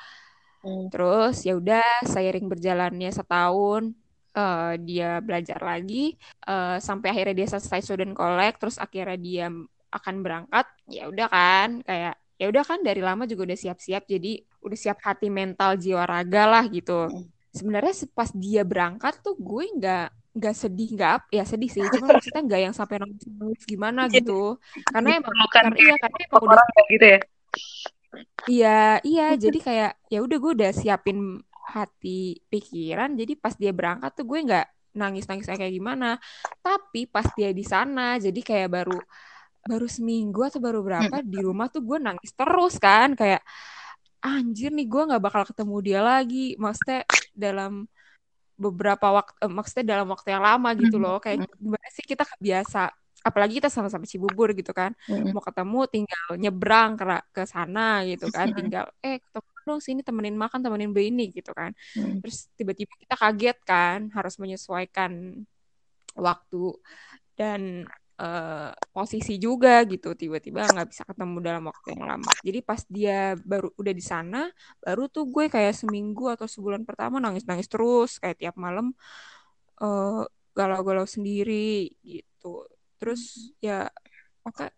hmm. 0.64 0.88
terus 0.88 1.44
ya 1.44 1.54
udah 1.60 1.84
seiring 2.08 2.48
berjalannya 2.48 3.12
setahun 3.12 3.92
uh, 4.32 4.74
dia 4.80 5.20
belajar 5.20 5.60
lagi 5.60 6.16
uh, 6.48 6.80
sampai 6.80 7.12
akhirnya 7.12 7.44
dia 7.44 7.48
selesai 7.52 7.84
student 7.84 8.16
collect 8.16 8.56
terus 8.64 8.76
akhirnya 8.80 9.18
dia 9.20 9.46
akan 9.92 10.14
berangkat 10.24 10.66
ya 10.88 11.08
udah 11.08 11.28
kan 11.30 11.80
kayak 11.84 12.14
ya 12.36 12.46
udah 12.52 12.64
kan 12.68 12.84
dari 12.84 13.00
lama 13.00 13.24
juga 13.24 13.52
udah 13.52 13.58
siap-siap 13.58 14.04
jadi 14.04 14.44
udah 14.60 14.76
siap 14.76 14.98
hati 15.00 15.32
mental 15.32 15.80
jiwa 15.80 16.04
raga 16.04 16.44
lah 16.44 16.64
gitu 16.68 17.08
hmm. 17.08 17.52
sebenarnya 17.52 17.94
pas 18.12 18.28
dia 18.32 18.60
berangkat 18.66 19.24
tuh 19.24 19.36
gue 19.40 19.64
nggak 19.72 20.08
nggak 20.36 20.54
sedih 20.54 20.88
nggak 20.92 21.32
ya 21.32 21.44
sedih 21.48 21.70
sih. 21.72 21.82
Cuma 21.88 22.06
maksudnya 22.20 22.42
nggak 22.44 22.60
yang 22.60 22.74
sampai 22.76 23.00
nangis 23.00 23.24
nangis 23.24 23.62
gimana 23.64 24.06
iya. 24.06 24.20
gitu. 24.20 24.60
Karena 24.92 25.08
emang 25.16 25.34
karena 25.48 25.74
iya 25.80 25.94
karena 25.96 26.18
emang 26.28 26.42
udah 26.44 26.84
gitu 26.92 27.06
ya? 27.08 27.20
Iya 28.46 28.80
iya. 29.02 29.26
Jadi 29.40 29.58
kayak 29.66 29.92
ya 30.12 30.18
udah 30.20 30.36
gue 30.36 30.52
udah 30.60 30.70
siapin 30.76 31.40
hati 31.72 32.38
pikiran. 32.52 33.16
Jadi 33.16 33.32
pas 33.40 33.56
dia 33.56 33.72
berangkat 33.72 34.12
tuh 34.12 34.26
gue 34.28 34.38
nggak 34.44 34.66
nangis 34.96 35.24
nangis 35.24 35.48
kayak 35.48 35.72
gimana. 35.72 36.20
Tapi 36.60 37.08
pas 37.08 37.26
dia 37.32 37.50
di 37.56 37.64
sana 37.64 38.20
jadi 38.20 38.40
kayak 38.44 38.68
baru 38.68 39.00
baru 39.66 39.90
seminggu 39.90 40.46
atau 40.46 40.62
baru 40.62 40.78
berapa 40.78 41.26
di 41.26 41.42
rumah 41.42 41.66
tuh 41.72 41.82
gue 41.82 41.98
nangis 41.98 42.30
terus 42.36 42.76
kan. 42.76 43.16
Kayak 43.16 43.40
anjir 44.20 44.68
nih 44.74 44.84
gue 44.84 45.02
nggak 45.08 45.22
bakal 45.24 45.42
ketemu 45.48 45.76
dia 45.80 46.00
lagi. 46.04 46.52
Maksudnya 46.60 47.08
dalam 47.32 47.88
beberapa 48.56 49.06
waktu 49.12 49.36
eh, 49.44 49.52
maksudnya 49.52 49.84
dalam 49.96 50.08
waktu 50.08 50.28
yang 50.32 50.42
lama 50.44 50.68
gitu 50.76 50.96
loh 50.96 51.20
kayak 51.20 51.44
gimana 51.60 51.86
sih 51.92 52.04
kita 52.04 52.24
kebiasa 52.24 52.88
apalagi 53.20 53.60
kita 53.60 53.68
sama-sama 53.68 54.08
Cibubur 54.08 54.54
gitu 54.56 54.70
kan 54.70 54.94
mau 55.34 55.42
ketemu 55.42 55.80
tinggal 55.90 56.26
nyebrang 56.40 56.96
ke 56.96 57.04
ke 57.36 57.42
sana 57.44 58.06
gitu 58.08 58.32
kan 58.32 58.54
tinggal 58.54 58.88
eh 59.04 59.18
ketemu 59.20 59.56
dong 59.66 59.82
sini 59.82 60.00
temenin 60.06 60.38
makan 60.38 60.62
temenin 60.62 60.94
beli 60.94 61.10
ini 61.10 61.34
gitu 61.34 61.50
kan. 61.50 61.74
Terus 62.22 62.46
tiba-tiba 62.54 62.94
kita 63.02 63.18
kaget 63.18 63.58
kan 63.66 63.98
harus 64.14 64.38
menyesuaikan 64.38 65.42
waktu. 66.14 66.78
Dan 67.34 67.82
uh, 68.20 68.72
posisi 68.92 69.36
juga 69.36 69.84
gitu 69.84 70.16
tiba-tiba 70.16 70.64
nggak 70.64 70.88
bisa 70.88 71.02
ketemu 71.04 71.36
dalam 71.44 71.64
waktu 71.68 71.88
yang 71.96 72.04
lama. 72.08 72.32
Jadi 72.40 72.58
pas 72.64 72.80
dia 72.88 73.36
baru 73.40 73.72
udah 73.76 73.94
di 73.94 74.04
sana 74.04 74.48
baru 74.80 75.08
tuh 75.08 75.28
gue 75.28 75.46
kayak 75.52 75.76
seminggu 75.76 76.32
atau 76.32 76.48
sebulan 76.48 76.82
pertama 76.88 77.20
nangis-nangis 77.20 77.68
terus 77.68 78.16
kayak 78.20 78.40
tiap 78.40 78.56
malam 78.56 78.96
uh, 79.80 80.24
galau-galau 80.56 81.04
sendiri 81.04 81.92
gitu. 82.00 82.64
Terus 82.96 83.52
ya 83.60 83.92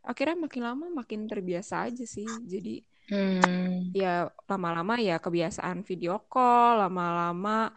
akhirnya 0.02 0.36
makin 0.48 0.62
lama 0.64 0.86
makin 0.90 1.30
terbiasa 1.30 1.86
aja 1.86 2.04
sih. 2.04 2.26
Jadi 2.26 2.82
hmm. 3.12 3.94
ya 3.94 4.26
lama-lama 4.50 4.98
ya 4.98 5.22
kebiasaan 5.22 5.86
video 5.86 6.18
call 6.26 6.82
lama-lama 6.82 7.70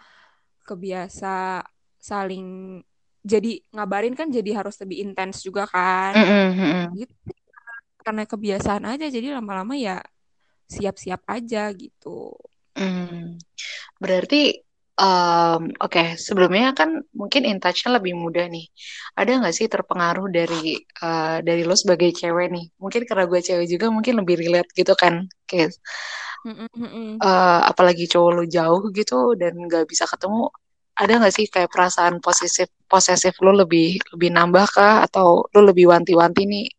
kebiasa 0.66 1.62
saling 2.02 2.82
jadi 3.22 3.62
ngabarin 3.74 4.18
kan 4.18 4.34
jadi 4.34 4.62
harus 4.62 4.76
lebih 4.82 5.06
intens 5.06 5.46
juga 5.46 5.70
kan 5.70 6.14
mm 6.18 6.50
-hmm. 6.58 6.84
gitu 6.98 7.16
karena 8.02 8.26
kebiasaan 8.26 8.84
aja 8.90 9.06
jadi 9.14 9.38
lama-lama 9.38 9.78
ya 9.78 10.02
siap-siap 10.66 11.22
aja 11.30 11.70
gitu 11.78 12.34
mm. 12.74 13.38
berarti 14.02 14.58
um, 14.98 15.70
oke 15.78 15.92
okay, 15.92 16.08
sebelumnya 16.18 16.74
kan 16.74 17.06
mungkin 17.14 17.46
in 17.46 17.62
touch-nya 17.62 18.02
lebih 18.02 18.18
mudah 18.18 18.50
nih 18.50 18.66
ada 19.14 19.32
nggak 19.38 19.56
sih 19.56 19.68
terpengaruh 19.70 20.28
dari 20.34 20.82
uh, 21.06 21.46
dari 21.46 21.62
lo 21.62 21.78
sebagai 21.78 22.10
cewek 22.14 22.48
nih 22.50 22.66
mungkin 22.82 23.02
karena 23.06 23.26
gue 23.30 23.40
cewek 23.42 23.68
juga 23.70 23.86
mungkin 23.94 24.22
lebih 24.26 24.36
relate 24.42 24.72
gitu 24.74 24.94
kan 24.98 25.30
kayak 25.46 25.78
mm 26.42 26.68
-mm. 26.74 27.10
uh, 27.22 27.62
apalagi 27.70 28.10
cowok 28.10 28.32
lo 28.34 28.44
jauh 28.50 28.82
gitu 28.94 29.38
dan 29.38 29.54
nggak 29.62 29.86
bisa 29.86 30.10
ketemu 30.10 30.50
ada 31.02 31.18
nggak 31.18 31.34
sih 31.34 31.50
kayak 31.50 31.74
perasaan 31.74 32.22
posesif 32.22 32.70
posesif 32.86 33.34
lo 33.42 33.58
lebih 33.58 33.98
lebih 34.14 34.30
nambah 34.30 34.66
kah 34.70 35.02
atau 35.02 35.50
lo 35.50 35.62
lebih 35.66 35.90
wanti-wanti 35.90 36.46
nih 36.46 36.70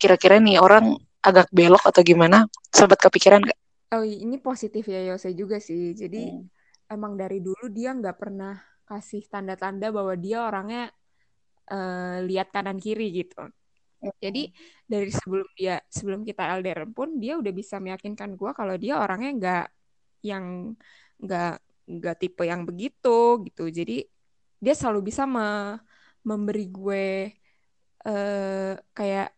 kira-kira 0.00 0.40
nih 0.40 0.56
orang 0.56 0.96
agak 1.20 1.52
belok 1.52 1.84
atau 1.84 2.00
gimana 2.00 2.48
sempat 2.72 2.96
kepikiran 2.96 3.44
nggak? 3.44 3.58
Oh 3.92 4.02
ini 4.02 4.40
positif 4.40 4.88
ya 4.88 5.04
Yose 5.12 5.36
juga 5.36 5.60
sih 5.60 5.92
jadi 5.92 6.32
hmm. 6.32 6.88
emang 6.96 7.20
dari 7.20 7.44
dulu 7.44 7.68
dia 7.68 7.92
nggak 7.92 8.16
pernah 8.16 8.56
kasih 8.88 9.28
tanda-tanda 9.28 9.92
bahwa 9.92 10.14
dia 10.16 10.46
orangnya 10.46 10.88
uh, 11.68 12.22
lihat 12.24 12.54
kanan 12.54 12.78
kiri 12.78 13.12
gitu. 13.12 13.50
Jadi 14.22 14.54
dari 14.86 15.10
sebelum 15.10 15.48
dia 15.58 15.82
sebelum 15.90 16.20
kita 16.22 16.46
LDR 16.62 16.86
pun 16.94 17.18
dia 17.18 17.34
udah 17.34 17.50
bisa 17.50 17.82
meyakinkan 17.82 18.38
gue 18.38 18.50
kalau 18.54 18.78
dia 18.78 19.02
orangnya 19.02 19.30
nggak 19.34 19.66
yang 20.22 20.76
nggak 21.18 21.58
nggak 21.86 22.16
tipe 22.22 22.42
yang 22.46 22.62
begitu 22.68 23.42
gitu. 23.46 23.70
Jadi 23.70 24.06
dia 24.62 24.74
selalu 24.74 25.10
bisa 25.10 25.22
me 25.24 25.78
memberi 26.26 26.66
gue 26.66 27.06
uh, 28.06 28.74
kayak 28.96 29.28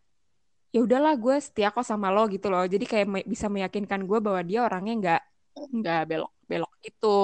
ya 0.69 0.79
udahlah 0.85 1.13
gue 1.17 1.35
setia 1.41 1.69
kok 1.73 1.85
sama 1.85 2.09
lo 2.09 2.25
gitu 2.29 2.49
loh. 2.49 2.65
Jadi 2.65 2.85
kayak 2.85 3.07
me 3.09 3.19
bisa 3.25 3.47
meyakinkan 3.49 4.05
gue 4.09 4.19
bahwa 4.21 4.41
dia 4.45 4.65
orangnya 4.65 4.93
nggak 5.01 5.21
nggak 5.59 6.01
belok 6.09 6.33
belok 6.49 6.73
itu 6.81 7.19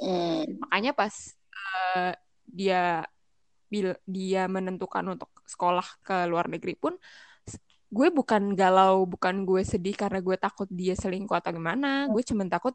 mm. 0.00 0.64
makanya 0.64 0.92
pas 0.96 1.14
uh, 1.52 2.12
dia 2.46 3.04
bil 3.68 3.96
dia 4.06 4.46
menentukan 4.46 5.04
untuk 5.16 5.28
sekolah 5.44 5.84
ke 6.04 6.28
luar 6.30 6.46
negeri 6.48 6.76
pun 6.76 6.94
gue 7.92 8.08
bukan 8.08 8.56
galau 8.56 9.04
bukan 9.04 9.44
gue 9.44 9.60
sedih 9.68 9.92
karena 9.92 10.24
gue 10.24 10.36
takut 10.40 10.64
dia 10.72 10.96
selingkuh 10.96 11.36
atau 11.36 11.52
gimana. 11.52 12.08
Gue 12.08 12.24
cuma 12.24 12.48
takut 12.48 12.72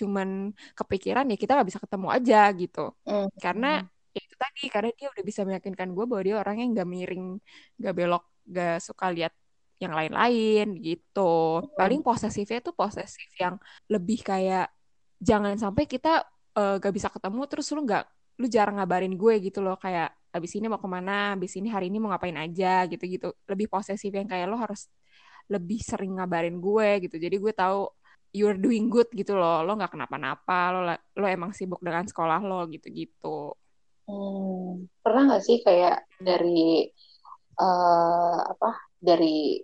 cuman 0.00 0.28
kepikiran 0.78 1.24
ya 1.30 1.36
kita 1.36 1.52
nggak 1.56 1.68
bisa 1.70 1.80
ketemu 1.84 2.08
aja 2.16 2.40
gitu. 2.56 2.80
Mm. 3.04 3.28
karena 3.44 3.70
ya 4.10 4.20
itu 4.26 4.34
tadi 4.34 4.62
karena 4.74 4.90
dia 4.98 5.08
udah 5.12 5.24
bisa 5.30 5.40
meyakinkan 5.46 5.88
gue 5.94 6.04
bahwa 6.10 6.22
dia 6.26 6.36
orangnya 6.42 6.66
nggak 6.74 6.88
miring 6.88 7.26
nggak 7.78 7.94
belok 7.94 8.24
nggak 8.50 8.76
suka 8.82 9.06
lihat 9.14 9.32
yang 9.82 9.92
lain-lain 9.96 10.66
gitu. 10.80 11.64
Mm. 11.64 11.76
paling 11.78 12.00
posesifnya 12.04 12.58
tuh 12.60 12.74
posesif 12.76 13.30
yang 13.36 13.56
lebih 13.92 14.20
kayak 14.24 14.68
jangan 15.20 15.54
sampai 15.60 15.84
kita 15.84 16.24
uh, 16.56 16.60
eh, 16.60 16.74
gak 16.82 16.94
bisa 16.96 17.08
ketemu 17.12 17.40
terus 17.46 17.68
lu 17.76 17.84
nggak 17.84 18.04
lu 18.40 18.46
jarang 18.48 18.80
ngabarin 18.80 19.14
gue 19.14 19.34
gitu 19.44 19.60
loh. 19.60 19.76
Kayak 19.76 20.16
abis 20.32 20.56
ini 20.56 20.66
mau 20.72 20.80
ke 20.80 20.88
mana? 20.88 21.36
Abis 21.36 21.52
ini 21.60 21.68
hari 21.68 21.92
ini 21.92 22.00
mau 22.00 22.08
ngapain 22.12 22.36
aja? 22.40 22.88
Gitu 22.88 23.04
gitu 23.04 23.28
lebih 23.44 23.68
posesif 23.68 24.08
yang 24.08 24.24
kayak 24.24 24.48
lo 24.48 24.56
harus 24.56 24.88
lebih 25.50 25.80
sering 25.84 26.16
ngabarin 26.16 26.56
gue 26.56 26.88
gitu. 27.04 27.16
Jadi 27.20 27.36
gue 27.36 27.52
tahu 27.52 27.90
you're 28.30 28.58
doing 28.58 28.90
good 28.90 29.10
gitu 29.14 29.34
loh. 29.36 29.62
Lo 29.66 29.74
nggak 29.76 29.94
kenapa-napa 29.94 30.58
lo 30.74 30.80
lo 30.94 31.26
emang 31.26 31.50
sibuk 31.54 31.82
dengan 31.82 32.06
sekolah 32.06 32.40
lo 32.42 32.66
gitu-gitu. 32.70 33.54
Hmm, 34.10 34.90
pernah 35.04 35.22
nggak 35.34 35.44
sih 35.44 35.62
kayak 35.62 36.06
dari 36.18 36.90
uh, 37.60 38.38
apa 38.50 38.70
dari 38.98 39.62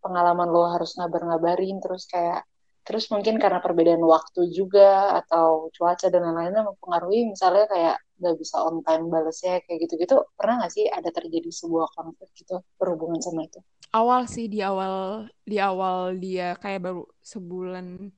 pengalaman 0.00 0.48
lo 0.48 0.68
harus 0.72 0.96
ngabar-ngabarin 0.96 1.80
terus 1.80 2.08
kayak 2.08 2.44
terus 2.84 3.08
mungkin 3.08 3.40
karena 3.40 3.64
perbedaan 3.64 4.04
waktu 4.04 4.52
juga 4.52 5.16
atau 5.24 5.72
cuaca 5.72 6.12
dan 6.12 6.20
lain-lainnya 6.20 6.68
mempengaruhi 6.68 7.32
misalnya 7.32 7.64
kayak 7.64 7.96
nggak 8.20 8.36
bisa 8.36 8.60
on 8.60 8.84
time 8.84 9.08
balesnya 9.08 9.64
kayak 9.64 9.88
gitu-gitu 9.88 10.20
pernah 10.36 10.60
nggak 10.60 10.72
sih 10.76 10.84
ada 10.92 11.08
terjadi 11.08 11.48
sebuah 11.48 11.88
konflik 11.96 12.28
gitu 12.36 12.60
berhubungan 12.76 13.24
sama 13.24 13.48
itu 13.48 13.60
awal 13.94 14.26
sih 14.26 14.50
di 14.50 14.58
awal 14.58 15.24
di 15.46 15.56
awal 15.62 16.18
dia 16.18 16.58
kayak 16.58 16.82
baru 16.82 17.06
sebulan 17.22 18.10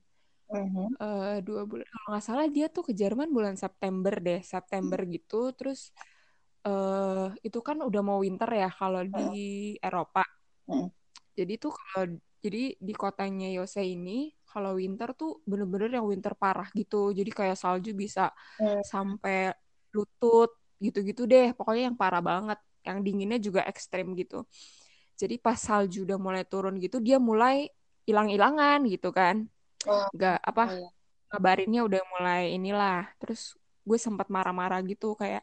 uh-huh. 0.49 0.89
uh, 0.97 1.37
dua 1.45 1.69
bulan 1.69 1.85
kalau 1.85 2.09
nggak 2.17 2.25
salah 2.25 2.47
dia 2.49 2.67
tuh 2.73 2.89
ke 2.89 2.93
Jerman 2.97 3.29
bulan 3.29 3.61
September 3.61 4.17
deh 4.17 4.41
September 4.41 5.05
uh-huh. 5.05 5.13
gitu 5.13 5.41
terus 5.53 5.93
uh, 6.65 7.29
itu 7.45 7.61
kan 7.61 7.85
udah 7.85 8.03
mau 8.03 8.25
winter 8.25 8.49
ya 8.49 8.73
kalau 8.73 9.05
di 9.05 9.77
Eropa 9.77 10.25
uh-huh. 10.65 10.89
jadi 11.37 11.53
tuh 11.61 11.77
kalau 11.77 12.17
jadi 12.41 12.79
di 12.79 12.95
kotanya 12.97 13.53
Yose 13.53 13.85
ini 13.85 14.33
kalau 14.49 14.81
winter 14.81 15.13
tuh 15.13 15.45
bener-bener 15.45 16.01
yang 16.01 16.09
winter 16.09 16.33
parah 16.33 16.73
gitu 16.73 17.13
jadi 17.13 17.29
kayak 17.29 17.61
salju 17.61 17.93
bisa 17.93 18.33
uh-huh. 18.33 18.81
sampai 18.81 19.53
lutut 19.93 20.57
gitu-gitu 20.81 21.29
deh 21.29 21.53
pokoknya 21.53 21.93
yang 21.93 21.99
parah 22.01 22.25
banget 22.25 22.61
yang 22.87 23.05
dinginnya 23.05 23.41
juga 23.43 23.61
ekstrim 23.69 24.17
gitu 24.17 24.49
jadi 25.21 25.35
pas 25.41 25.59
salju 25.59 26.05
udah 26.07 26.19
mulai 26.21 26.45
turun 26.45 26.77
gitu, 26.85 26.97
dia 27.01 27.17
mulai 27.17 27.73
hilang-hilangan 28.07 28.79
gitu 28.93 29.11
kan. 29.11 29.49
Oh, 29.89 30.07
Gak 30.15 30.39
apa 30.41 30.65
oh, 30.71 30.71
iya. 30.79 30.89
ngabarinnya 31.33 31.81
udah 31.89 32.03
mulai 32.15 32.43
inilah. 32.57 33.09
Terus 33.21 33.59
gue 33.87 33.99
sempat 34.01 34.27
marah-marah 34.31 34.83
gitu 34.87 35.15
kayak 35.15 35.43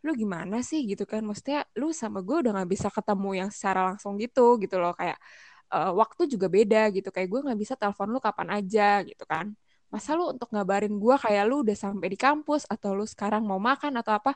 lu 0.00 0.16
gimana 0.16 0.64
sih 0.64 0.80
gitu 0.88 1.04
kan 1.04 1.20
maksudnya 1.20 1.68
lu 1.76 1.92
sama 1.92 2.24
gue 2.24 2.36
udah 2.40 2.52
nggak 2.56 2.70
bisa 2.72 2.88
ketemu 2.88 3.44
yang 3.44 3.50
secara 3.52 3.92
langsung 3.92 4.16
gitu 4.16 4.56
gitu 4.56 4.80
loh 4.80 4.96
kayak 4.96 5.20
uh, 5.68 5.92
waktu 5.92 6.22
juga 6.32 6.48
beda 6.48 6.88
gitu 6.96 7.08
kayak 7.12 7.28
gue 7.28 7.40
nggak 7.44 7.60
bisa 7.60 7.74
telepon 7.76 8.08
lu 8.08 8.16
kapan 8.16 8.48
aja 8.56 9.04
gitu 9.04 9.24
kan 9.28 9.52
masa 9.90 10.14
lu 10.14 10.30
untuk 10.30 10.48
ngabarin 10.54 10.94
gue 10.96 11.16
kayak 11.18 11.44
lu 11.50 11.66
udah 11.66 11.76
sampai 11.76 12.08
di 12.14 12.18
kampus 12.18 12.62
atau 12.70 12.94
lu 12.94 13.04
sekarang 13.04 13.42
mau 13.42 13.58
makan 13.58 13.92
atau 14.00 14.14
apa 14.16 14.32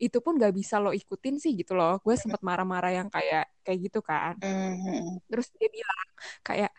itu 0.00 0.18
pun 0.24 0.40
gak 0.40 0.56
bisa 0.56 0.80
lo 0.80 0.90
ikutin 0.96 1.36
sih 1.36 1.52
gitu 1.60 1.72
loh. 1.76 2.00
Gue 2.00 2.16
sempet 2.16 2.40
marah-marah 2.40 2.92
yang 2.98 3.08
kayak 3.12 3.44
kayak 3.64 3.78
gitu 3.86 4.00
kan. 4.00 4.34
Mm-hmm. 4.40 5.28
terus 5.28 5.52
dia 5.54 5.68
bilang 5.68 6.08
kayak 6.40 6.72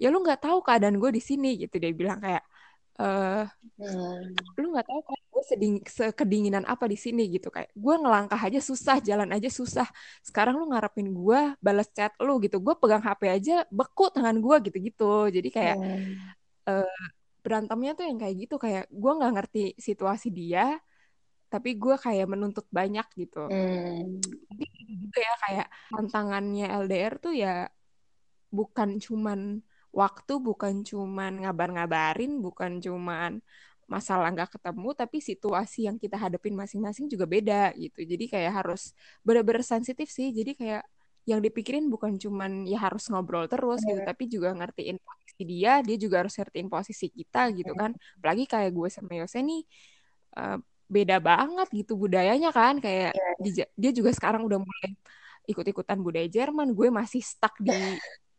ya 0.00 0.08
lu 0.08 0.18
nggak 0.24 0.40
tahu 0.40 0.58
keadaan 0.64 0.96
gue 1.02 1.10
di 1.18 1.22
sini 1.28 1.48
gitu. 1.60 1.76
Dia 1.76 1.92
bilang 1.92 2.18
kayak 2.24 2.42
uh, 3.00 3.44
hmm. 3.76 4.56
lu 4.60 4.66
nggak 4.72 4.86
tahu 4.88 5.00
kan 5.04 5.20
gue 5.32 5.42
seding 5.44 5.74
sekedinginan 5.84 6.64
apa 6.64 6.84
di 6.88 6.96
sini 6.96 7.28
gitu. 7.34 7.52
Kayak 7.52 7.70
gue 7.76 7.94
ngelangkah 8.00 8.40
aja 8.40 8.60
susah 8.64 8.96
jalan 9.04 9.28
aja 9.36 9.48
susah. 9.52 9.86
Sekarang 10.24 10.56
lu 10.56 10.72
ngarepin 10.72 11.12
gue 11.12 11.40
balas 11.60 11.88
chat 11.92 12.16
lu 12.24 12.40
gitu. 12.40 12.56
Gue 12.64 12.74
pegang 12.80 13.04
hp 13.04 13.20
aja 13.28 13.52
beku 13.68 14.08
tangan 14.14 14.36
gue 14.40 14.56
gitu 14.70 14.78
gitu 14.80 15.12
jadi 15.28 15.48
kayak 15.52 15.76
hmm. 15.76 16.12
uh, 16.70 17.04
berantemnya 17.44 17.92
tuh 17.98 18.04
yang 18.08 18.18
kayak 18.22 18.34
gitu. 18.48 18.54
Kayak 18.56 18.84
gue 18.88 19.12
nggak 19.18 19.32
ngerti 19.36 19.60
situasi 19.76 20.32
dia 20.32 20.80
tapi 21.50 21.74
gue 21.74 21.98
kayak 21.98 22.30
menuntut 22.30 22.64
banyak 22.70 23.04
gitu 23.18 23.50
hmm. 23.50 24.22
tapi 24.22 24.64
juga 24.86 25.18
ya 25.18 25.34
kayak 25.42 25.66
tantangannya 25.90 26.66
LDR 26.86 27.14
tuh 27.18 27.34
ya 27.34 27.66
bukan 28.54 29.02
cuman 29.02 29.62
waktu 29.90 30.32
bukan 30.38 30.86
cuman 30.86 31.42
ngabar-ngabarin, 31.42 32.38
bukan 32.38 32.78
cuman 32.78 33.42
masalah 33.90 34.30
nggak 34.30 34.54
ketemu, 34.58 34.88
tapi 34.94 35.18
situasi 35.18 35.90
yang 35.90 35.98
kita 35.98 36.14
hadapin 36.14 36.54
masing-masing 36.54 37.10
juga 37.10 37.26
beda 37.26 37.74
gitu. 37.74 38.06
Jadi 38.06 38.24
kayak 38.30 38.52
harus 38.62 38.94
bener-bener 39.26 39.66
sensitif 39.66 40.06
sih. 40.14 40.30
Jadi 40.30 40.54
kayak 40.54 40.86
yang 41.26 41.42
dipikirin 41.42 41.90
bukan 41.90 42.16
cuman 42.16 42.64
ya 42.70 42.78
harus 42.80 43.10
ngobrol 43.10 43.50
terus 43.50 43.82
gitu, 43.82 44.00
tapi 44.06 44.30
juga 44.30 44.54
ngertiin 44.54 44.96
posisi 45.02 45.42
dia, 45.42 45.82
dia 45.82 45.96
juga 45.98 46.22
harus 46.22 46.34
ngertiin 46.38 46.68
posisi 46.70 47.06
kita 47.10 47.50
gitu 47.54 47.74
kan. 47.74 47.90
Apalagi 48.22 48.46
kayak 48.46 48.70
gue 48.70 48.88
sama 48.94 49.12
Yose 49.18 49.42
nih 49.42 49.62
uh, 50.38 50.58
beda 50.90 51.22
banget 51.22 51.70
gitu 51.70 51.94
budayanya 51.94 52.50
kan, 52.50 52.82
kayak 52.82 53.14
dia, 53.38 53.66
dia 53.78 53.90
juga 53.94 54.10
sekarang 54.10 54.42
udah 54.42 54.58
mulai 54.58 54.90
ikut-ikutan 55.46 55.98
budaya 56.02 56.26
Jerman, 56.26 56.74
gue 56.74 56.90
masih 56.90 57.22
stuck 57.22 57.54
di 57.62 57.70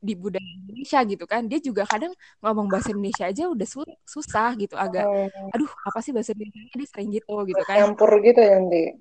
di 0.01 0.17
budaya 0.17 0.43
Indonesia 0.43 0.99
gitu 1.05 1.25
kan. 1.29 1.45
Dia 1.47 1.61
juga 1.61 1.87
kadang 1.87 2.11
ngomong 2.43 2.67
bahasa 2.67 2.91
Indonesia 2.91 3.29
aja 3.29 3.47
udah 3.47 3.67
su 3.69 3.85
susah 4.03 4.57
gitu 4.57 4.73
agak 4.73 5.05
oh. 5.05 5.53
aduh 5.53 5.71
apa 5.85 6.01
sih 6.01 6.09
bahasa 6.09 6.33
Indonesia 6.33 6.75
dia 6.75 6.89
sering 6.89 7.09
gitu 7.13 7.33
gitu 7.47 7.63
kan. 7.63 7.77
Campur 7.85 8.11
gitu 8.19 8.41
ya 8.41 8.57
nanti 8.57 8.97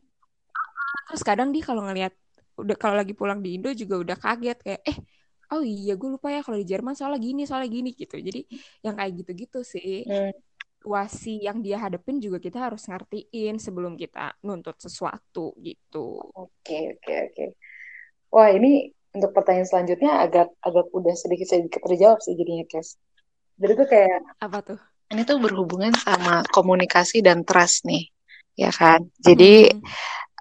terus 1.10 1.26
kadang 1.26 1.50
dia 1.50 1.66
kalau 1.66 1.82
ngelihat 1.90 2.14
udah 2.54 2.76
kalau 2.78 2.94
lagi 2.94 3.18
pulang 3.18 3.42
di 3.42 3.58
Indo 3.58 3.74
juga 3.74 3.98
udah 3.98 4.16
kaget 4.20 4.58
kayak 4.62 4.80
eh 4.86 4.98
oh 5.50 5.66
iya 5.66 5.98
gue 5.98 6.08
lupa 6.14 6.30
ya 6.30 6.46
kalau 6.46 6.54
di 6.54 6.66
Jerman 6.66 6.94
soalnya 6.94 7.18
gini 7.18 7.42
soalnya 7.42 7.70
gini 7.72 7.90
gitu. 7.98 8.14
Jadi 8.14 8.46
yang 8.86 8.94
kayak 8.94 9.12
gitu-gitu 9.24 9.66
sih. 9.66 10.06
Hmm. 10.06 10.30
Situasi 10.80 11.44
yang 11.44 11.60
dia 11.60 11.76
hadepin 11.76 12.24
juga 12.24 12.40
kita 12.40 12.72
harus 12.72 12.88
ngertiin 12.88 13.60
sebelum 13.60 14.00
kita 14.00 14.32
nuntut 14.40 14.80
sesuatu 14.80 15.52
gitu 15.60 16.16
oke 16.32 16.56
okay, 16.64 16.96
oke 16.96 17.04
okay, 17.04 17.18
oke 17.28 17.34
okay. 17.36 17.48
wah 18.32 18.48
ini 18.48 18.88
untuk 19.10 19.34
pertanyaan 19.34 19.66
selanjutnya 19.66 20.22
agak 20.22 20.48
agak 20.62 20.86
udah 20.94 21.14
sedikit 21.18 21.50
sedikit 21.50 21.82
terjawab 21.82 22.22
sih 22.22 22.38
jadinya 22.38 22.66
Kes. 22.66 22.94
Jadi 23.60 23.72
tuh 23.76 23.88
kayak 23.90 24.20
apa 24.38 24.58
tuh? 24.62 24.80
Ini 25.10 25.26
tuh 25.26 25.42
berhubungan 25.42 25.92
sama 25.98 26.46
komunikasi 26.54 27.18
dan 27.18 27.42
trust 27.42 27.82
nih, 27.82 28.06
ya 28.54 28.70
kan? 28.70 29.10
Jadi 29.18 29.74
hmm. 29.74 29.82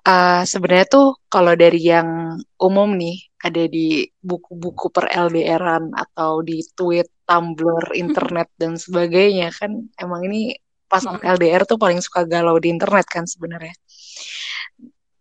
uh, 0.05 0.43
sebenarnya 0.45 0.87
tuh 0.87 1.17
kalau 1.25 1.57
dari 1.57 1.81
yang 1.81 2.37
umum 2.61 2.93
nih 2.93 3.17
ada 3.41 3.65
di 3.65 4.05
buku-buku 4.21 4.93
per 4.93 5.09
LDRan 5.09 5.89
atau 5.97 6.45
di 6.45 6.61
tweet, 6.77 7.09
Tumblr, 7.29 7.93
internet 7.93 8.49
dan 8.57 8.73
sebagainya 8.73 9.53
kan 9.53 9.85
emang 10.01 10.25
ini 10.25 10.57
pasangan 10.89 11.21
hmm. 11.21 11.37
LDR 11.37 11.69
tuh 11.69 11.77
paling 11.77 12.01
suka 12.01 12.25
galau 12.25 12.57
di 12.57 12.73
internet 12.73 13.05
kan 13.05 13.29
sebenarnya 13.29 13.77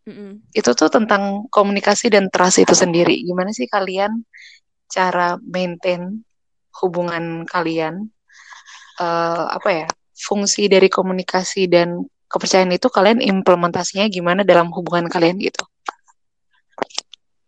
mm 0.08 0.56
Itu 0.56 0.72
tuh 0.72 0.88
tentang 0.88 1.46
komunikasi 1.52 2.08
dan 2.08 2.32
trust 2.32 2.64
itu 2.64 2.72
sendiri. 2.72 3.20
Gimana 3.20 3.52
sih 3.52 3.68
kalian 3.68 4.24
cara 4.88 5.36
maintain 5.44 6.24
hubungan 6.80 7.44
kalian? 7.44 8.08
Uh, 8.96 9.44
apa 9.52 9.68
ya? 9.84 9.88
Fungsi 10.18 10.66
dari 10.66 10.90
komunikasi 10.90 11.70
dan 11.70 12.02
kepercayaan 12.26 12.74
itu 12.74 12.88
kalian 12.90 13.22
implementasinya 13.22 14.10
gimana 14.10 14.42
dalam 14.42 14.72
hubungan 14.74 15.06
kalian 15.06 15.38
gitu? 15.38 15.62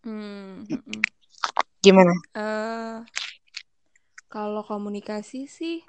Hmm. 0.06 0.68
Gimana? 1.82 2.14
Uh, 2.36 3.02
kalau 4.30 4.62
komunikasi 4.62 5.50
sih 5.50 5.82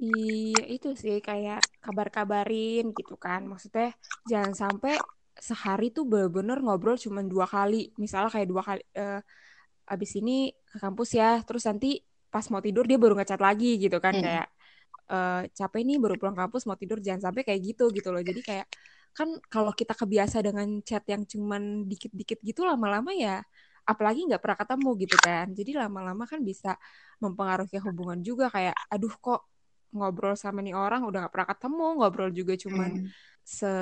Iya 0.00 0.64
itu 0.72 0.96
sih 0.96 1.20
kayak 1.20 1.60
kabar-kabarin 1.84 2.88
gitu 2.96 3.20
kan. 3.20 3.44
Maksudnya 3.44 3.92
jangan 4.24 4.52
sampai 4.56 4.96
sehari 5.36 5.92
tuh 5.92 6.08
bener-bener 6.08 6.56
ngobrol 6.64 6.96
cuma 6.96 7.20
dua 7.20 7.44
kali. 7.44 7.92
Misalnya 8.00 8.32
kayak 8.32 8.48
dua 8.48 8.62
kali 8.64 8.82
uh, 8.96 9.20
abis 9.92 10.10
ini 10.16 10.56
ke 10.56 10.80
kampus 10.80 11.10
ya, 11.20 11.44
terus 11.44 11.68
nanti 11.68 12.00
pas 12.32 12.48
mau 12.48 12.64
tidur 12.64 12.88
dia 12.88 12.96
baru 12.96 13.12
ngechat 13.18 13.40
lagi 13.44 13.76
gitu 13.76 14.00
kan 14.00 14.16
hmm. 14.16 14.24
kayak 14.24 14.48
uh, 15.12 15.42
capek 15.52 15.82
nih 15.84 15.98
baru 16.00 16.14
pulang 16.16 16.38
kampus 16.38 16.64
mau 16.64 16.78
tidur 16.80 16.96
jangan 17.04 17.28
sampai 17.28 17.42
kayak 17.44 17.60
gitu 17.60 17.92
gitu 17.92 18.08
loh. 18.08 18.24
Jadi 18.24 18.40
kayak 18.40 18.66
kan 19.12 19.28
kalau 19.52 19.76
kita 19.76 19.92
kebiasa 19.92 20.40
dengan 20.40 20.80
chat 20.80 21.04
yang 21.12 21.28
cuman 21.28 21.84
dikit-dikit 21.84 22.40
gitu 22.40 22.64
lama-lama 22.64 23.12
ya 23.12 23.44
apalagi 23.90 24.30
nggak 24.30 24.42
pernah 24.42 24.58
ketemu 24.62 24.90
gitu 25.02 25.16
kan. 25.18 25.46
Jadi 25.50 25.70
lama-lama 25.74 26.24
kan 26.30 26.40
bisa 26.46 26.78
mempengaruhi 27.18 27.76
hubungan 27.82 28.22
juga 28.22 28.46
kayak 28.48 28.74
aduh 28.88 29.14
kok 29.18 29.40
ngobrol 29.90 30.38
sama 30.38 30.62
nih 30.62 30.74
orang 30.74 31.02
udah 31.02 31.26
gak 31.26 31.32
pernah 31.34 31.48
ketemu 31.50 31.86
ngobrol 31.98 32.30
juga 32.30 32.54
cuman 32.54 32.90
hmm. 33.02 33.08
se 33.42 33.72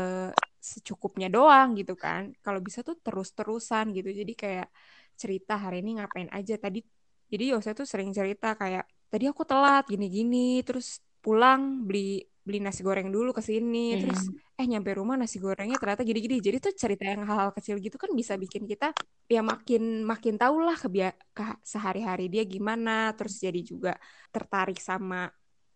secukupnya 0.58 1.28
doang 1.30 1.76
gitu 1.78 1.94
kan 1.94 2.32
kalau 2.42 2.58
bisa 2.58 2.82
tuh 2.82 2.98
terus-terusan 2.98 3.94
gitu 3.94 4.10
jadi 4.10 4.32
kayak 4.34 4.68
cerita 5.14 5.54
hari 5.54 5.84
ini 5.84 6.02
ngapain 6.02 6.28
aja 6.34 6.58
tadi 6.58 6.82
jadi 7.28 7.54
Yose 7.54 7.76
tuh 7.76 7.86
sering 7.86 8.10
cerita 8.10 8.56
kayak 8.56 8.88
tadi 9.12 9.24
aku 9.28 9.44
telat 9.44 9.86
gini-gini 9.86 10.64
terus 10.64 10.98
pulang 11.22 11.84
beli 11.84 12.24
beli 12.48 12.64
nasi 12.64 12.80
goreng 12.80 13.12
dulu 13.12 13.36
ke 13.36 13.44
sini 13.44 13.92
hmm. 13.92 14.00
terus 14.00 14.22
eh 14.56 14.64
nyampe 14.64 14.96
rumah 14.96 15.20
nasi 15.20 15.36
gorengnya 15.36 15.76
ternyata 15.76 16.00
gini-gini 16.00 16.40
jadi 16.40 16.56
tuh 16.56 16.72
cerita 16.72 17.04
yang 17.04 17.28
hal-hal 17.28 17.52
kecil 17.52 17.76
gitu 17.76 18.00
kan 18.00 18.08
bisa 18.16 18.40
bikin 18.40 18.64
kita 18.64 18.96
ya 19.28 19.44
makin 19.44 20.00
makin 20.08 20.40
tau 20.40 20.56
lah 20.64 20.80
ke, 20.80 21.44
sehari-hari 21.60 22.32
dia 22.32 22.48
gimana 22.48 23.12
terus 23.12 23.36
jadi 23.36 23.60
juga 23.60 23.92
tertarik 24.32 24.80
sama 24.80 25.28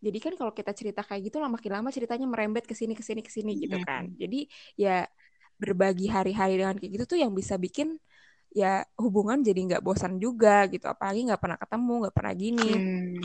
jadi 0.02 0.18
kan 0.18 0.34
kalau 0.34 0.50
kita 0.50 0.74
cerita 0.74 1.06
kayak 1.06 1.30
gitu 1.30 1.38
lama 1.38 1.54
makin 1.54 1.78
lama 1.78 1.88
ceritanya 1.94 2.26
merembet 2.26 2.66
ke 2.66 2.74
sini 2.74 2.98
ke 2.98 3.06
sini 3.06 3.22
ke 3.22 3.30
sini 3.30 3.54
gitu 3.54 3.78
kan. 3.86 4.10
Jadi 4.18 4.50
ya 4.74 5.06
berbagi 5.54 6.10
hari-hari 6.10 6.58
dengan 6.58 6.74
kayak 6.74 6.90
gitu 6.98 7.04
tuh 7.14 7.18
yang 7.22 7.30
bisa 7.30 7.54
bikin 7.54 7.94
ya 8.50 8.82
hubungan 8.98 9.46
jadi 9.46 9.62
nggak 9.62 9.82
bosan 9.86 10.18
juga 10.18 10.66
gitu. 10.66 10.90
Apalagi 10.90 11.30
nggak 11.30 11.38
pernah 11.38 11.54
ketemu, 11.54 11.94
nggak 12.02 12.16
pernah 12.18 12.34
gini. 12.34 12.70
Hmm. 12.74 13.22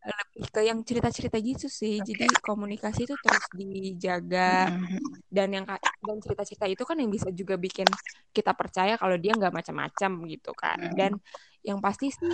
Lebih 0.00 0.48
ke 0.48 0.60
yang 0.64 0.80
cerita-cerita 0.80 1.36
gitu 1.40 1.68
sih. 1.68 2.00
Okay. 2.00 2.16
Jadi 2.16 2.26
komunikasi 2.40 3.04
itu 3.04 3.14
terus 3.20 3.44
dijaga 3.52 4.72
hmm. 4.72 5.28
dan 5.28 5.48
yang 5.52 5.64
dan 6.00 6.18
cerita-cerita 6.24 6.64
itu 6.64 6.82
kan 6.88 6.96
yang 6.96 7.12
bisa 7.12 7.28
juga 7.30 7.60
bikin 7.60 7.84
kita 8.32 8.56
percaya 8.56 8.96
kalau 8.96 9.20
dia 9.20 9.36
nggak 9.36 9.52
macam-macam 9.52 10.10
gitu 10.24 10.52
kan. 10.56 10.78
Hmm. 10.80 10.96
Dan 10.96 11.12
yang 11.60 11.78
pasti 11.84 12.08
sih 12.08 12.32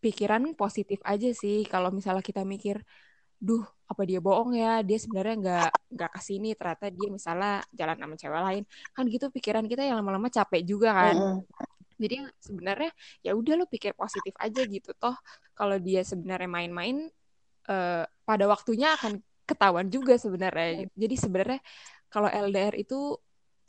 pikiran 0.00 0.52
positif 0.56 1.00
aja 1.04 1.32
sih 1.32 1.64
kalau 1.64 1.88
misalnya 1.88 2.20
kita 2.20 2.44
mikir 2.44 2.80
duh 3.40 3.64
apa 3.84 4.02
dia 4.08 4.20
bohong 4.24 4.56
ya 4.56 4.80
dia 4.80 4.96
sebenarnya 4.96 5.36
nggak 5.36 5.70
nggak 5.96 6.10
ke 6.16 6.20
sini 6.24 6.56
ternyata 6.56 6.88
dia 6.88 7.08
misalnya 7.12 7.60
jalan 7.76 7.96
sama 8.00 8.14
cewek 8.16 8.40
lain 8.40 8.62
kan 8.96 9.04
gitu 9.08 9.26
pikiran 9.28 9.64
kita 9.68 9.84
yang 9.84 10.00
lama-lama 10.00 10.32
capek 10.32 10.64
juga 10.64 10.96
kan 10.96 11.16
mm 11.16 11.28
-hmm. 11.40 11.83
Jadi 11.94 12.26
sebenarnya 12.42 12.90
ya 13.22 13.32
udah 13.38 13.54
lo 13.60 13.64
pikir 13.70 13.94
positif 13.94 14.34
aja 14.40 14.60
gitu. 14.66 14.90
Toh 14.98 15.14
kalau 15.54 15.76
dia 15.78 16.02
sebenarnya 16.02 16.50
main-main 16.50 17.06
uh, 17.70 18.04
pada 18.26 18.44
waktunya 18.50 18.94
akan 18.98 19.22
ketahuan 19.44 19.88
juga 19.92 20.16
sebenarnya. 20.16 20.88
Jadi 20.92 21.14
sebenarnya 21.20 21.60
kalau 22.08 22.28
LDR 22.30 22.74
itu 22.78 23.16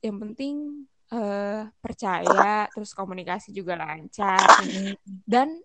yang 0.01 0.17
penting 0.21 0.85
uh, 1.13 1.69
percaya 1.81 2.69
terus 2.71 2.91
komunikasi 2.95 3.51
juga 3.51 3.77
lancar. 3.77 4.41
Dan 5.25 5.61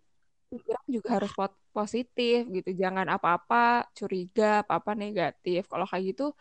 pikiran 0.50 0.86
juga 0.90 1.08
harus 1.22 1.32
positif 1.70 2.50
gitu. 2.50 2.70
Jangan 2.74 3.06
apa-apa 3.06 3.88
curiga 3.94 4.66
apa-apa 4.66 4.98
negatif. 4.98 5.70
Kalau 5.70 5.86
kayak 5.86 6.04
gitu 6.16 6.34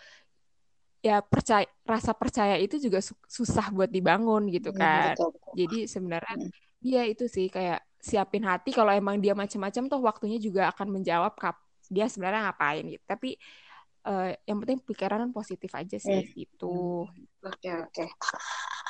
ya 1.00 1.24
percaya 1.24 1.68
rasa 1.88 2.12
percaya 2.12 2.60
itu 2.60 2.76
juga 2.76 3.00
su 3.00 3.16
susah 3.24 3.72
buat 3.72 3.88
dibangun 3.88 4.52
gitu 4.52 4.76
iya, 4.76 4.80
kan 4.80 5.14
betul, 5.16 5.30
betul. 5.32 5.54
jadi 5.56 5.78
sebenarnya 5.88 6.36
hmm. 6.36 6.52
dia 6.84 7.02
itu 7.08 7.26
sih 7.32 7.48
kayak 7.48 7.80
siapin 8.00 8.44
hati 8.44 8.76
kalau 8.76 8.92
emang 8.92 9.20
dia 9.20 9.32
macam-macam 9.32 9.84
tuh 9.88 10.00
waktunya 10.04 10.40
juga 10.40 10.72
akan 10.76 11.00
menjawab 11.00 11.36
kap 11.40 11.56
dia 11.88 12.08
sebenarnya 12.12 12.52
ngapain 12.52 12.84
gitu 12.84 13.04
tapi 13.08 13.40
uh, 14.08 14.36
yang 14.44 14.60
penting 14.60 14.80
pikiran 14.84 15.32
positif 15.32 15.72
aja 15.72 15.96
sih 15.96 16.20
hmm. 16.20 16.36
gitu 16.36 17.08
oke 17.08 17.48
okay, 17.48 17.74
oke 17.80 17.92
okay. 17.96 18.08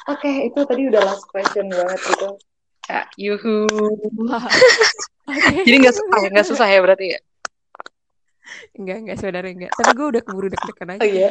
oke 0.10 0.20
okay, 0.20 0.36
itu 0.50 0.60
tadi 0.66 0.82
udah 0.90 1.02
last 1.06 1.26
question 1.30 1.70
banget 1.70 2.02
gitu 2.10 2.30
Kak 2.90 3.14
Yuhu. 3.22 3.70
Okay. 5.30 5.62
Jadi 5.62 5.78
nggak 5.86 5.94
susah 5.94 6.18
ya, 6.26 6.30
nggak 6.34 6.48
susah 6.50 6.68
ya 6.74 6.80
berarti 6.82 7.06
ya? 7.14 7.20
Enggak 8.78 8.98
enggak 9.06 9.18
saudara 9.18 9.48
enggak. 9.50 9.72
Tapi 9.76 9.92
gue 9.94 10.08
udah 10.18 10.22
keburu 10.24 10.48
deg-degan 10.52 10.90
aja. 10.96 11.02
Oh, 11.02 11.08
iya. 11.08 11.30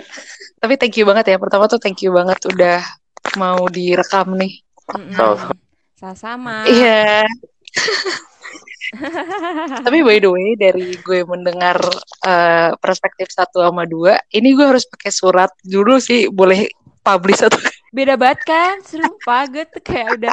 tapi 0.59 0.75
thank 0.77 0.97
you 0.97 1.05
banget 1.05 1.25
ya. 1.33 1.37
Pertama 1.37 1.65
tuh 1.67 1.81
thank 1.81 2.01
you 2.03 2.11
banget 2.11 2.39
udah 2.49 2.81
mau 3.37 3.69
direkam 3.69 4.35
nih. 4.39 4.63
Sama-sama. 5.99 6.65
Iya. 6.67 7.29
Tapi 9.85 10.01
by 10.01 10.17
the 10.17 10.33
way 10.33 10.57
dari 10.57 10.97
gue 10.97 11.21
mendengar 11.29 11.77
uh, 12.25 12.73
perspektif 12.81 13.29
satu 13.29 13.61
sama 13.61 13.85
dua 13.85 14.17
ini 14.33 14.57
gue 14.57 14.65
harus 14.65 14.89
pakai 14.89 15.13
surat 15.13 15.53
dulu 15.61 16.01
sih. 16.01 16.33
Boleh 16.33 16.73
publish 17.05 17.45
atau 17.45 17.61
beda 17.93 18.17
banget 18.17 18.49
kan? 18.49 18.81
Seru 18.81 19.13
paget 19.21 19.69
kayak 19.85 20.17
udah 20.17 20.33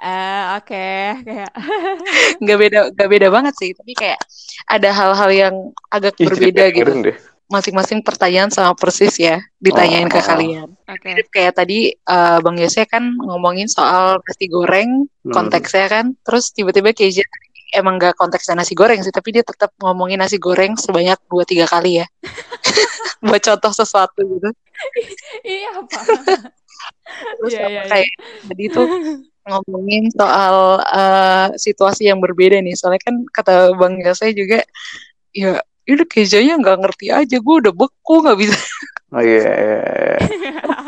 Uh, 0.00 0.56
Oke, 0.56 0.72
okay. 0.72 1.12
kayak 1.28 1.52
nggak 2.40 2.56
beda 2.56 2.80
nggak 2.96 3.10
beda 3.12 3.28
banget 3.28 3.54
sih, 3.60 3.70
tapi 3.76 3.92
kayak 3.92 4.16
ada 4.64 4.96
hal-hal 4.96 5.28
yang 5.28 5.54
agak 5.92 6.16
Ih, 6.16 6.24
berbeda 6.24 6.72
gitu. 6.72 7.12
Masing-masing 7.52 8.00
pertanyaan 8.00 8.48
sama 8.48 8.72
persis 8.72 9.20
ya 9.20 9.44
ditanyain 9.60 10.08
oh, 10.08 10.12
ke 10.16 10.20
kalian. 10.24 10.68
Okay. 10.88 11.20
Kayak 11.28 11.60
tadi 11.60 11.92
uh, 12.08 12.40
Bang 12.40 12.56
Yose 12.56 12.88
kan 12.88 13.12
ngomongin 13.12 13.68
soal 13.68 14.24
nasi 14.24 14.48
goreng 14.48 15.04
hmm. 15.04 15.36
konteksnya 15.36 15.86
kan, 15.92 16.16
terus 16.24 16.48
tiba-tiba 16.56 16.96
Keja 16.96 17.20
emang 17.76 18.00
nggak 18.00 18.16
konteksnya 18.16 18.56
nasi 18.56 18.72
goreng 18.72 19.04
sih, 19.04 19.12
tapi 19.12 19.36
dia 19.36 19.44
tetap 19.44 19.76
ngomongin 19.84 20.16
nasi 20.16 20.40
goreng 20.40 20.80
sebanyak 20.80 21.20
dua 21.28 21.44
tiga 21.44 21.68
kali 21.68 22.00
ya, 22.00 22.06
buat 23.28 23.42
contoh 23.44 23.72
sesuatu 23.76 24.24
gitu. 24.24 24.48
iya 25.44 25.76
apa? 25.76 26.56
Terus 27.40 27.52
yeah, 27.54 27.68
yeah, 27.68 27.84
kayak 27.88 28.10
yeah. 28.10 28.46
tadi 28.46 28.64
tuh 28.70 28.86
ngomongin 29.48 30.12
soal 30.14 30.78
uh, 30.84 31.48
situasi 31.56 32.06
yang 32.08 32.22
berbeda 32.22 32.60
nih. 32.62 32.76
Soalnya 32.78 33.02
kan 33.02 33.14
kata 33.30 33.74
Bang 33.76 33.98
Yose 33.98 34.30
juga, 34.36 34.62
ya 35.34 35.58
ini 35.88 36.04
kejanya 36.06 36.54
nggak 36.60 36.78
ngerti 36.86 37.06
aja. 37.10 37.36
Gue 37.42 37.56
udah 37.62 37.72
beku 37.74 38.14
nggak 38.22 38.38
bisa. 38.38 38.58
Oh 39.10 39.18
iya. 39.18 39.42
Yeah, 39.42 39.58
yeah, 39.58 40.22
yeah. 40.22 40.78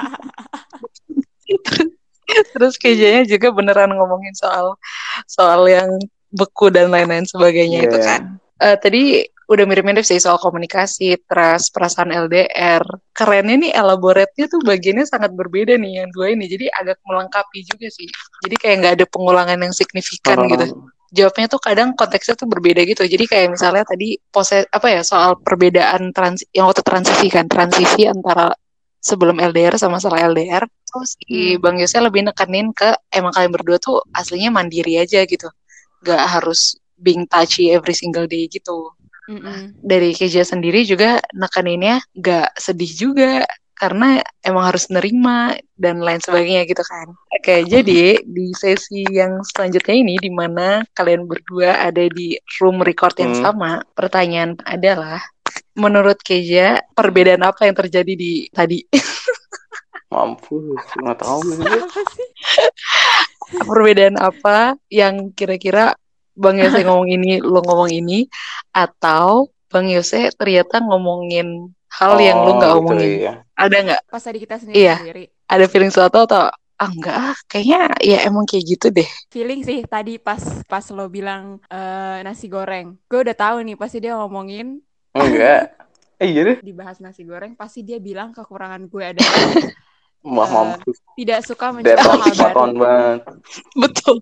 Terus 2.54 2.78
kejanya 2.78 3.26
juga 3.26 3.50
beneran 3.50 3.98
ngomongin 3.98 4.30
soal 4.38 4.78
soal 5.26 5.66
yang 5.66 5.98
beku 6.30 6.70
dan 6.70 6.94
lain-lain 6.94 7.26
sebagainya 7.26 7.82
yeah. 7.82 7.88
itu 7.90 7.98
kan. 7.98 8.20
Uh, 8.62 8.78
tadi 8.78 9.26
udah 9.52 9.66
mirip-mirip 9.68 10.02
sih 10.02 10.18
soal 10.18 10.40
komunikasi, 10.40 11.20
trust, 11.28 11.70
perasaan 11.76 12.10
LDR. 12.10 12.82
Kerennya 13.12 13.56
nih 13.68 13.72
elaborate-nya 13.76 14.48
tuh 14.48 14.60
bagiannya 14.64 15.04
sangat 15.04 15.36
berbeda 15.36 15.76
nih 15.76 16.02
yang 16.02 16.08
dua 16.10 16.32
ini. 16.32 16.48
Jadi 16.48 16.72
agak 16.72 16.98
melengkapi 17.04 17.60
juga 17.62 17.92
sih. 17.92 18.08
Jadi 18.42 18.56
kayak 18.56 18.76
nggak 18.82 18.94
ada 19.00 19.06
pengulangan 19.06 19.58
yang 19.60 19.74
signifikan 19.76 20.36
oh. 20.42 20.48
gitu. 20.48 20.64
Jawabnya 21.12 21.46
tuh 21.52 21.60
kadang 21.60 21.92
konteksnya 21.92 22.34
tuh 22.40 22.48
berbeda 22.48 22.80
gitu. 22.88 23.04
Jadi 23.04 23.24
kayak 23.28 23.52
misalnya 23.52 23.84
tadi 23.84 24.16
pose 24.32 24.64
apa 24.64 24.88
ya 24.88 25.04
soal 25.04 25.36
perbedaan 25.36 26.10
trans 26.16 26.48
yang 26.56 26.66
waktu 26.72 26.80
transisi 26.80 27.28
kan, 27.28 27.44
transisi 27.44 28.08
antara 28.08 28.48
sebelum 29.02 29.36
LDR 29.42 29.76
sama 29.76 30.00
setelah 30.00 30.32
LDR. 30.32 30.64
Terus 30.64 31.10
si 31.20 31.56
hmm. 31.56 31.60
Bang 31.60 31.76
Yose 31.76 32.00
lebih 32.00 32.24
nekenin 32.24 32.72
ke 32.72 32.96
emang 33.12 33.36
kalian 33.36 33.52
berdua 33.52 33.76
tuh 33.76 34.00
aslinya 34.16 34.48
mandiri 34.48 34.96
aja 34.96 35.26
gitu. 35.28 35.52
Gak 36.00 36.40
harus 36.40 36.80
being 37.02 37.26
touchy 37.26 37.74
every 37.74 37.92
single 37.92 38.30
day 38.30 38.46
gitu. 38.46 38.94
Mm-mm. 39.32 39.80
Dari 39.80 40.12
Keja 40.12 40.44
sendiri 40.44 40.84
juga 40.84 41.16
nekaninnya 41.32 42.04
gak 42.20 42.60
sedih 42.60 42.92
juga 42.92 43.48
karena 43.82 44.22
emang 44.46 44.70
harus 44.70 44.86
nerima 44.94 45.58
dan 45.74 45.98
lain 45.98 46.22
sebagainya 46.22 46.68
gitu 46.70 46.84
kan. 46.86 47.10
Oke, 47.34 47.66
jadi 47.66 48.20
di 48.22 48.46
sesi 48.54 49.02
yang 49.10 49.42
selanjutnya 49.42 49.96
ini 49.98 50.14
di 50.22 50.30
mana 50.30 50.86
kalian 50.94 51.26
berdua 51.26 51.90
ada 51.90 52.06
di 52.06 52.38
room 52.62 52.78
record 52.84 53.18
yang 53.18 53.34
mm. 53.34 53.42
sama, 53.42 53.82
pertanyaan 53.98 54.54
adalah 54.62 55.18
menurut 55.74 56.20
Keja 56.22 56.78
perbedaan 56.94 57.42
apa 57.42 57.66
yang 57.66 57.74
terjadi 57.74 58.14
di 58.14 58.46
tadi? 58.54 58.86
Mampu, 60.14 60.76
nggak 60.76 61.18
tahu 61.18 61.40
perbedaan 63.66 64.20
apa 64.20 64.76
yang 64.92 65.32
kira-kira 65.32 65.96
Bang 66.32 66.56
Yose 66.56 66.80
ngomong 66.84 67.08
ini, 67.12 67.40
lo 67.44 67.60
ngomong 67.60 67.90
ini, 67.92 68.24
atau 68.72 69.52
Bang 69.68 69.88
Yose 69.88 70.32
ternyata 70.32 70.80
ngomongin 70.80 71.72
hal 71.92 72.16
oh, 72.16 72.20
yang 72.20 72.38
lo 72.44 72.52
nggak 72.56 72.72
gitu, 72.72 72.80
omongin. 72.80 73.10
Iya. 73.20 73.32
Ada 73.52 73.76
nggak? 73.84 74.02
Pas 74.08 74.22
tadi 74.24 74.38
kita 74.40 74.56
sendiri. 74.60 74.76
Iya. 74.80 74.96
Sendiri. 75.00 75.24
Ada 75.48 75.64
feeling 75.68 75.92
suatu 75.92 76.24
atau 76.24 76.48
ah 76.82 76.90
enggak 76.90 77.38
kayaknya 77.46 77.94
ya 78.02 78.18
emang 78.26 78.42
kayak 78.42 78.74
gitu 78.74 78.90
deh 78.90 79.06
feeling 79.30 79.62
sih 79.62 79.86
tadi 79.86 80.18
pas 80.18 80.42
pas 80.66 80.82
lo 80.90 81.06
bilang 81.06 81.62
uh, 81.70 82.18
nasi 82.26 82.50
goreng 82.50 82.98
gue 83.06 83.22
udah 83.22 83.36
tahu 83.38 83.62
nih 83.62 83.78
pasti 83.78 84.02
dia 84.02 84.18
ngomongin 84.18 84.82
enggak 85.14 85.78
eh 86.22 86.26
iya 86.26 86.42
deh 86.42 86.58
dibahas 86.58 86.98
nasi 86.98 87.22
goreng 87.22 87.54
pasti 87.54 87.86
dia 87.86 88.02
bilang 88.02 88.34
kekurangan 88.34 88.90
gue 88.90 89.04
ada 89.14 89.22
uh, 90.26 90.74
tidak 91.18 91.46
suka 91.46 91.70
mencoba 91.70 92.02
hal 92.02 92.34
baru 92.74 93.22
betul 93.78 94.16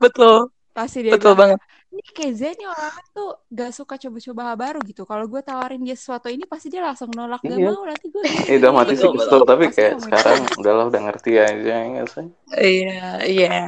betul 0.00 0.48
pasti 0.78 0.98
dia 1.02 1.12
betul 1.18 1.34
bilang, 1.34 1.58
banget. 1.58 1.58
Ini 1.88 2.10
Keze 2.14 2.48
nih 2.54 2.68
orang 2.68 2.94
tuh 3.10 3.30
gak 3.50 3.72
suka 3.74 3.94
coba-coba 3.98 4.40
hal 4.46 4.56
baru 4.60 4.78
gitu. 4.86 5.02
Kalau 5.02 5.24
gue 5.26 5.40
tawarin 5.42 5.82
dia 5.82 5.96
sesuatu 5.98 6.28
ini 6.30 6.44
pasti 6.46 6.70
dia 6.70 6.84
langsung 6.84 7.10
nolak. 7.10 7.42
Gak 7.42 7.58
iya. 7.58 7.66
mau 7.74 7.82
nanti 7.82 8.06
gue 8.06 8.22
iya 8.46 8.56
udah 8.62 8.70
mati 8.70 8.94
sih 8.94 9.08
betul 9.10 9.40
tapi 9.42 9.64
kayak 9.74 9.98
sekarang 9.98 10.38
udahlah 10.60 10.84
udah 10.86 11.00
ngerti 11.10 11.32
aja 11.34 11.74
ya 11.82 12.04
sih? 12.06 12.26
Iya 12.54 13.08
iya. 13.26 13.58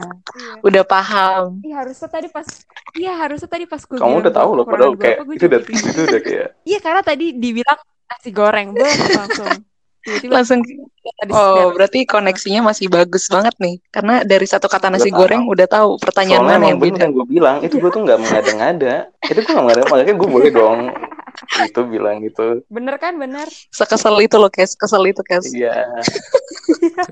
Udah 0.62 0.84
paham. 0.86 1.58
Iya 1.66 1.74
harusnya 1.82 2.08
tadi 2.12 2.28
pas 2.30 2.46
iya 2.94 3.12
harusnya 3.16 3.48
tadi 3.50 3.64
pas 3.66 3.82
gue 3.82 3.98
kamu 3.98 4.22
udah 4.26 4.34
tahu 4.34 4.50
loh 4.56 4.64
padahal 4.66 4.94
kayak 4.98 5.18
itu 5.32 5.44
udah 5.46 5.60
itu 5.62 6.00
udah 6.06 6.20
kayak 6.22 6.48
iya 6.66 6.78
karena 6.82 7.02
tadi 7.02 7.26
dibilang 7.36 7.80
nasi 8.10 8.30
goreng 8.34 8.74
gue 8.74 8.90
langsung 9.14 9.46
Tiba-tiba 10.00 10.32
langsung 10.40 10.60
oh 11.28 11.76
berarti 11.76 12.08
koneksinya 12.08 12.72
masih 12.72 12.88
bagus 12.88 13.28
banget 13.28 13.52
nih. 13.60 13.76
Karena 13.92 14.24
dari 14.24 14.46
satu 14.48 14.66
kata 14.66 14.88
nasi 14.88 15.12
goreng 15.12 15.44
udah 15.44 15.66
tahu 15.68 16.00
pertanyaan 16.00 16.44
Soalnya 16.44 16.58
mana 16.60 16.70
yang 16.72 16.80
beda. 16.80 16.98
yang 17.04 17.12
gue 17.12 17.26
bilang 17.28 17.56
itu 17.60 17.76
gue 17.76 17.90
tuh 17.92 18.02
nggak 18.08 18.18
mengada-ngada. 18.20 18.94
Itu 19.28 19.38
gue 19.44 19.52
nggak 19.52 19.64
mengada 19.64 19.82
makanya 19.92 20.14
gue 20.16 20.28
boleh 20.28 20.50
dong 20.50 20.80
itu 21.60 21.80
bilang 21.86 22.20
gitu. 22.24 22.62
Bener 22.68 22.96
kan 23.00 23.16
bener? 23.16 23.46
Sekesel 23.72 24.16
itu 24.24 24.36
loh 24.36 24.50
kes. 24.52 24.76
Kesel 24.76 25.02
itu 25.08 25.22
kes. 25.24 25.52
Iya. 25.52 25.88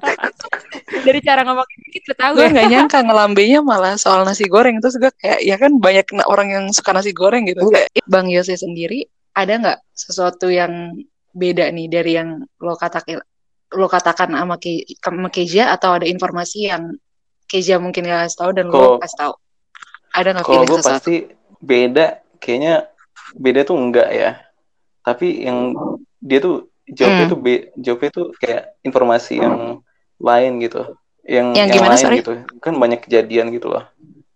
Dari 1.07 1.20
cara 1.22 1.45
ngomong 1.47 1.68
kita 1.93 2.12
tahu 2.16 2.32
gue 2.41 2.47
ya. 2.49 2.53
nggak 2.53 2.68
nyangka 2.72 2.99
ngelambenya 3.05 3.61
malah 3.64 3.95
soal 3.97 4.24
nasi 4.24 4.45
goreng. 4.49 4.80
Terus 4.82 4.97
gue 5.01 5.12
kayak 5.20 5.41
ya 5.45 5.57
kan 5.57 5.76
banyak 5.78 6.07
orang 6.28 6.49
yang 6.53 6.64
suka 6.74 6.93
nasi 6.93 7.12
goreng 7.14 7.49
gitu. 7.49 7.68
Kayak 7.70 7.93
bang 8.09 8.26
Yose 8.28 8.57
sendiri 8.59 9.07
ada 9.36 9.53
nggak 9.55 9.78
sesuatu 9.95 10.51
yang 10.51 10.99
beda 11.39 11.70
nih 11.70 11.86
dari 11.86 12.18
yang 12.18 12.43
lo 12.59 12.74
katakan 12.74 13.22
lo 13.68 13.86
katakan 13.86 14.34
sama, 14.34 14.57
Ke, 14.59 14.82
sama 14.99 15.28
Keja 15.30 15.70
atau 15.70 15.95
ada 15.95 16.07
informasi 16.09 16.68
yang 16.72 16.99
Keja 17.49 17.80
mungkin 17.80 18.05
gak 18.05 18.28
kasih 18.28 18.39
tahu 18.43 18.51
dan 18.53 18.66
kalo, 18.68 18.82
lo 18.82 19.01
kasih 19.01 19.18
tahu? 19.22 19.32
Ada 20.12 20.28
nggak 20.34 20.45
kalau 20.45 20.64
gue 20.66 20.78
pasti 20.82 21.16
beda 21.62 22.07
kayaknya 22.43 22.74
beda 23.36 23.61
tuh 23.64 23.76
enggak 23.78 24.09
ya. 24.12 24.30
Tapi 25.05 25.47
yang 25.49 25.72
dia 26.20 26.39
tuh 26.43 26.68
jawabnya 26.89 27.24
hmm. 27.28 27.32
tuh 27.32 27.39
be, 27.41 27.55
jawabnya 27.76 28.11
tuh 28.12 28.26
kayak 28.36 28.76
informasi 28.84 29.41
yang 29.41 29.80
lain 30.20 30.53
gitu. 30.61 30.97
Yang 31.28 31.47
yang, 31.57 31.68
yang 31.72 31.86
lain 31.89 32.01
sorry? 32.01 32.18
gitu. 32.20 32.32
Kan 32.61 32.80
banyak 32.80 33.05
kejadian 33.05 33.53
gitu 33.53 33.72
loh 33.72 33.84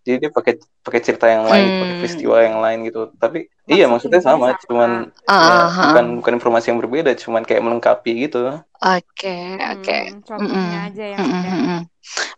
jadi 0.03 0.17
dia 0.27 0.31
pakai 0.35 0.59
pakai 0.83 1.01
cerita 1.01 1.31
yang 1.31 1.47
lain 1.47 1.67
hmm. 1.67 1.79
pakai 1.79 1.97
peristiwa 2.03 2.37
yang 2.43 2.59
lain 2.59 2.79
gitu. 2.91 3.01
Tapi 3.15 3.47
Maksudnya 3.47 3.75
iya 3.79 3.87
maksudnya 3.87 4.21
sama, 4.21 4.47
sama. 4.51 4.63
cuman 4.67 4.91
uh, 5.31 5.31
ya, 5.31 5.55
uh, 5.71 5.87
bukan 5.95 6.07
bukan 6.19 6.33
informasi 6.43 6.67
yang 6.75 6.79
berbeda 6.83 7.11
cuman 7.15 7.43
kayak 7.47 7.63
melengkapi 7.63 8.13
gitu. 8.27 8.41
Oke. 8.51 8.67
Okay, 9.15 9.43
oke 9.63 9.83
okay. 9.87 10.03
hmm, 10.11 10.43
mm 10.43 10.51
-mm. 10.51 10.87
aja 10.91 11.05
yang 11.15 11.21
mm 11.23 11.43
-mm. 11.47 11.81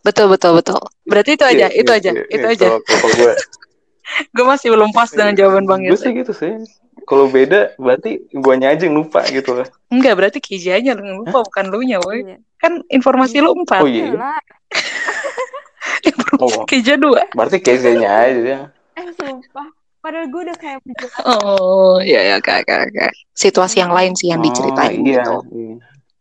betul 0.04 0.28
betul 0.28 0.52
betul. 0.60 0.80
Berarti 1.08 1.40
itu 1.40 1.44
aja 1.48 1.66
yeah, 1.66 1.70
itu 1.72 1.88
yeah, 1.88 2.00
aja 2.04 2.10
yeah, 2.12 2.26
itu 2.28 2.46
yeah, 2.46 2.54
aja. 2.54 2.66
gue 2.76 3.32
gue 4.36 4.44
masih 4.52 4.68
belum 4.76 4.92
pas 4.92 5.08
dengan 5.08 5.32
jawaban 5.32 5.64
bang 5.64 5.80
gue 5.88 5.96
sih 5.96 6.12
gitu 6.12 6.36
sih. 6.36 6.52
Kalau 7.08 7.32
beda 7.32 7.76
berarti 7.80 8.28
guanya 8.32 8.72
aja 8.76 8.84
yang 8.84 9.00
lupa 9.00 9.24
gitu 9.32 9.56
loh. 9.56 9.66
Enggak 9.88 10.14
berarti 10.20 10.38
kijanya 10.44 10.92
yang 10.92 11.24
lupa 11.24 11.40
bukan 11.40 11.64
lu 11.72 11.80
nya 11.84 12.00
woi. 12.04 12.20
Iya. 12.20 12.36
kan 12.60 12.80
informasi 12.88 13.44
lu 13.44 13.52
empat. 13.60 13.84
Oh 13.84 13.88
iya 13.88 14.12
oh. 16.42 16.64
Keja 16.68 16.94
dua. 16.98 17.26
Berarti 17.32 17.58
Kezanya 17.60 18.10
aja. 18.28 18.56
Eh 18.98 19.08
sumpah. 19.16 19.68
Padahal 20.04 20.28
gue 20.28 20.40
udah 20.52 20.56
kayak 20.60 20.84
Oh 21.24 21.96
iya 22.04 22.36
ya 22.36 22.36
kak 22.36 22.68
kak 22.68 22.92
kak. 22.92 23.12
Situasi 23.32 23.80
yang 23.80 23.88
lain 23.88 24.12
sih 24.12 24.28
yang 24.28 24.44
oh, 24.44 24.44
diceritain 24.44 25.00
oh, 25.00 25.08
iya, 25.08 25.24
gitu. 25.24 25.34
Iya. 25.48 25.76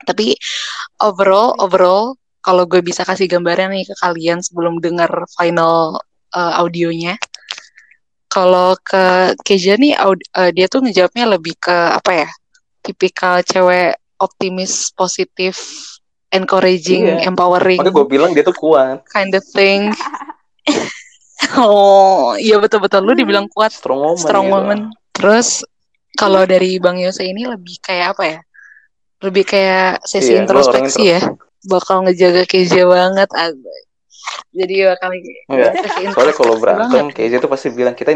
Tapi 0.07 0.27
overall 1.03 1.51
overall 1.59 2.15
kalau 2.39 2.63
gue 2.63 2.79
bisa 2.79 3.03
kasih 3.03 3.27
gambaran 3.27 3.75
nih 3.75 3.88
ke 3.88 3.95
kalian 3.99 4.39
sebelum 4.39 4.79
dengar 4.79 5.11
final 5.36 5.99
uh, 6.31 6.53
audionya. 6.63 7.19
Kalau 8.31 8.79
ke 8.79 9.36
Keja 9.43 9.75
nih 9.75 9.99
aud- 9.99 10.27
uh, 10.31 10.49
dia 10.55 10.71
tuh 10.71 10.79
ngejawabnya 10.84 11.36
lebih 11.36 11.59
ke 11.59 11.75
apa 11.91 12.25
ya? 12.25 12.29
Tipikal 12.84 13.43
cewek 13.43 13.99
optimis, 14.19 14.95
positif, 14.95 15.59
encouraging, 16.34 17.03
iya. 17.05 17.29
empowering. 17.29 17.79
Makanya 17.79 17.93
gue 17.93 18.05
bilang 18.09 18.31
dia 18.34 18.41
tuh 18.41 18.57
kuat. 18.57 19.05
Kind 19.13 19.38
of 19.38 19.45
thing. 19.53 19.93
oh, 21.61 22.34
iya 22.41 22.57
betul-betul 22.57 23.05
lu 23.05 23.13
dibilang 23.13 23.45
kuat. 23.53 23.69
Strong 23.69 24.01
woman. 24.01 24.19
Strong 24.25 24.47
gitu. 24.49 24.55
woman. 24.57 24.79
Terus 25.13 25.61
kalau 26.17 26.41
dari 26.49 26.81
Bang 26.81 26.97
Yose 26.97 27.21
ini 27.21 27.45
lebih 27.45 27.77
kayak 27.86 28.17
apa 28.17 28.23
ya? 28.25 28.39
Lebih 29.23 29.43
kayak 29.45 30.03
sesi 30.03 30.34
iya, 30.36 30.41
introspeksi 30.43 31.01
ya. 31.05 31.21
Bakal 31.63 32.09
ngejaga 32.09 32.43
keja 32.49 32.84
banget. 32.89 33.29
Jadi 34.53 34.75
bakal 34.86 35.09
ya, 35.57 35.69
soalnya 36.13 36.36
kalau 36.38 36.55
berantem 36.61 37.09
keja 37.09 37.41
tuh 37.41 37.49
pasti 37.49 37.73
bilang 37.73 37.93
kita 37.97 38.13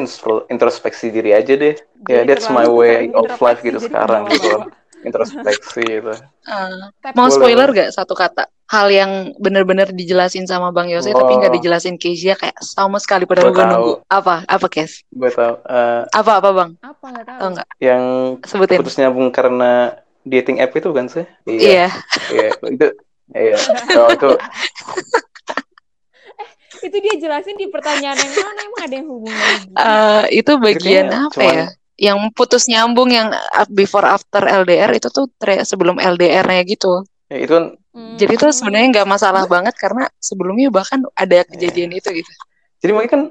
introspeksi 0.49 1.13
diri 1.13 1.33
aja 1.33 1.53
deh. 1.53 1.75
Ya, 2.09 2.21
yeah, 2.21 2.23
that's 2.25 2.49
my 2.49 2.65
way 2.65 3.09
of 3.13 3.29
life 3.39 3.61
gitu 3.61 3.77
sekarang 3.77 4.25
gitu. 4.33 4.67
Introspeksi 5.05 5.83
gitu. 5.85 6.13
Uh, 6.47 6.89
mau 7.13 7.29
spoiler 7.29 7.69
gak 7.73 7.93
satu 7.93 8.17
kata? 8.17 8.49
Hal 8.67 8.91
yang 8.91 9.31
bener-bener 9.39 9.87
dijelasin 9.95 10.43
sama 10.43 10.75
Bang 10.75 10.91
Yose 10.91 11.15
oh. 11.15 11.19
tapi 11.23 11.39
nggak 11.39 11.55
dijelasin 11.55 11.95
Kezia 11.95 12.35
kayak 12.35 12.59
sama 12.59 12.99
sekali 12.99 13.23
pada 13.23 13.47
gue 13.47 13.55
nunggu. 13.55 14.03
Apa? 14.11 14.43
Apa 14.43 14.67
Kes? 14.67 15.07
Gue 15.07 15.31
tau. 15.31 15.63
Uh, 15.63 16.03
apa 16.11 16.31
apa 16.43 16.49
Bang? 16.51 16.71
Apa 16.83 17.05
nggak 17.07 17.25
tahu? 17.25 17.39
Oh, 17.39 17.47
enggak. 17.55 17.67
Yang 17.79 18.03
Sebutin. 18.43 18.77
putus 18.83 18.99
nyambung 18.99 19.31
karena 19.31 19.95
dating 20.27 20.59
app 20.59 20.75
itu 20.75 20.89
kan 20.91 21.07
sih? 21.07 21.23
Iya. 21.47 21.87
Iya. 22.27 22.49
itu. 22.67 22.87
Iya. 23.31 23.57
Oh, 23.95 24.09
itu. 24.11 24.29
eh, 26.83 26.87
itu 26.87 26.97
dia 26.99 27.15
jelasin 27.19 27.55
di 27.55 27.67
pertanyaan 27.71 28.17
yang 28.19 28.33
mana 28.35 28.59
emang 28.67 28.81
ada 28.83 28.95
yang 28.95 29.07
hubungan? 29.07 29.59
Uh, 29.75 30.23
itu 30.31 30.51
bagian 30.59 31.07
apa 31.07 31.31
cuman, 31.33 31.55
ya? 31.55 31.67
Yang 31.97 32.17
putus 32.37 32.69
nyambung 32.69 33.09
yang 33.09 33.33
before 33.73 34.05
after 34.05 34.45
LDR 34.45 34.93
itu 34.93 35.09
tuh 35.09 35.25
sebelum 35.65 35.97
LDR-nya 35.97 36.61
gitu. 36.69 37.01
Ya, 37.27 37.37
itu 37.43 37.51
kan 37.51 37.65
hmm. 37.91 38.15
Jadi 38.21 38.33
tuh 38.39 38.51
sebenarnya 38.53 38.87
nggak 39.01 39.09
masalah 39.09 39.43
hmm. 39.43 39.53
banget 39.53 39.75
karena 39.75 40.05
sebelumnya 40.21 40.69
bahkan 40.71 41.03
ada 41.17 41.43
kejadian 41.43 41.91
yeah. 41.91 41.99
itu 41.99 42.09
gitu. 42.23 42.31
Jadi 42.85 42.91
makanya 42.93 43.11
kan 43.11 43.21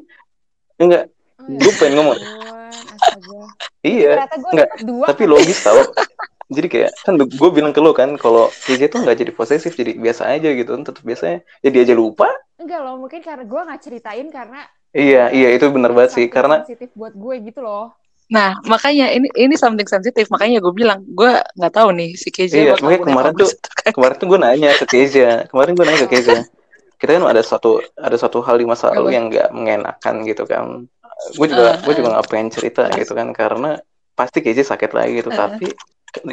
enggak 0.77 1.03
oh, 1.07 1.47
iya. 1.49 1.59
gue 1.62 1.73
pengen 1.79 1.95
ngomong. 1.97 2.19
iya. 3.87 4.12
Enggak, 4.53 4.69
tapi 5.09 5.23
logis 5.25 5.59
tau. 5.62 5.81
jadi 6.47 6.67
kayak 6.71 6.91
kan 7.03 7.14
gue 7.19 7.51
bilang 7.51 7.75
ke 7.75 7.83
lo 7.83 7.91
kan 7.91 8.14
kalau 8.14 8.55
DJ 8.67 8.87
tuh 8.87 9.03
nggak 9.03 9.19
jadi 9.19 9.33
posesif 9.35 9.75
jadi 9.75 9.99
biasa 9.99 10.31
aja 10.31 10.55
gitu 10.55 10.79
kan 10.79 10.83
tetap 10.87 11.03
biasanya 11.03 11.43
jadi 11.59 11.77
aja 11.83 11.95
lupa 11.99 12.31
enggak 12.62 12.81
loh 12.87 12.95
mungkin 13.03 13.19
karena 13.19 13.43
gue 13.43 13.61
nggak 13.67 13.81
ceritain 13.83 14.29
karena 14.31 14.62
iya 14.95 15.35
iya 15.35 15.49
itu 15.51 15.67
benar 15.75 15.91
banget 15.91 16.14
sih 16.14 16.27
karena 16.31 16.62
sensitif 16.62 16.95
buat 16.95 17.19
gue 17.19 17.35
gitu 17.51 17.67
loh 17.67 17.91
Nah, 18.27 18.59
makanya 18.66 19.14
ini 19.14 19.31
ini 19.39 19.55
something 19.55 19.87
sensitif, 19.87 20.27
makanya 20.35 20.59
gue 20.59 20.74
bilang 20.74 21.07
gue 21.07 21.31
nggak 21.55 21.74
tahu 21.74 21.95
nih 21.95 22.11
si 22.18 22.35
Keja. 22.35 22.59
Iya, 22.59 22.74
makanya 22.83 23.01
kemarin 23.07 23.33
tuh 23.39 23.51
kan. 23.55 23.93
kemarin 23.95 24.16
tuh 24.18 24.27
gue 24.27 24.39
nanya 24.43 24.70
ke 24.74 24.87
Keja, 24.91 25.31
kemarin 25.47 25.72
gue 25.79 25.85
nanya 25.87 26.01
ke 26.07 26.11
Keja. 26.11 26.37
Kita 27.01 27.11
kan 27.20 27.24
ada 27.29 27.43
satu 27.45 27.79
ada 27.95 28.16
satu 28.18 28.43
hal 28.43 28.59
di 28.59 28.66
masa 28.66 28.91
lalu 28.91 29.14
yang 29.14 29.31
nggak 29.31 29.55
mengenakan 29.55 30.14
gitu 30.27 30.43
kan. 30.43 30.91
Gue 31.39 31.47
juga 31.47 31.79
uh, 31.79 31.87
gue 31.87 31.95
juga 31.95 32.09
nggak 32.18 32.27
pengen 32.27 32.49
cerita 32.51 32.91
gitu 32.99 33.12
kan 33.14 33.31
karena 33.31 33.79
pasti 34.18 34.43
Keja 34.43 34.66
sakit 34.66 34.91
lagi 34.91 35.22
gitu. 35.22 35.31
Uh, 35.31 35.39
Tapi 35.39 35.66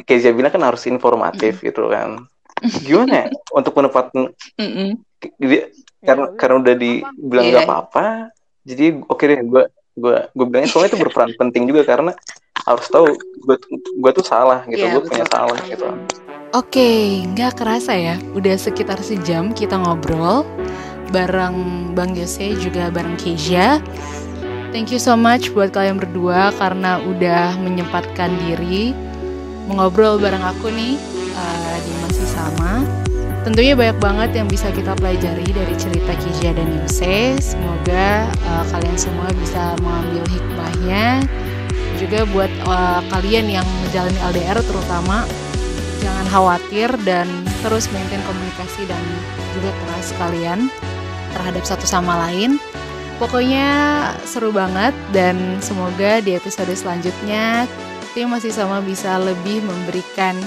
Keja 0.02 0.34
bilang 0.34 0.50
kan 0.50 0.66
harus 0.66 0.82
informatif 0.90 1.62
uh, 1.62 1.64
gitu 1.70 1.94
kan. 1.94 2.26
Gimana 2.88 3.14
ya 3.14 3.26
untuk 3.54 3.78
penempatan? 3.78 4.34
Dia, 5.38 5.70
karena 6.02 6.26
karena 6.36 6.56
udah 6.58 6.76
dibilang 6.76 7.46
nggak 7.54 7.64
yeah. 7.64 7.70
apa-apa, 7.70 8.06
jadi 8.68 8.86
oke 9.08 9.20
okay 9.20 9.26
deh 9.30 9.40
gue 9.40 9.64
gue 9.94 10.18
gue 10.34 10.46
bilangnya 10.50 10.70
soalnya 10.70 10.96
itu 10.96 11.00
berperan 11.02 11.32
penting 11.38 11.70
juga 11.70 11.86
karena 11.86 12.12
harus 12.66 12.86
tahu 12.90 13.14
gue 13.18 13.58
gue 14.00 14.12
tuh 14.16 14.26
salah 14.26 14.66
gitu 14.66 14.82
yeah, 14.82 14.94
gue 14.96 15.04
punya 15.06 15.26
salah 15.30 15.58
gitu 15.68 15.88
Oke, 16.54 16.78
okay, 16.78 17.02
nggak 17.34 17.58
kerasa 17.58 17.98
ya, 17.98 18.16
udah 18.38 18.54
sekitar 18.54 19.02
sejam 19.02 19.58
kita 19.58 19.74
ngobrol 19.74 20.46
bareng 21.10 21.90
Bang 21.98 22.14
Yose 22.14 22.54
juga 22.62 22.94
bareng 22.94 23.18
Keisha. 23.18 23.82
Thank 24.70 24.94
you 24.94 25.02
so 25.02 25.18
much 25.18 25.50
buat 25.50 25.74
kalian 25.74 25.98
berdua 25.98 26.54
karena 26.62 27.02
udah 27.02 27.58
menyempatkan 27.58 28.38
diri 28.46 28.94
mengobrol 29.66 30.22
bareng 30.22 30.46
aku 30.46 30.70
nih 30.70 30.94
uh, 31.34 31.76
di 31.82 31.92
masih 32.06 32.28
sama. 32.30 33.03
Tentunya 33.44 33.76
banyak 33.76 34.00
banget 34.00 34.30
yang 34.40 34.48
bisa 34.48 34.72
kita 34.72 34.96
pelajari 34.96 35.44
dari 35.44 35.76
cerita 35.76 36.16
Kija 36.16 36.56
dan 36.56 36.80
Yose. 36.80 37.36
Semoga 37.44 38.32
uh, 38.48 38.64
kalian 38.72 38.96
semua 38.96 39.28
bisa 39.36 39.76
mengambil 39.84 40.24
hikmahnya. 40.32 41.28
Juga 42.00 42.24
buat 42.32 42.48
uh, 42.64 43.04
kalian 43.12 43.52
yang 43.52 43.68
menjalani 43.84 44.16
LDR 44.32 44.64
terutama 44.64 45.28
jangan 46.00 46.26
khawatir 46.32 46.88
dan 47.04 47.28
terus 47.60 47.92
maintain 47.92 48.24
komunikasi 48.24 48.88
dan 48.88 49.04
juga 49.60 49.76
trust 49.76 50.16
kalian 50.24 50.72
terhadap 51.36 51.64
satu 51.68 51.84
sama 51.84 52.24
lain. 52.32 52.56
Pokoknya 53.20 53.68
seru 54.24 54.56
banget 54.56 54.96
dan 55.12 55.60
semoga 55.60 56.24
di 56.24 56.40
episode 56.40 56.72
selanjutnya 56.72 57.68
tim 58.16 58.32
masih 58.32 58.56
sama 58.56 58.80
bisa 58.80 59.20
lebih 59.20 59.60
memberikan 59.68 60.40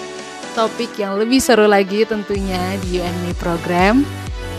topik 0.57 0.96
yang 0.96 1.20
lebih 1.20 1.36
seru 1.36 1.68
lagi 1.68 2.09
tentunya 2.09 2.80
di 2.80 2.96
UNME 2.96 3.36
program. 3.36 4.00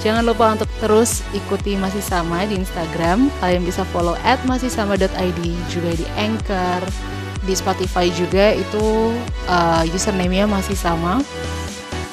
Jangan 0.06 0.22
lupa 0.22 0.54
untuk 0.54 0.70
terus 0.78 1.26
ikuti 1.34 1.74
Masih 1.74 2.06
Sama 2.06 2.46
di 2.46 2.54
Instagram. 2.54 3.34
Kalian 3.42 3.66
bisa 3.66 3.82
follow 3.90 4.14
at 4.22 4.38
masihsama.id 4.46 5.42
juga 5.74 5.92
di 5.98 6.06
Anchor, 6.14 6.86
di 7.50 7.58
Spotify 7.58 8.14
juga 8.14 8.54
itu 8.54 9.10
uh, 9.50 9.84
username-nya 9.90 10.46
masih 10.46 10.78
sama. 10.78 11.26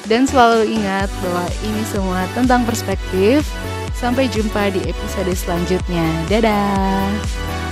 Dan 0.09 0.25
selalu 0.25 0.65
ingat 0.81 1.13
bahwa 1.21 1.45
ini 1.61 1.81
semua 1.85 2.25
tentang 2.33 2.65
perspektif. 2.65 3.45
Sampai 3.95 4.27
jumpa 4.27 4.75
di 4.75 4.81
episode 4.91 5.31
selanjutnya. 5.31 6.03
Dadah. 6.27 7.64